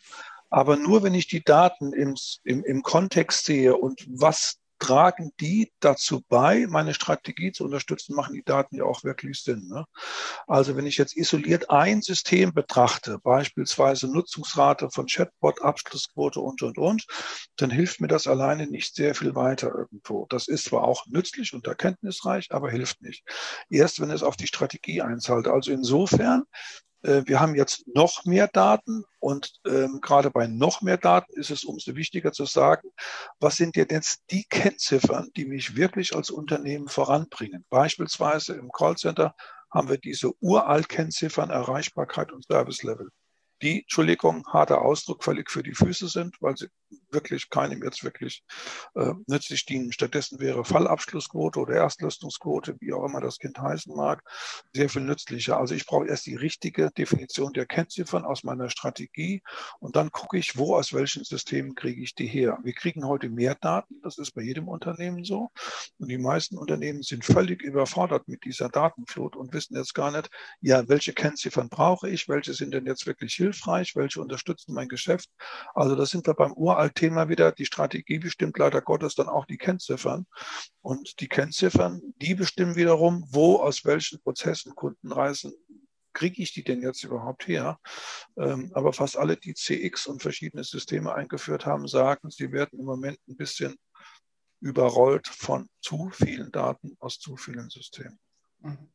aber 0.56 0.78
nur 0.78 1.04
wenn 1.04 1.14
ich 1.14 1.28
die 1.28 1.44
Daten 1.44 1.92
im, 1.92 2.16
im, 2.46 2.64
im 2.64 2.82
Kontext 2.82 3.44
sehe 3.46 3.76
und 3.76 4.06
was 4.08 4.56
tragen 4.80 5.34
die 5.42 5.74
dazu 5.82 6.24
bei, 6.30 6.66
meine 6.70 6.94
Strategie 6.94 7.52
zu 7.52 7.66
unterstützen, 7.66 8.16
machen 8.16 8.36
die 8.36 8.44
Daten 8.44 8.78
ja 8.78 8.86
auch 8.86 9.04
wirklich 9.04 9.42
Sinn. 9.42 9.68
Ne? 9.68 9.84
Also 10.48 10.78
wenn 10.78 10.86
ich 10.86 10.96
jetzt 10.96 11.18
isoliert 11.18 11.70
ein 11.70 12.02
System 12.02 12.54
betrachte, 12.54 13.20
beispielsweise 13.22 14.08
Nutzungsrate 14.08 14.90
von 14.92 15.08
Chatbot, 15.08 15.62
Abschlussquote 15.62 16.40
und, 16.40 16.62
und, 16.62 16.78
und, 16.78 17.06
dann 17.58 17.70
hilft 17.70 18.00
mir 18.00 18.08
das 18.08 18.26
alleine 18.26 18.66
nicht 18.66 18.96
sehr 18.96 19.14
viel 19.14 19.36
weiter 19.36 19.74
irgendwo. 19.76 20.26
Das 20.30 20.48
ist 20.48 20.70
zwar 20.70 20.86
auch 20.86 21.06
nützlich 21.08 21.54
und 21.54 21.68
erkenntnisreich, 21.68 22.48
aber 22.52 22.72
hilft 22.72 23.02
nicht. 23.02 23.26
Erst 23.70 24.00
wenn 24.00 24.10
es 24.10 24.24
auf 24.24 24.38
die 24.38 24.48
Strategie 24.48 25.02
einzahlt. 25.02 25.50
Also 25.50 25.74
insofern 25.74 26.44
wir 27.26 27.40
haben 27.40 27.56
jetzt 27.56 27.88
noch 27.88 28.26
mehr 28.26 28.48
Daten 28.48 29.04
und 29.20 29.54
ähm, 29.66 30.00
gerade 30.02 30.32
bei 30.32 30.48
noch 30.48 30.82
mehr 30.82 30.98
Daten 30.98 31.34
ist 31.34 31.52
es 31.52 31.64
umso 31.64 31.96
wichtiger 31.96 32.32
zu 32.32 32.46
sagen, 32.46 32.90
was 33.40 33.58
sind 33.58 33.76
denn 33.76 33.88
jetzt 33.90 34.24
die 34.32 34.46
Kennziffern, 34.50 35.30
die 35.36 35.46
mich 35.46 35.76
wirklich 35.76 36.16
als 36.16 36.30
Unternehmen 36.32 36.88
voranbringen. 36.88 37.66
Beispielsweise 37.70 38.54
im 38.54 38.72
Callcenter 38.72 39.36
haben 39.72 39.90
wir 39.90 39.98
diese 39.98 40.32
uralt 40.42 40.90
Kennziffern 40.90 41.50
Erreichbarkeit 41.50 42.32
und 42.32 42.46
Service 42.46 42.84
Level 42.84 43.10
die, 43.62 43.82
Entschuldigung, 43.82 44.46
harter 44.48 44.82
Ausdruck, 44.82 45.24
völlig 45.24 45.50
für 45.50 45.64
die 45.64 45.74
Füße 45.74 46.08
sind, 46.08 46.36
weil 46.42 46.58
sie 46.58 46.68
wirklich 47.16 47.50
keinem 47.50 47.82
jetzt 47.84 48.04
wirklich 48.04 48.44
äh, 48.94 49.14
nützlich 49.26 49.66
dienen. 49.66 49.92
Stattdessen 49.92 50.40
wäre 50.40 50.64
Fallabschlussquote 50.64 51.60
oder 51.60 51.74
Erstlösungsquote, 51.74 52.76
wie 52.80 52.94
auch 52.94 53.06
immer 53.06 53.22
das 53.22 53.40
Kind 53.40 53.58
heißen 53.58 53.96
mag, 53.96 54.22
sehr 54.74 54.90
viel 54.90 55.02
nützlicher. 55.02 55.58
Also 55.58 55.74
ich 55.74 55.88
brauche 55.88 56.08
erst 56.08 56.28
die 56.28 56.36
richtige 56.36 56.92
Definition 56.92 57.54
der 57.54 57.66
Kennziffern 57.66 58.26
aus 58.26 58.44
meiner 58.44 58.70
Strategie 58.70 59.42
und 59.80 59.96
dann 59.96 60.12
gucke 60.12 60.38
ich, 60.38 60.58
wo 60.58 60.76
aus 60.76 60.94
welchen 60.94 61.24
Systemen 61.24 61.74
kriege 61.74 62.02
ich 62.02 62.14
die 62.14 62.28
her. 62.28 62.60
Wir 62.64 62.74
kriegen 62.74 63.08
heute 63.08 63.30
mehr 63.30 63.56
Daten, 63.56 63.96
das 64.04 64.18
ist 64.18 64.32
bei 64.32 64.42
jedem 64.42 64.68
Unternehmen 64.68 65.24
so. 65.24 65.50
Und 65.98 66.10
die 66.10 66.18
meisten 66.18 66.58
Unternehmen 66.58 67.02
sind 67.02 67.26
völlig 67.26 67.62
überfordert 67.62 68.28
mit 68.28 68.44
dieser 68.44 68.70
Datenflut 68.70 69.36
und 69.36 69.54
wissen 69.54 69.76
jetzt 69.76 69.96
gar 69.96 70.12
nicht, 70.12 70.30
ja, 70.62 70.88
welche 70.88 71.14
Kennziffern 71.14 71.70
brauche 71.70 72.10
ich, 72.10 72.28
welche 72.28 72.54
sind 72.54 72.74
denn 72.74 72.86
jetzt 72.86 73.08
wirklich 73.08 73.34
hilfreich, 73.34 73.96
welche 73.96 74.22
unterstützen 74.22 74.74
mein 74.74 74.90
Geschäft. 74.90 75.30
Also 75.74 75.96
das 75.96 76.10
sind 76.10 76.28
wir 76.28 76.34
beim 76.34 76.54
Uralt-Thema 77.06 77.30
wieder. 77.30 77.52
Die 77.52 77.66
Strategie 77.66 78.20
bestimmt 78.20 78.58
leider 78.58 78.82
Gottes 78.82 79.16
dann 79.16 79.28
auch 79.28 79.46
die 79.46 79.58
Kennziffern. 79.58 80.26
Und 80.82 81.20
die 81.20 81.28
Kennziffern, 81.28 82.02
die 82.22 82.36
bestimmen 82.36 82.76
wiederum, 82.76 83.26
wo 83.30 83.58
aus 83.58 83.86
welchen 83.86 84.22
Prozessen 84.22 84.76
Kundenreisen 84.76 85.54
kriege 86.14 86.42
ich 86.42 86.54
die 86.54 86.64
denn 86.64 86.82
jetzt 86.82 87.04
überhaupt 87.04 87.48
her? 87.48 87.78
Ähm, 88.38 88.72
aber 88.74 88.94
fast 88.94 89.18
alle, 89.18 89.36
die 89.36 89.54
CX 89.54 90.08
und 90.08 90.22
verschiedene 90.22 90.64
Systeme 90.64 91.14
eingeführt 91.14 91.66
haben, 91.66 91.88
sagen, 91.88 92.30
sie 92.30 92.52
werden 92.52 92.80
im 92.80 92.86
Moment 92.86 93.20
ein 93.28 93.36
bisschen 93.36 93.76
überrollt 94.62 95.28
von 95.28 95.68
zu 95.82 96.10
vielen 96.12 96.52
Daten 96.52 96.96
aus 97.00 97.20
zu 97.20 97.36
vielen 97.36 97.70
Systemen. 97.70 98.18
Mhm. 98.60 98.95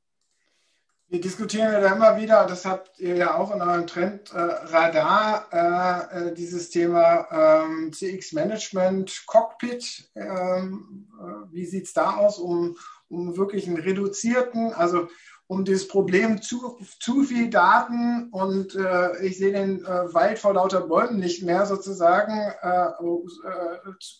Wir 1.11 1.21
diskutieren 1.21 1.73
ja 1.73 1.81
da 1.81 1.93
immer 1.93 2.17
wieder, 2.21 2.47
das 2.47 2.65
habt 2.65 3.01
ihr 3.01 3.17
ja 3.17 3.35
auch 3.35 3.53
in 3.53 3.61
eurem 3.61 3.89
Trendradar, 3.89 5.49
äh, 5.53 6.29
äh, 6.29 6.35
dieses 6.35 6.71
Thema 6.71 7.27
ähm, 7.33 7.93
CX-Management, 7.93 9.25
Cockpit. 9.27 10.09
Ähm, 10.15 11.09
äh, 11.19 11.53
wie 11.53 11.67
sieht 11.67 11.87
es 11.87 11.95
da 11.95 12.15
aus, 12.15 12.39
um, 12.39 12.77
um 13.09 13.37
wirklich 13.37 13.67
einen 13.67 13.81
reduzierten, 13.81 14.73
also 14.73 15.09
um 15.49 15.65
dieses 15.65 15.89
Problem 15.89 16.43
zu, 16.43 16.79
zu 17.01 17.25
viel 17.25 17.51
Daten 17.51 18.29
und 18.31 18.77
äh, 18.77 19.21
ich 19.27 19.37
sehe 19.37 19.51
den 19.51 19.85
äh, 19.85 20.15
Wald 20.15 20.39
vor 20.39 20.55
lauter 20.55 20.83
Bäumen 20.83 21.19
nicht 21.19 21.43
mehr 21.43 21.67
sozusagen 21.67 22.53
äh 22.63 22.91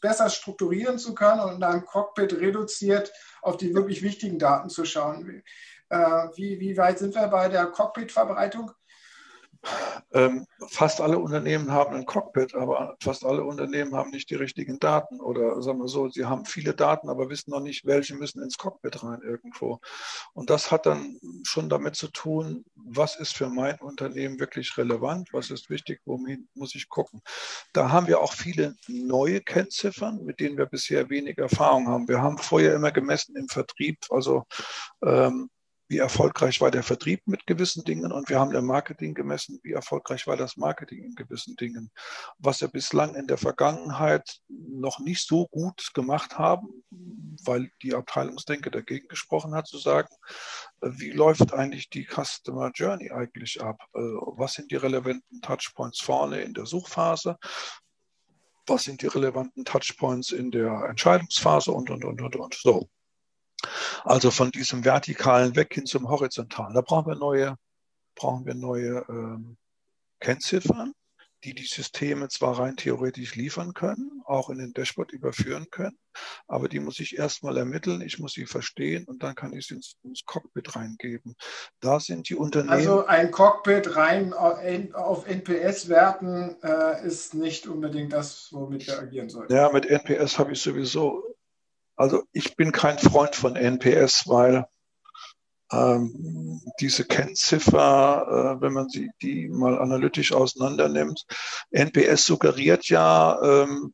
besser 0.01 0.29
strukturieren 0.29 0.99
zu 0.99 1.15
können 1.15 1.41
und 1.41 1.55
in 1.55 1.63
einem 1.63 1.85
Cockpit 1.85 2.33
reduziert 2.33 3.13
auf 3.43 3.57
die 3.57 3.75
wirklich 3.75 4.03
wichtigen 4.03 4.41
Daten 4.41 4.71
zu 4.71 4.85
schauen. 4.85 5.43
Äh, 5.91 6.29
wie, 6.37 6.59
wie 6.61 6.77
weit 6.77 6.99
sind 6.99 7.15
wir 7.15 7.27
bei 7.29 7.49
der 7.49 7.67
Cockpit-Verbreitung? 7.67 8.73
Ähm, 10.13 10.47
fast 10.69 11.01
alle 11.01 11.19
Unternehmen 11.19 11.71
haben 11.71 11.95
ein 11.95 12.07
Cockpit, 12.07 12.55
aber 12.55 12.97
fast 13.03 13.25
alle 13.25 13.45
Unternehmen 13.45 13.95
haben 13.95 14.11
nicht 14.11 14.31
die 14.31 14.35
richtigen 14.37 14.79
Daten. 14.79 15.21
Oder 15.21 15.61
sagen 15.63 15.79
wir 15.79 15.89
so, 15.89 16.09
sie 16.09 16.25
haben 16.25 16.47
viele 16.47 16.75
Daten, 16.75 17.09
aber 17.11 17.29
wissen 17.29 17.51
noch 17.51 17.61
nicht, 17.61 17.85
welche 17.85 18.15
müssen 18.15 18.43
ins 18.43 18.57
Cockpit 18.57 19.03
rein 19.05 19.21
irgendwo. 19.23 19.81
Und 20.33 20.49
das 20.49 20.71
hat 20.71 20.87
dann 20.87 21.21
schon 21.45 21.69
damit 21.69 21.95
zu 21.97 22.09
tun, 22.09 22.65
was 22.75 23.17
ist 23.17 23.37
für 23.37 23.49
mein 23.49 23.79
Unternehmen 23.81 24.41
wirklich 24.41 24.77
relevant, 24.79 25.29
was 25.33 25.51
ist 25.51 25.69
wichtig, 25.69 26.01
wohin 26.07 26.49
muss 26.55 26.75
ich 26.75 26.89
gucken. 26.89 27.21
Da 27.73 27.91
haben 27.91 28.07
wir 28.07 28.21
auch 28.21 28.33
viele 28.33 28.77
neue 28.89 29.41
Kennziffern, 29.41 30.25
mit 30.25 30.41
denen 30.41 30.57
wir 30.57 30.67
bisher 30.67 31.11
wenig 31.11 31.39
Erfahrung 31.39 31.87
haben. 31.87 32.09
Wir 32.09 32.23
haben 32.23 32.39
vorher 32.39 32.75
immer 32.75 32.93
gemessen 32.93 33.37
im 33.37 33.49
Vertrieb, 33.49 33.99
also 34.11 34.45
ähm, 35.05 35.51
wie 35.91 35.99
erfolgreich 35.99 36.61
war 36.61 36.71
der 36.71 36.85
Vertrieb 36.85 37.27
mit 37.27 37.49
gewissen 37.49 37.83
Dingen 37.83 38.13
und 38.13 38.29
wir 38.29 38.39
haben 38.39 38.55
im 38.55 38.65
Marketing 38.65 39.13
gemessen, 39.13 39.59
wie 39.65 39.73
erfolgreich 39.73 40.29
war 40.29 40.37
das 40.37 40.57
Marketing 40.57 41.03
in 41.03 41.17
gewissen 41.17 41.57
Dingen. 41.57 41.91
Was 42.39 42.61
wir 42.61 42.69
bislang 42.69 43.17
in 43.17 43.27
der 43.27 43.39
Vergangenheit 43.39 44.39
noch 44.49 45.01
nicht 45.01 45.27
so 45.27 45.49
gut 45.49 45.91
gemacht 45.93 46.39
haben, 46.39 46.85
weil 47.45 47.73
die 47.83 47.93
Abteilungsdenke 47.93 48.71
dagegen 48.71 49.09
gesprochen 49.09 49.53
hat, 49.53 49.67
zu 49.67 49.79
sagen, 49.79 50.15
wie 50.81 51.11
läuft 51.11 51.53
eigentlich 51.53 51.91
die 51.91 52.07
Customer 52.07 52.71
Journey 52.73 53.11
eigentlich 53.11 53.61
ab? 53.61 53.83
Äh, 53.93 53.99
was 53.99 54.53
sind 54.55 54.71
die 54.71 54.77
relevanten 54.77 55.43
Touchpoints 55.43 56.01
vorne 56.01 56.41
in 56.43 56.55
der 56.55 56.67
Suchphase? 56.67 57.37
Was 58.69 58.85
sind 58.85 59.03
die 59.03 59.09
relevanten 59.09 59.65
Touchpoints 59.65 60.31
in 60.31 60.53
der 60.53 60.85
Entscheidungsphase 60.89 61.73
und, 61.73 61.91
und, 61.91 62.05
und, 62.05 62.23
und, 62.23 62.37
und. 62.37 62.55
So. 62.55 62.89
Also 64.05 64.31
von 64.31 64.51
diesem 64.51 64.85
vertikalen 64.85 65.57
weg 65.57 65.75
hin 65.75 65.87
zum 65.87 66.09
horizontalen. 66.09 66.75
Da 66.75 66.81
brauchen 66.81 67.07
wir 67.07 67.17
neue, 67.17 67.57
brauchen 68.15 68.47
wir 68.47 68.55
neue 68.55 69.05
ähm, 69.09 69.57
Kennziffern, 70.21 70.93
die 71.45 71.55
die 71.55 71.67
Systeme 71.67 72.29
zwar 72.29 72.59
rein 72.59 72.77
theoretisch 72.77 73.35
liefern 73.35 73.73
können, 73.73 74.23
auch 74.27 74.51
in 74.51 74.59
den 74.59 74.73
Dashboard 74.73 75.13
überführen 75.13 75.67
können, 75.71 75.99
aber 76.47 76.69
die 76.69 76.81
muss 76.81 77.01
ich 77.01 77.17
erstmal 77.17 77.57
ermitteln, 77.57 78.03
ich 78.03 78.19
muss 78.19 78.33
sie 78.33 78.47
verstehen 78.47 79.05
und 79.07 79.23
dann 79.23 79.35
kann 79.35 79.55
ich 79.55 79.67
sie 79.67 79.75
ins, 79.75 79.97
ins 80.03 80.25
Cockpit 80.27 80.77
reingeben. 80.77 81.35
Da 81.81 81.99
sind 81.99 82.29
die 82.29 82.35
Unternehmen. 82.35 82.73
Also 82.73 83.07
ein 83.07 83.31
Cockpit 83.31 83.97
rein 83.97 84.35
auf 84.35 85.27
NPS-Werten 85.27 86.57
äh, 86.63 87.07
ist 87.07 87.35
nicht 87.35 87.67
unbedingt 87.67 88.13
das, 88.13 88.49
womit 88.53 88.87
wir 88.87 88.99
agieren 88.99 89.31
sollten. 89.31 89.55
Ja, 89.55 89.71
mit 89.73 89.87
NPS 89.87 90.39
habe 90.39 90.53
ich 90.53 90.61
sowieso 90.61 91.37
also 92.01 92.23
ich 92.33 92.57
bin 92.57 92.73
kein 92.73 92.99
Freund 92.99 93.37
von 93.37 93.57
NPS, 93.57 94.27
weil 94.27 94.65
ähm, 95.71 96.63
diese 96.81 97.05
Kennziffer, 97.05 98.57
äh, 98.57 98.63
wenn 98.63 98.73
man 98.73 98.89
sie, 98.89 99.11
die 99.21 99.51
mal 99.51 99.79
analytisch 99.79 100.33
auseinander 100.33 100.89
nimmt, 100.89 101.27
NPS 101.71 102.25
suggeriert 102.25 102.89
ja, 102.89 103.39
ähm, 103.43 103.93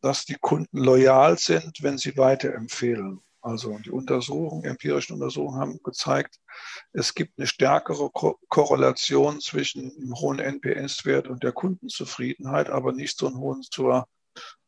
dass 0.00 0.24
die 0.24 0.34
Kunden 0.34 0.78
loyal 0.78 1.38
sind, 1.38 1.80
wenn 1.80 1.96
sie 1.96 2.16
weiterempfehlen. 2.16 3.20
Also 3.40 3.78
die 3.78 3.92
Untersuchungen, 3.92 4.64
empirischen 4.64 5.14
Untersuchungen 5.14 5.60
haben 5.60 5.80
gezeigt, 5.84 6.40
es 6.92 7.14
gibt 7.14 7.38
eine 7.38 7.46
stärkere 7.46 8.10
Ko 8.10 8.36
Korrelation 8.48 9.40
zwischen 9.40 9.96
dem 9.96 10.12
hohen 10.16 10.40
NPS-Wert 10.40 11.28
und 11.28 11.44
der 11.44 11.52
Kundenzufriedenheit, 11.52 12.68
aber 12.68 12.92
nicht 12.92 13.16
so 13.16 13.28
einen 13.28 13.38
hohen 13.38 13.62
zur 13.62 14.08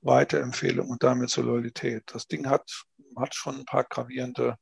Weiterempfehlung 0.02 0.88
und 0.88 1.02
damit 1.02 1.30
zur 1.30 1.44
Loyalität. 1.44 2.04
Das 2.06 2.26
Ding 2.26 2.48
hat, 2.48 2.84
hat 3.16 3.34
schon 3.34 3.56
ein 3.56 3.64
paar 3.64 3.84
gravierende 3.84 4.56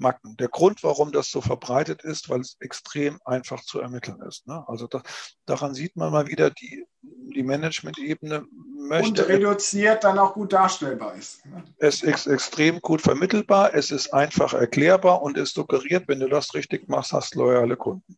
Macken. 0.00 0.36
Der 0.38 0.48
Grund, 0.48 0.82
warum 0.82 1.12
das 1.12 1.30
so 1.30 1.40
verbreitet 1.40 2.02
ist, 2.02 2.28
weil 2.30 2.40
es 2.40 2.56
extrem 2.60 3.18
einfach 3.24 3.62
zu 3.62 3.80
ermitteln 3.80 4.20
ist. 4.22 4.46
Ne? 4.46 4.64
Also 4.66 4.86
da, 4.86 5.02
daran 5.46 5.74
sieht 5.74 5.96
man 5.96 6.10
mal 6.10 6.26
wieder, 6.26 6.50
die, 6.50 6.86
die 7.02 7.42
Management-Ebene 7.42 8.46
möchte. 8.76 9.08
Und 9.08 9.28
reduziert 9.28 10.02
dann 10.04 10.18
auch 10.18 10.34
gut 10.34 10.52
darstellbar 10.52 11.14
ist. 11.14 11.44
Ne? 11.46 11.62
Es 11.78 12.02
ist 12.02 12.26
extrem 12.26 12.80
gut 12.80 13.02
vermittelbar, 13.02 13.74
es 13.74 13.90
ist 13.90 14.12
einfach 14.12 14.54
erklärbar 14.54 15.22
und 15.22 15.36
es 15.36 15.50
suggeriert, 15.52 16.08
wenn 16.08 16.20
du 16.20 16.28
das 16.28 16.54
richtig 16.54 16.88
machst, 16.88 17.12
hast 17.12 17.34
du 17.34 17.40
loyale 17.40 17.76
Kunden. 17.76 18.16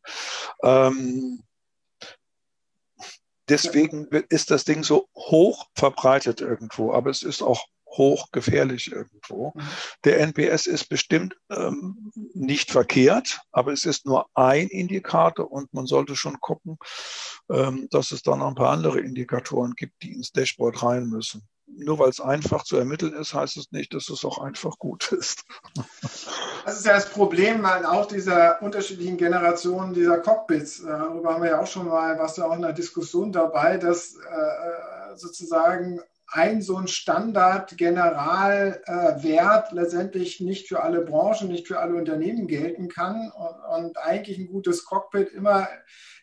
Ähm, 0.62 1.42
deswegen 3.52 4.06
ist 4.30 4.50
das 4.50 4.64
Ding 4.64 4.82
so 4.82 5.08
hoch 5.14 5.66
verbreitet 5.74 6.40
irgendwo, 6.40 6.92
aber 6.92 7.10
es 7.10 7.22
ist 7.22 7.42
auch 7.42 7.66
hochgefährlich 7.86 8.90
irgendwo. 8.90 9.52
Der 10.04 10.20
NPS 10.20 10.66
ist 10.66 10.88
bestimmt 10.88 11.36
ähm, 11.50 12.10
nicht 12.32 12.70
verkehrt, 12.70 13.40
aber 13.52 13.72
es 13.72 13.84
ist 13.84 14.06
nur 14.06 14.26
ein 14.32 14.68
Indikator 14.68 15.52
und 15.52 15.74
man 15.74 15.86
sollte 15.86 16.16
schon 16.16 16.40
gucken, 16.40 16.78
ähm, 17.50 17.88
dass 17.90 18.10
es 18.10 18.22
dann 18.22 18.38
noch 18.38 18.48
ein 18.48 18.54
paar 18.54 18.70
andere 18.70 19.00
Indikatoren 19.00 19.74
gibt, 19.76 20.02
die 20.02 20.14
ins 20.14 20.32
Dashboard 20.32 20.82
rein 20.82 21.08
müssen. 21.08 21.46
Nur 21.76 21.98
weil 21.98 22.10
es 22.10 22.20
einfach 22.20 22.64
zu 22.64 22.76
ermitteln 22.76 23.14
ist, 23.14 23.34
heißt 23.34 23.56
es 23.56 23.72
nicht, 23.72 23.94
dass 23.94 24.08
es 24.08 24.24
auch 24.24 24.38
einfach 24.38 24.78
gut 24.78 25.12
ist. 25.12 25.44
Das 26.64 26.78
ist 26.78 26.86
ja 26.86 26.92
das 26.92 27.10
Problem 27.10 27.64
an 27.64 27.84
auch 27.84 28.06
dieser 28.06 28.62
unterschiedlichen 28.62 29.16
Generationen 29.16 29.94
dieser 29.94 30.18
Cockpits. 30.18 30.78
Äh, 30.78 30.86
darüber 30.86 31.34
haben 31.34 31.42
wir 31.42 31.50
ja 31.50 31.60
auch 31.60 31.66
schon 31.66 31.88
mal, 31.88 32.16
was 32.20 32.36
ja 32.36 32.44
auch 32.44 32.54
in 32.54 32.62
der 32.62 32.72
Diskussion 32.72 33.32
dabei, 33.32 33.78
dass 33.78 34.14
äh, 34.14 35.16
sozusagen 35.16 36.00
ein 36.32 36.62
so 36.62 36.76
ein 36.76 36.88
Standard-Generalwert 36.88 39.72
letztendlich 39.72 40.40
nicht 40.40 40.68
für 40.68 40.82
alle 40.82 41.02
Branchen, 41.02 41.48
nicht 41.48 41.68
für 41.68 41.78
alle 41.78 41.94
Unternehmen 41.94 42.48
gelten 42.48 42.88
kann 42.88 43.30
und, 43.30 43.84
und, 43.84 43.98
eigentlich 43.98 44.38
ein 44.38 44.46
gutes 44.46 44.86
Cockpit 44.86 45.28
immer 45.28 45.68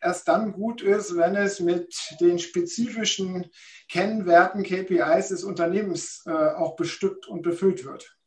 erst 0.02 0.28
dann 0.28 0.54
gut 0.54 0.82
ist, 0.82 1.16
wenn 1.16 1.36
es 1.36 1.60
mit 1.60 1.96
den 2.20 2.40
spezifischen 2.40 3.52
Kennwerten, 3.90 4.64
KPIs 4.64 5.28
des 5.30 5.44
Unternehmens 5.44 6.24
äh, 6.26 6.32
auch 6.32 6.76
bestückt 6.76 7.28
und 7.28 7.44
befüllt 7.44 7.86
wird. 7.86 8.18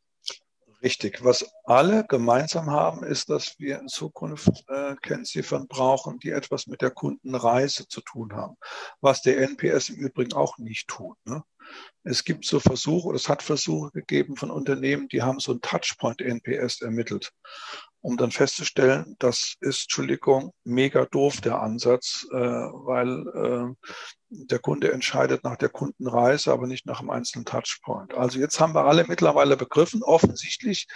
Richtig. 0.83 1.23
Was 1.23 1.49
alle 1.63 2.05
gemeinsam 2.05 2.69
haben, 2.69 3.05
ist, 3.05 3.29
dass 3.29 3.57
wir 3.57 3.79
in 3.79 3.87
Zukunft 3.87 4.65
äh, 4.67 4.95
Kennziffern 5.01 5.69
brauchen, 5.69 6.19
die 6.19 6.31
etwas 6.31 6.67
mit 6.67 6.81
der 6.81 6.91
Kundenreise 6.91 7.87
zu 7.87 8.01
tun 8.01 8.33
haben. 8.33 8.57
Was 8.99 9.21
der 9.21 9.39
NPS 9.39 9.89
im 9.89 9.95
Übrigen 9.95 10.33
auch 10.33 10.57
nicht 10.57 10.89
tut. 10.89 11.15
Ne? 11.25 11.41
Es 12.03 12.23
gibt 12.23 12.45
so 12.45 12.59
Versuche, 12.59 13.07
oder 13.07 13.15
es 13.15 13.29
hat 13.29 13.43
Versuche 13.43 13.91
gegeben 13.91 14.35
von 14.35 14.51
Unternehmen, 14.51 15.07
die 15.07 15.21
haben 15.21 15.39
so 15.39 15.53
ein 15.53 15.61
Touchpoint-NPS 15.61 16.81
ermittelt, 16.81 17.31
um 18.01 18.17
dann 18.17 18.31
festzustellen, 18.31 19.15
das 19.19 19.55
ist, 19.61 19.83
Entschuldigung, 19.83 20.53
mega 20.65 21.05
doof 21.05 21.39
der 21.39 21.61
Ansatz, 21.61 22.27
äh, 22.31 22.35
weil 22.35 23.27
äh, 23.29 23.87
der 24.29 24.59
Kunde 24.59 24.91
entscheidet 24.91 25.45
nach 25.45 25.55
der 25.55 25.69
Kundenreise, 25.69 26.51
aber 26.51 26.67
nicht 26.67 26.85
nach 26.85 26.99
dem 26.99 27.09
einzelnen 27.09 27.45
Touchpoint. 27.45 28.13
Also 28.13 28.39
jetzt 28.39 28.59
haben 28.59 28.75
wir 28.75 28.85
alle 28.85 29.05
mittlerweile 29.07 29.55
begriffen, 29.55 30.03
offensichtlich 30.03 30.87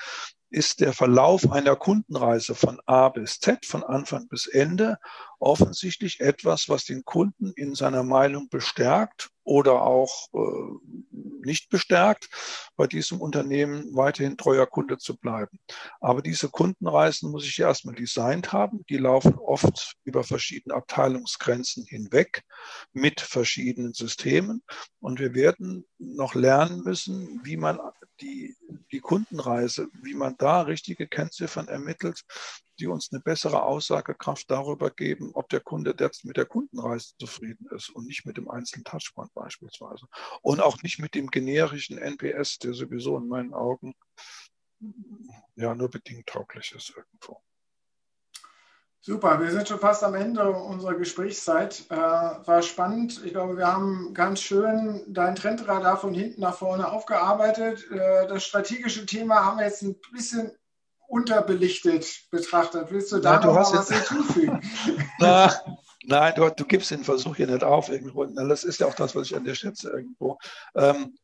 ist 0.50 0.82
der 0.82 0.94
Verlauf 0.94 1.52
einer 1.52 1.76
Kundenreise 1.76 2.56
von 2.56 2.80
A 2.86 3.10
bis 3.10 3.40
Z, 3.40 3.66
von 3.66 3.84
Anfang 3.84 4.28
bis 4.28 4.48
Ende, 4.48 4.98
offensichtlich 5.40 6.20
etwas, 6.20 6.70
was 6.70 6.86
den 6.86 7.04
Kunden 7.04 7.52
in 7.56 7.76
seiner 7.76 8.04
Meinung 8.04 8.50
bestärkt 8.50 9.30
oder 9.44 9.82
auch 9.82 10.28
äh, 10.34 11.18
nicht 11.46 11.70
bestärkt, 11.70 12.30
bei 12.76 12.88
diesem 12.88 13.22
Unternehmen 13.22 13.96
weiterhin 13.96 14.38
treuer 14.38 14.66
Kunde 14.66 14.98
zu 14.98 15.18
bleiben. 15.18 15.60
Aber 16.02 16.22
diese 16.22 16.50
Kundenreisen 16.50 17.32
muss 17.32 17.46
ich 17.46 17.58
erstmal 17.60 17.96
designt 17.96 18.52
haben. 18.52 18.86
Die 18.90 18.98
laufen 18.98 19.36
oft 19.36 19.96
über 20.04 20.24
verschiedene 20.24 20.76
Abteilungsgrenzen 20.76 21.86
hinweg 21.86 22.44
mit 22.92 23.22
verschiedenen 23.22 23.94
Systemen. 23.94 24.64
Und 25.00 25.20
wir 25.20 25.34
werden 25.34 25.86
noch 25.98 26.36
lernen 26.36 26.84
müssen, 26.84 27.40
wie 27.44 27.58
man 27.58 27.80
die, 28.22 28.56
die 28.92 29.00
Kundenreise, 29.00 29.88
wie 30.02 30.14
man 30.14 30.36
da 30.38 30.62
richtige 30.62 31.08
Kennziffern 31.08 31.68
ermittelt, 31.68 32.24
die 32.80 32.88
uns 32.88 33.10
eine 33.12 33.22
bessere 33.22 33.64
Aussagekraft 33.64 34.50
darüber 34.50 34.92
geben, 34.92 35.32
ob 35.34 35.50
der 35.50 35.62
Kunde 35.62 35.96
jetzt 36.00 36.26
mit 36.26 36.38
der 36.38 36.46
Kundenreise 36.46 37.14
zufrieden 37.20 37.68
ist 37.76 37.90
und 37.90 38.06
nicht 38.06 38.26
mit 38.26 38.38
dem 38.38 38.50
einzelnen 38.50 38.84
Touchpoint 38.84 39.34
beispielsweise. 39.34 40.08
Und 40.42 40.62
auch 40.62 40.82
nicht 40.84 41.00
mit 41.00 41.16
dem 41.16 41.28
generischen 41.28 41.98
NPS, 41.98 42.60
der 42.60 42.74
sowieso 42.74 43.18
in 43.18 43.28
meinen 43.28 43.54
Augen 43.54 43.96
ja 45.56 45.74
nur 45.74 45.90
bedingt 45.90 46.28
tauglich 46.28 46.74
ist 46.74 46.94
irgendwo. 46.96 47.42
Super, 49.02 49.40
wir 49.40 49.52
sind 49.52 49.68
schon 49.68 49.80
fast 49.80 50.04
am 50.04 50.16
Ende 50.16 50.50
unserer 50.50 50.96
Gesprächszeit. 50.96 51.86
Äh, 51.90 51.96
war 51.96 52.62
spannend. 52.62 53.22
Ich 53.24 53.32
glaube, 53.32 53.58
wir 53.58 53.68
haben 53.68 54.14
ganz 54.14 54.42
schön 54.42 55.02
dein 55.08 55.36
Trendradar 55.36 55.98
von 55.98 56.14
hinten 56.14 56.42
nach 56.42 56.56
vorne 56.56 56.92
aufgearbeitet. 56.92 57.90
Äh, 57.92 58.28
das 58.28 58.44
strategische 58.44 59.06
Thema 59.06 59.46
haben 59.46 59.60
wir 59.60 59.66
jetzt 59.66 59.82
ein 59.82 59.96
bisschen 60.12 60.52
unterbelichtet 61.08 62.06
betrachtet. 62.32 62.92
Willst 62.92 63.12
du 63.14 63.20
da 63.20 63.36
Nein, 63.36 63.48
noch 63.48 63.54
mal 63.54 63.62
was 63.62 63.90
hinzufügen? 63.90 64.62
Na, 65.20 65.54
Nein, 66.04 66.34
du, 66.36 66.50
du, 66.50 66.66
gibst 66.66 66.92
den 66.92 67.04
Versuch 67.04 67.36
hier 67.36 67.48
nicht 67.48 67.64
auf 67.64 67.90
irgendwo. 67.90 68.24
Das 68.26 68.64
ist 68.64 68.80
ja 68.80 68.88
auch 68.88 68.96
das, 68.96 69.14
was 69.16 69.28
ich 69.28 69.36
an 69.36 69.44
dir 69.44 69.56
schätze 69.56 69.90
irgendwo. 69.90 70.38
Ähm, 70.74 71.18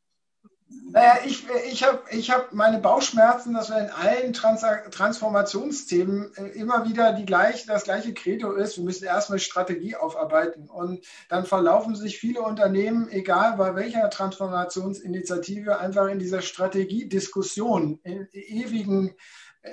naja, 0.94 1.18
ich, 1.26 1.46
ich 1.72 1.84
habe 1.84 2.04
ich 2.12 2.30
hab 2.30 2.54
meine 2.54 2.80
Bauchschmerzen, 2.80 3.54
dass 3.54 3.70
wir 3.70 3.80
in 3.80 3.90
allen 3.90 4.34
Trans 4.34 4.64
Transformationsthemen 4.92 6.32
äh, 6.36 6.50
immer 6.50 6.88
wieder 6.88 7.14
die 7.14 7.26
gleich, 7.26 7.66
das 7.66 7.86
gleiche 7.86 8.14
Credo 8.14 8.52
ist. 8.52 8.78
Wir 8.78 8.84
müssen 8.84 9.06
erstmal 9.06 9.40
Strategie 9.40 9.96
aufarbeiten. 9.96 10.70
Und 10.70 11.04
dann 11.30 11.46
verlaufen 11.46 11.96
sich 11.96 12.20
viele 12.20 12.42
Unternehmen, 12.42 13.10
egal 13.10 13.58
bei 13.58 13.74
welcher 13.76 14.10
Transformationsinitiative, 14.10 15.80
einfach 15.80 16.08
in 16.08 16.20
dieser 16.20 16.42
Strategiediskussion, 16.42 18.00
in 18.04 18.28
ewigen 18.32 19.16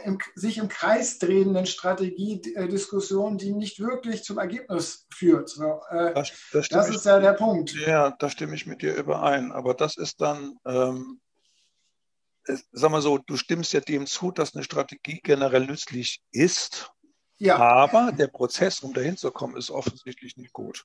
im, 0.04 0.18
sich 0.34 0.58
im 0.58 0.68
Kreis 0.68 1.18
drehenden 1.18 1.66
Strategiediskussion, 1.66 3.38
die 3.38 3.52
nicht 3.52 3.80
wirklich 3.80 4.22
zum 4.22 4.38
Ergebnis 4.38 5.06
führt. 5.12 5.48
So, 5.48 5.80
äh, 5.90 6.14
das, 6.14 6.32
das, 6.52 6.68
das 6.68 6.90
ist 6.90 7.04
ja 7.04 7.18
der 7.18 7.32
Punkt. 7.32 7.74
Ja, 7.86 8.10
da 8.18 8.30
stimme 8.30 8.54
ich 8.54 8.66
mit 8.66 8.82
dir 8.82 8.94
überein. 8.94 9.50
Aber 9.50 9.74
das 9.74 9.96
ist 9.96 10.20
dann, 10.20 10.58
ähm, 10.64 11.20
sag 12.72 12.90
mal 12.90 13.02
so, 13.02 13.18
du 13.18 13.36
stimmst 13.36 13.72
ja 13.72 13.80
dem 13.80 14.06
zu, 14.06 14.30
dass 14.30 14.54
eine 14.54 14.64
Strategie 14.64 15.20
generell 15.22 15.66
nützlich 15.66 16.22
ist. 16.30 16.92
Ja. 17.40 17.56
Aber 17.56 18.12
der 18.12 18.26
Prozess, 18.26 18.80
um 18.80 18.92
dahin 18.92 19.16
zu 19.16 19.30
kommen, 19.30 19.56
ist 19.56 19.70
offensichtlich 19.70 20.36
nicht 20.36 20.52
gut. 20.52 20.84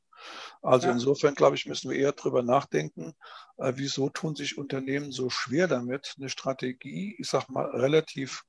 Also 0.61 0.87
ja. 0.87 0.93
insofern, 0.93 1.35
glaube 1.35 1.57
ich, 1.57 1.65
müssen 1.65 1.91
wir 1.91 1.97
eher 1.97 2.13
darüber 2.13 2.43
nachdenken, 2.43 3.13
äh, 3.57 3.73
wieso 3.75 4.09
tun 4.09 4.35
sich 4.35 4.57
Unternehmen 4.57 5.11
so 5.11 5.29
schwer 5.29 5.67
damit, 5.67 6.15
eine 6.17 6.29
Strategie, 6.29 7.13
ich 7.19 7.27
sage 7.27 7.51
mal, 7.51 7.65
relativ 7.71 8.45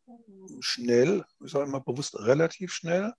schnell, 0.60 1.24
ich 1.44 1.50
sage 1.50 1.66
immer 1.66 1.80
bewusst 1.80 2.16
relativ 2.16 2.72
schnell, 2.72 3.12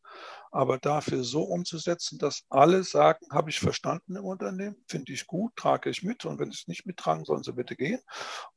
aber 0.51 0.77
dafür 0.77 1.23
so 1.23 1.43
umzusetzen, 1.43 2.17
dass 2.17 2.43
alle 2.49 2.83
sagen, 2.83 3.25
habe 3.31 3.49
ich 3.49 3.59
verstanden 3.59 4.15
im 4.15 4.25
Unternehmen, 4.25 4.75
finde 4.87 5.13
ich 5.13 5.27
gut, 5.27 5.55
trage 5.55 5.89
ich 5.89 6.03
mit 6.03 6.25
und 6.25 6.39
wenn 6.39 6.51
sie 6.51 6.59
es 6.61 6.67
nicht 6.67 6.85
mittragen, 6.85 7.25
sollen 7.25 7.43
sie 7.43 7.53
bitte 7.53 7.75
gehen 7.75 8.01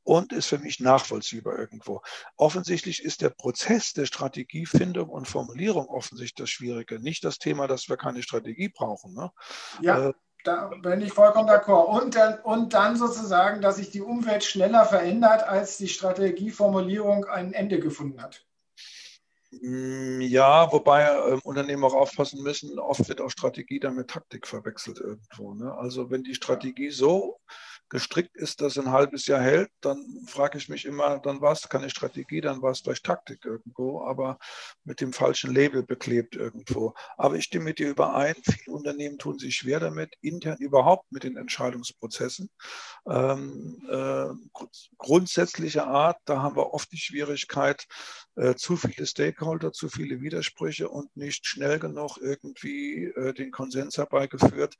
und 0.03 0.33
ist 0.33 0.47
für 0.47 0.59
mich 0.59 0.79
nachvollziehbar 0.79 1.57
irgendwo. 1.57 2.01
Offensichtlich 2.37 3.03
ist 3.03 3.21
der 3.21 3.29
Prozess 3.29 3.93
der 3.93 4.05
Strategiefindung 4.05 5.09
und 5.09 5.27
Formulierung 5.27 5.87
offensichtlich 5.87 6.35
das 6.35 6.49
Schwierige, 6.49 6.99
nicht 6.99 7.23
das 7.23 7.39
Thema, 7.39 7.67
dass 7.67 7.89
wir 7.89 7.97
keine 7.97 8.23
Strategie 8.23 8.69
brauchen. 8.69 9.13
Ne? 9.13 9.31
Ja. 9.81 10.09
Äh, 10.09 10.13
da 10.43 10.71
bin 10.81 11.01
ich 11.01 11.13
vollkommen 11.13 11.47
d'accord. 11.47 12.01
Und 12.01 12.15
dann, 12.15 12.39
und 12.39 12.73
dann 12.73 12.95
sozusagen, 12.95 13.61
dass 13.61 13.75
sich 13.75 13.91
die 13.91 14.01
Umwelt 14.01 14.43
schneller 14.43 14.85
verändert, 14.85 15.43
als 15.43 15.77
die 15.77 15.87
Strategieformulierung 15.87 17.25
ein 17.25 17.53
Ende 17.53 17.79
gefunden 17.79 18.21
hat. 18.21 18.43
Mm, 19.51 20.21
ja, 20.21 20.71
wobei 20.71 21.03
äh, 21.03 21.39
Unternehmen 21.43 21.83
auch 21.83 21.93
aufpassen 21.93 22.41
müssen, 22.41 22.79
oft 22.79 23.07
wird 23.09 23.19
auch 23.19 23.29
Strategie 23.29 23.79
dann 23.79 23.95
mit 23.95 24.09
Taktik 24.09 24.47
verwechselt 24.47 24.99
irgendwo. 24.99 25.53
Ne? 25.53 25.73
Also 25.73 26.09
wenn 26.09 26.23
die 26.23 26.35
Strategie 26.35 26.89
so 26.89 27.39
gestrickt 27.91 28.37
ist, 28.37 28.61
das 28.61 28.77
ein 28.77 28.89
halbes 28.89 29.27
Jahr 29.27 29.41
hält, 29.41 29.69
dann 29.81 30.25
frage 30.25 30.57
ich 30.57 30.69
mich 30.69 30.85
immer, 30.85 31.19
dann 31.19 31.41
war 31.41 31.51
es 31.51 31.67
keine 31.67 31.89
Strategie, 31.89 32.39
dann 32.39 32.61
war 32.61 32.71
es 32.71 32.79
vielleicht 32.79 33.05
Taktik 33.05 33.43
irgendwo, 33.43 34.01
aber 34.03 34.39
mit 34.85 35.01
dem 35.01 35.11
falschen 35.11 35.53
Label 35.53 35.83
beklebt 35.83 36.37
irgendwo. 36.37 36.93
Aber 37.17 37.35
ich 37.35 37.43
stimme 37.43 37.65
mit 37.65 37.79
dir 37.79 37.89
überein, 37.89 38.35
viele 38.43 38.75
Unternehmen 38.75 39.17
tun 39.17 39.37
sich 39.37 39.57
schwer 39.57 39.81
damit, 39.81 40.13
intern 40.21 40.57
überhaupt 40.59 41.11
mit 41.11 41.25
den 41.25 41.35
Entscheidungsprozessen. 41.35 42.49
Ähm, 43.05 43.85
äh, 43.89 44.29
grundsätzlicher 44.97 45.85
Art, 45.85 46.17
da 46.23 46.41
haben 46.41 46.55
wir 46.55 46.73
oft 46.73 46.91
die 46.93 46.97
Schwierigkeit, 46.97 47.87
äh, 48.35 48.55
zu 48.55 48.77
viele 48.77 49.05
Stakeholder, 49.05 49.73
zu 49.73 49.89
viele 49.89 50.21
Widersprüche 50.21 50.87
und 50.87 51.15
nicht 51.17 51.45
schnell 51.45 51.77
genug 51.77 52.17
irgendwie 52.21 53.03
äh, 53.03 53.33
den 53.33 53.51
Konsens 53.51 53.97
herbeigeführt. 53.97 54.75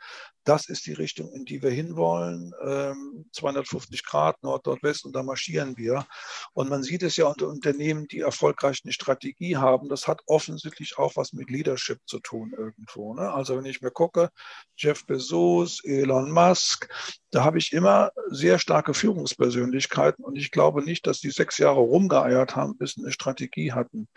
Das 0.46 0.70
ist 0.70 0.86
die 0.86 0.94
Richtung, 0.94 1.30
in 1.34 1.44
die 1.44 1.62
wir 1.62 1.72
hinwollen. 1.72 2.54
Ähm, 2.64 3.01
250 3.32 4.04
Grad 4.06 4.42
Nord, 4.44 4.66
Nordwest 4.66 5.06
und 5.06 5.16
da 5.16 5.24
marschieren 5.24 5.78
wir. 5.78 6.06
Und 6.54 6.70
man 6.70 6.84
sieht 6.84 7.04
es 7.04 7.18
ja 7.18 7.26
unter 7.26 7.48
Unternehmen, 7.48 8.08
die 8.08 8.20
erfolgreich 8.20 8.82
eine 8.84 8.94
Strategie 8.94 9.58
haben. 9.58 9.90
Das 9.90 10.08
hat 10.08 10.22
offensichtlich 10.26 10.98
auch 10.98 11.16
was 11.16 11.34
mit 11.34 11.50
Leadership 11.50 12.00
zu 12.06 12.20
tun 12.20 12.54
irgendwo. 12.58 13.14
Ne? 13.14 13.32
Also 13.32 13.58
wenn 13.58 13.66
ich 13.66 13.82
mir 13.82 13.92
gucke, 13.92 14.30
Jeff 14.76 15.06
Bezos, 15.06 15.84
Elon 15.84 16.32
Musk, 16.32 16.90
da 17.32 17.44
habe 17.44 17.58
ich 17.58 17.72
immer 17.72 18.12
sehr 18.30 18.60
starke 18.60 18.94
Führungspersönlichkeiten 18.94 20.24
und 20.24 20.38
ich 20.38 20.52
glaube 20.52 20.84
nicht, 20.84 21.08
dass 21.08 21.20
die 21.20 21.32
sechs 21.32 21.58
Jahre 21.58 21.80
rumgeeiert 21.80 22.56
haben, 22.56 22.78
bis 22.78 22.98
eine 22.98 23.12
Strategie 23.12 23.72
hatten. 23.72 24.08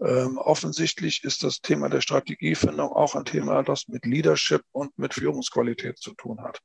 Ähm, 0.00 0.38
offensichtlich 0.38 1.24
ist 1.24 1.42
das 1.42 1.60
Thema 1.60 1.88
der 1.88 2.00
Strategiefindung 2.00 2.92
auch 2.92 3.14
ein 3.14 3.24
Thema, 3.24 3.62
das 3.62 3.88
mit 3.88 4.06
Leadership 4.06 4.62
und 4.72 4.96
mit 4.98 5.14
Führungsqualität 5.14 5.98
zu 5.98 6.14
tun 6.14 6.42
hat. 6.42 6.60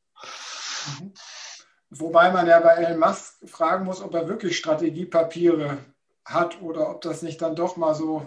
Mhm. 1.00 1.14
Wobei 1.90 2.32
man 2.32 2.48
ja 2.48 2.60
bei 2.60 2.74
Elon 2.74 3.00
Musk 3.00 3.36
fragen 3.46 3.86
muss, 3.86 4.02
ob 4.02 4.14
er 4.14 4.28
wirklich 4.28 4.58
Strategiepapiere 4.58 5.78
hat 6.26 6.62
oder 6.62 6.90
ob 6.90 7.02
das 7.02 7.22
nicht 7.22 7.42
dann 7.42 7.56
doch 7.56 7.78
mal 7.78 7.96
so 7.96 8.26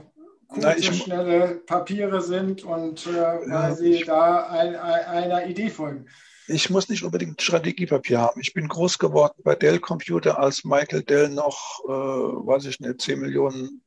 kurze, 0.48 0.76
ich, 0.78 1.02
schnelle 1.02 1.56
Papiere 1.66 2.22
sind 2.22 2.64
und 2.64 3.06
äh, 3.06 3.10
weil 3.12 3.76
sie 3.76 3.92
ich, 3.92 4.06
da 4.06 4.46
ein, 4.46 4.74
ein, 4.76 5.04
einer 5.04 5.46
Idee 5.46 5.68
folgen 5.68 6.06
ich 6.50 6.68
muss 6.68 6.88
nicht 6.88 7.04
unbedingt 7.04 7.40
Strategiepapier 7.40 8.20
haben. 8.20 8.40
Ich 8.40 8.52
bin 8.52 8.68
groß 8.68 8.98
geworden 8.98 9.40
bei 9.44 9.54
Dell 9.54 9.78
Computer, 9.78 10.38
als 10.38 10.64
Michael 10.64 11.02
Dell 11.02 11.28
noch, 11.28 11.80
äh, 11.84 11.88
weiß 11.88 12.64
ich 12.66 12.80
nicht, 12.80 13.00
10 13.00 13.20
Millionen 13.20 13.82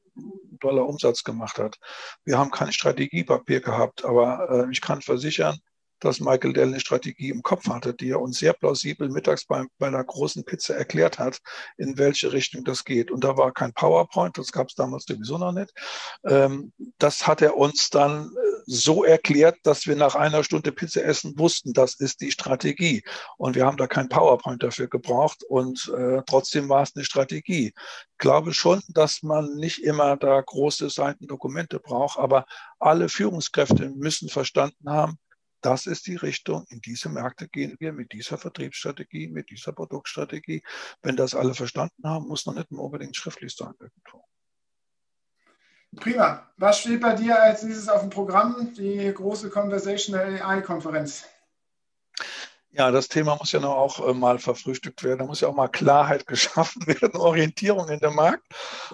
Dollar 0.60 0.88
Umsatz 0.88 1.24
gemacht 1.24 1.58
hat. 1.58 1.78
Wir 2.24 2.38
haben 2.38 2.52
kein 2.52 2.72
Strategiepapier 2.72 3.60
gehabt, 3.60 4.06
aber 4.06 4.68
äh, 4.68 4.72
ich 4.72 4.82
kann 4.82 5.02
versichern, 5.02 5.60
dass 6.04 6.20
Michael 6.20 6.54
Dell 6.54 6.68
eine 6.68 6.80
Strategie 6.80 7.30
im 7.30 7.42
Kopf 7.42 7.68
hatte, 7.68 7.94
die 7.94 8.10
er 8.10 8.22
uns 8.22 8.40
sehr 8.40 8.54
plausibel 8.54 9.10
mittags 9.10 9.46
bei, 9.46 9.64
bei 9.78 9.88
einer 9.88 10.04
großen 10.04 10.44
Pizza 10.44 10.76
erklärt 10.76 11.20
hat, 11.20 11.40
in 11.78 11.98
welche 11.98 12.34
Richtung 12.34 12.64
das 12.64 12.84
geht. 12.84 13.12
Und 13.12 13.24
da 13.24 13.38
war 13.38 13.52
kein 13.52 13.74
PowerPoint, 13.74 14.38
das 14.38 14.52
gab 14.52 14.68
es 14.68 14.76
damals 14.76 15.06
sowieso 15.06 15.38
noch 15.38 15.52
nicht. 15.52 15.74
Ähm, 16.26 16.74
das 16.98 17.26
hat 17.28 17.42
er 17.42 17.58
uns 17.58 17.90
dann 17.90 18.26
äh, 18.26 18.54
so 18.66 19.04
erklärt, 19.04 19.58
dass 19.64 19.88
wir 19.88 19.96
nach 19.96 20.16
einer 20.16 20.44
Stunde 20.44 20.72
Pizza 20.72 21.04
essen 21.04 21.38
wussten, 21.38 21.74
das 21.74 21.96
ist 21.96 22.22
die 22.22 22.32
Strategie. 22.32 23.04
Und 23.38 23.56
wir 23.56 23.66
haben 23.66 23.78
da 23.78 23.88
kein 23.88 24.10
PowerPoint 24.10 24.64
dafür 24.64 24.88
gebraucht 24.88 25.44
und 25.48 25.92
äh, 25.98 26.22
trotzdem 26.26 26.70
war 26.70 26.84
es 26.84 26.96
eine 26.96 27.06
Strategie. 27.06 27.68
Ich 27.68 28.18
glaube 28.18 28.54
schon, 28.54 28.82
dass 28.90 29.24
man 29.24 29.56
nicht 29.56 29.84
immer 29.84 30.18
da 30.18 30.40
große 30.42 30.90
Seitendokumente 30.90 31.80
braucht, 31.80 32.18
aber 32.18 32.46
alle 32.80 33.10
Führungskräfte 33.10 33.90
müssen 33.90 34.30
verstanden 34.30 34.90
haben, 34.90 35.18
das 35.66 35.88
ist 35.88 36.08
die 36.08 36.16
Richtung, 36.16 36.66
in 36.70 36.82
diese 36.82 37.10
Märkte 37.10 37.48
gehen 37.48 37.76
wir 37.80 37.94
mit 37.94 38.12
dieser 38.12 38.38
Vertriebsstrategie, 38.38 39.30
mit 39.30 39.50
dieser 39.50 39.72
Produktstrategie. 39.72 40.64
Wenn 41.02 41.16
das 41.16 41.36
alle 41.36 41.54
verstanden 41.54 42.04
haben, 42.04 42.28
muss 42.28 42.46
noch 42.46 42.56
nicht 42.56 42.72
unbedingt 42.72 43.16
schriftlich 43.16 43.56
sein 43.56 43.74
irgendwo. 43.80 44.26
Prima. 45.96 46.50
Was 46.58 46.80
steht 46.80 47.02
bei 47.02 47.14
dir 47.14 47.42
als 47.42 47.64
nächstes 47.64 47.88
auf 47.90 48.02
dem 48.02 48.10
Programm? 48.10 48.74
Die 48.74 49.14
große 49.14 49.50
Conversational 49.50 50.42
AI-Konferenz. 50.42 51.26
Ja, 52.76 52.90
das 52.90 53.08
Thema 53.08 53.36
muss 53.36 53.52
ja 53.52 53.60
noch 53.60 53.76
auch 53.76 54.08
äh, 54.08 54.16
mal 54.16 54.40
verfrühstückt 54.40 55.04
werden. 55.04 55.20
Da 55.20 55.26
muss 55.26 55.42
ja 55.42 55.48
auch 55.48 55.54
mal 55.54 55.68
Klarheit 55.68 56.26
geschaffen 56.28 56.88
werden, 56.88 57.16
Orientierung 57.16 57.88
in 57.90 58.00
dem 58.00 58.16
Markt. 58.16 58.44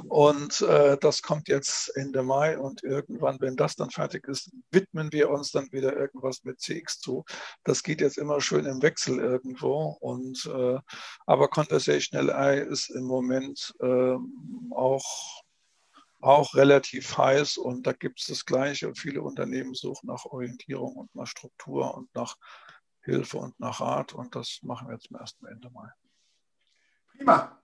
Und 0.09 0.59
äh, 0.61 0.97
das 0.99 1.21
kommt 1.21 1.47
jetzt 1.47 1.95
Ende 1.95 2.21
Mai. 2.21 2.57
Und 2.57 2.83
irgendwann, 2.83 3.39
wenn 3.39 3.55
das 3.55 3.77
dann 3.77 3.89
fertig 3.89 4.27
ist, 4.27 4.51
widmen 4.71 5.13
wir 5.13 5.29
uns 5.29 5.51
dann 5.51 5.71
wieder 5.71 5.95
irgendwas 5.95 6.43
mit 6.43 6.59
CX 6.59 6.99
zu. 6.99 7.23
Das 7.63 7.81
geht 7.81 8.01
jetzt 8.01 8.17
immer 8.17 8.41
schön 8.41 8.65
im 8.65 8.81
Wechsel 8.81 9.17
irgendwo. 9.17 9.97
Und 10.01 10.45
äh, 10.53 10.77
aber 11.25 11.47
Conversational 11.47 12.31
AI 12.31 12.57
ist 12.57 12.89
im 12.89 13.05
Moment 13.05 13.73
äh, 13.79 14.15
auch 14.71 15.43
auch 16.21 16.53
relativ 16.53 17.17
heiß 17.17 17.55
und 17.55 17.87
da 17.87 17.93
gibt 17.93 18.19
es 18.19 18.27
das 18.27 18.45
Gleiche. 18.45 18.93
Viele 18.93 19.21
Unternehmen 19.21 19.73
suchen 19.73 20.07
nach 20.07 20.25
Orientierung 20.25 20.97
und 20.97 21.15
nach 21.15 21.27
Struktur 21.27 21.95
und 21.95 22.13
nach 22.13 22.35
Hilfe 23.09 23.37
und 23.37 23.59
nach 23.59 23.81
Rat. 23.81 24.13
Und 24.13 24.35
das 24.35 24.59
machen 24.61 24.87
wir 24.87 24.95
jetzt 24.95 25.07
zum 25.07 25.17
ersten 25.17 25.45
Ende 25.45 25.69
mal. 25.69 25.93
Prima. 27.15 27.59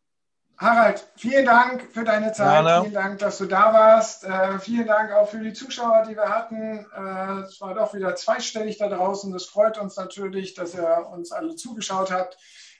Harald, 0.57 1.05
vielen 1.17 1.45
Dank 1.45 1.91
für 1.91 2.05
deine 2.05 2.31
Zeit. 2.31 2.63
Gerne. 2.63 2.81
Vielen 2.83 2.93
Dank, 2.93 3.19
dass 3.19 3.37
du 3.39 3.45
da 3.45 3.73
warst. 3.73 4.23
Äh, 4.23 4.57
vielen 4.59 4.87
Dank 4.87 5.11
auch 5.11 5.27
für 5.27 5.39
die 5.39 5.51
Zuschauer, 5.51 6.05
die 6.07 6.15
wir 6.15 6.29
hatten. 6.29 6.85
Äh, 6.95 7.41
es 7.41 7.59
war 7.59 7.73
doch 7.73 7.93
wieder 7.93 8.15
zweistellig 8.15 8.77
da 8.77 8.87
draußen. 8.87 9.33
Das 9.33 9.45
freut 9.45 9.77
uns 9.77 9.97
natürlich, 9.97 10.53
dass 10.53 10.73
ihr 10.73 11.07
uns 11.11 11.33
alle 11.33 11.55
zugeschaut 11.55 12.09
habt. 12.09 12.37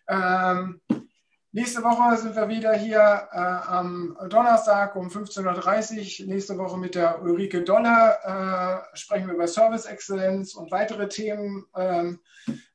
Ähm, 0.08 0.82
Nächste 1.56 1.82
Woche 1.84 2.18
sind 2.18 2.36
wir 2.36 2.50
wieder 2.50 2.74
hier 2.74 3.30
äh, 3.32 3.38
am 3.38 4.18
Donnerstag 4.28 4.94
um 4.98 5.08
15.30 5.08 6.20
Uhr. 6.24 6.28
Nächste 6.28 6.58
Woche 6.58 6.78
mit 6.78 6.96
der 6.96 7.22
Ulrike 7.22 7.64
Donner 7.64 8.84
äh, 8.92 8.98
sprechen 8.98 9.28
wir 9.28 9.36
über 9.36 9.48
Service 9.48 9.86
Excellence 9.86 10.54
und 10.54 10.70
weitere 10.70 11.08
Themen. 11.08 11.66
Ähm, 11.78 12.20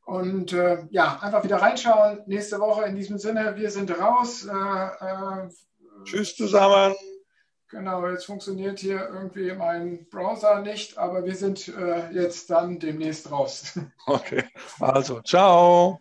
und 0.07 0.55
äh, 0.55 0.79
ja, 0.89 1.19
einfach 1.21 1.45
wieder 1.45 1.59
reinschauen. 1.59 2.23
Nächste 2.25 2.59
Woche 2.59 2.87
in 2.87 2.97
diesem 2.97 3.19
Sinne, 3.19 3.55
wir 3.55 3.71
sind 3.71 3.91
raus. 4.01 4.47
Äh, 4.47 4.51
äh, 4.55 5.49
Tschüss 6.05 6.35
zusammen. 6.35 6.95
Genau, 7.69 8.09
jetzt 8.09 8.25
funktioniert 8.25 8.79
hier 8.79 9.11
irgendwie 9.13 9.53
mein 9.53 10.09
Browser 10.09 10.63
nicht, 10.63 10.97
aber 10.97 11.27
wir 11.27 11.35
sind 11.35 11.69
äh, 11.69 12.11
jetzt 12.13 12.49
dann 12.49 12.79
demnächst 12.79 13.31
raus. 13.31 13.79
Okay, 14.07 14.45
also 14.81 15.21
ciao. 15.21 16.01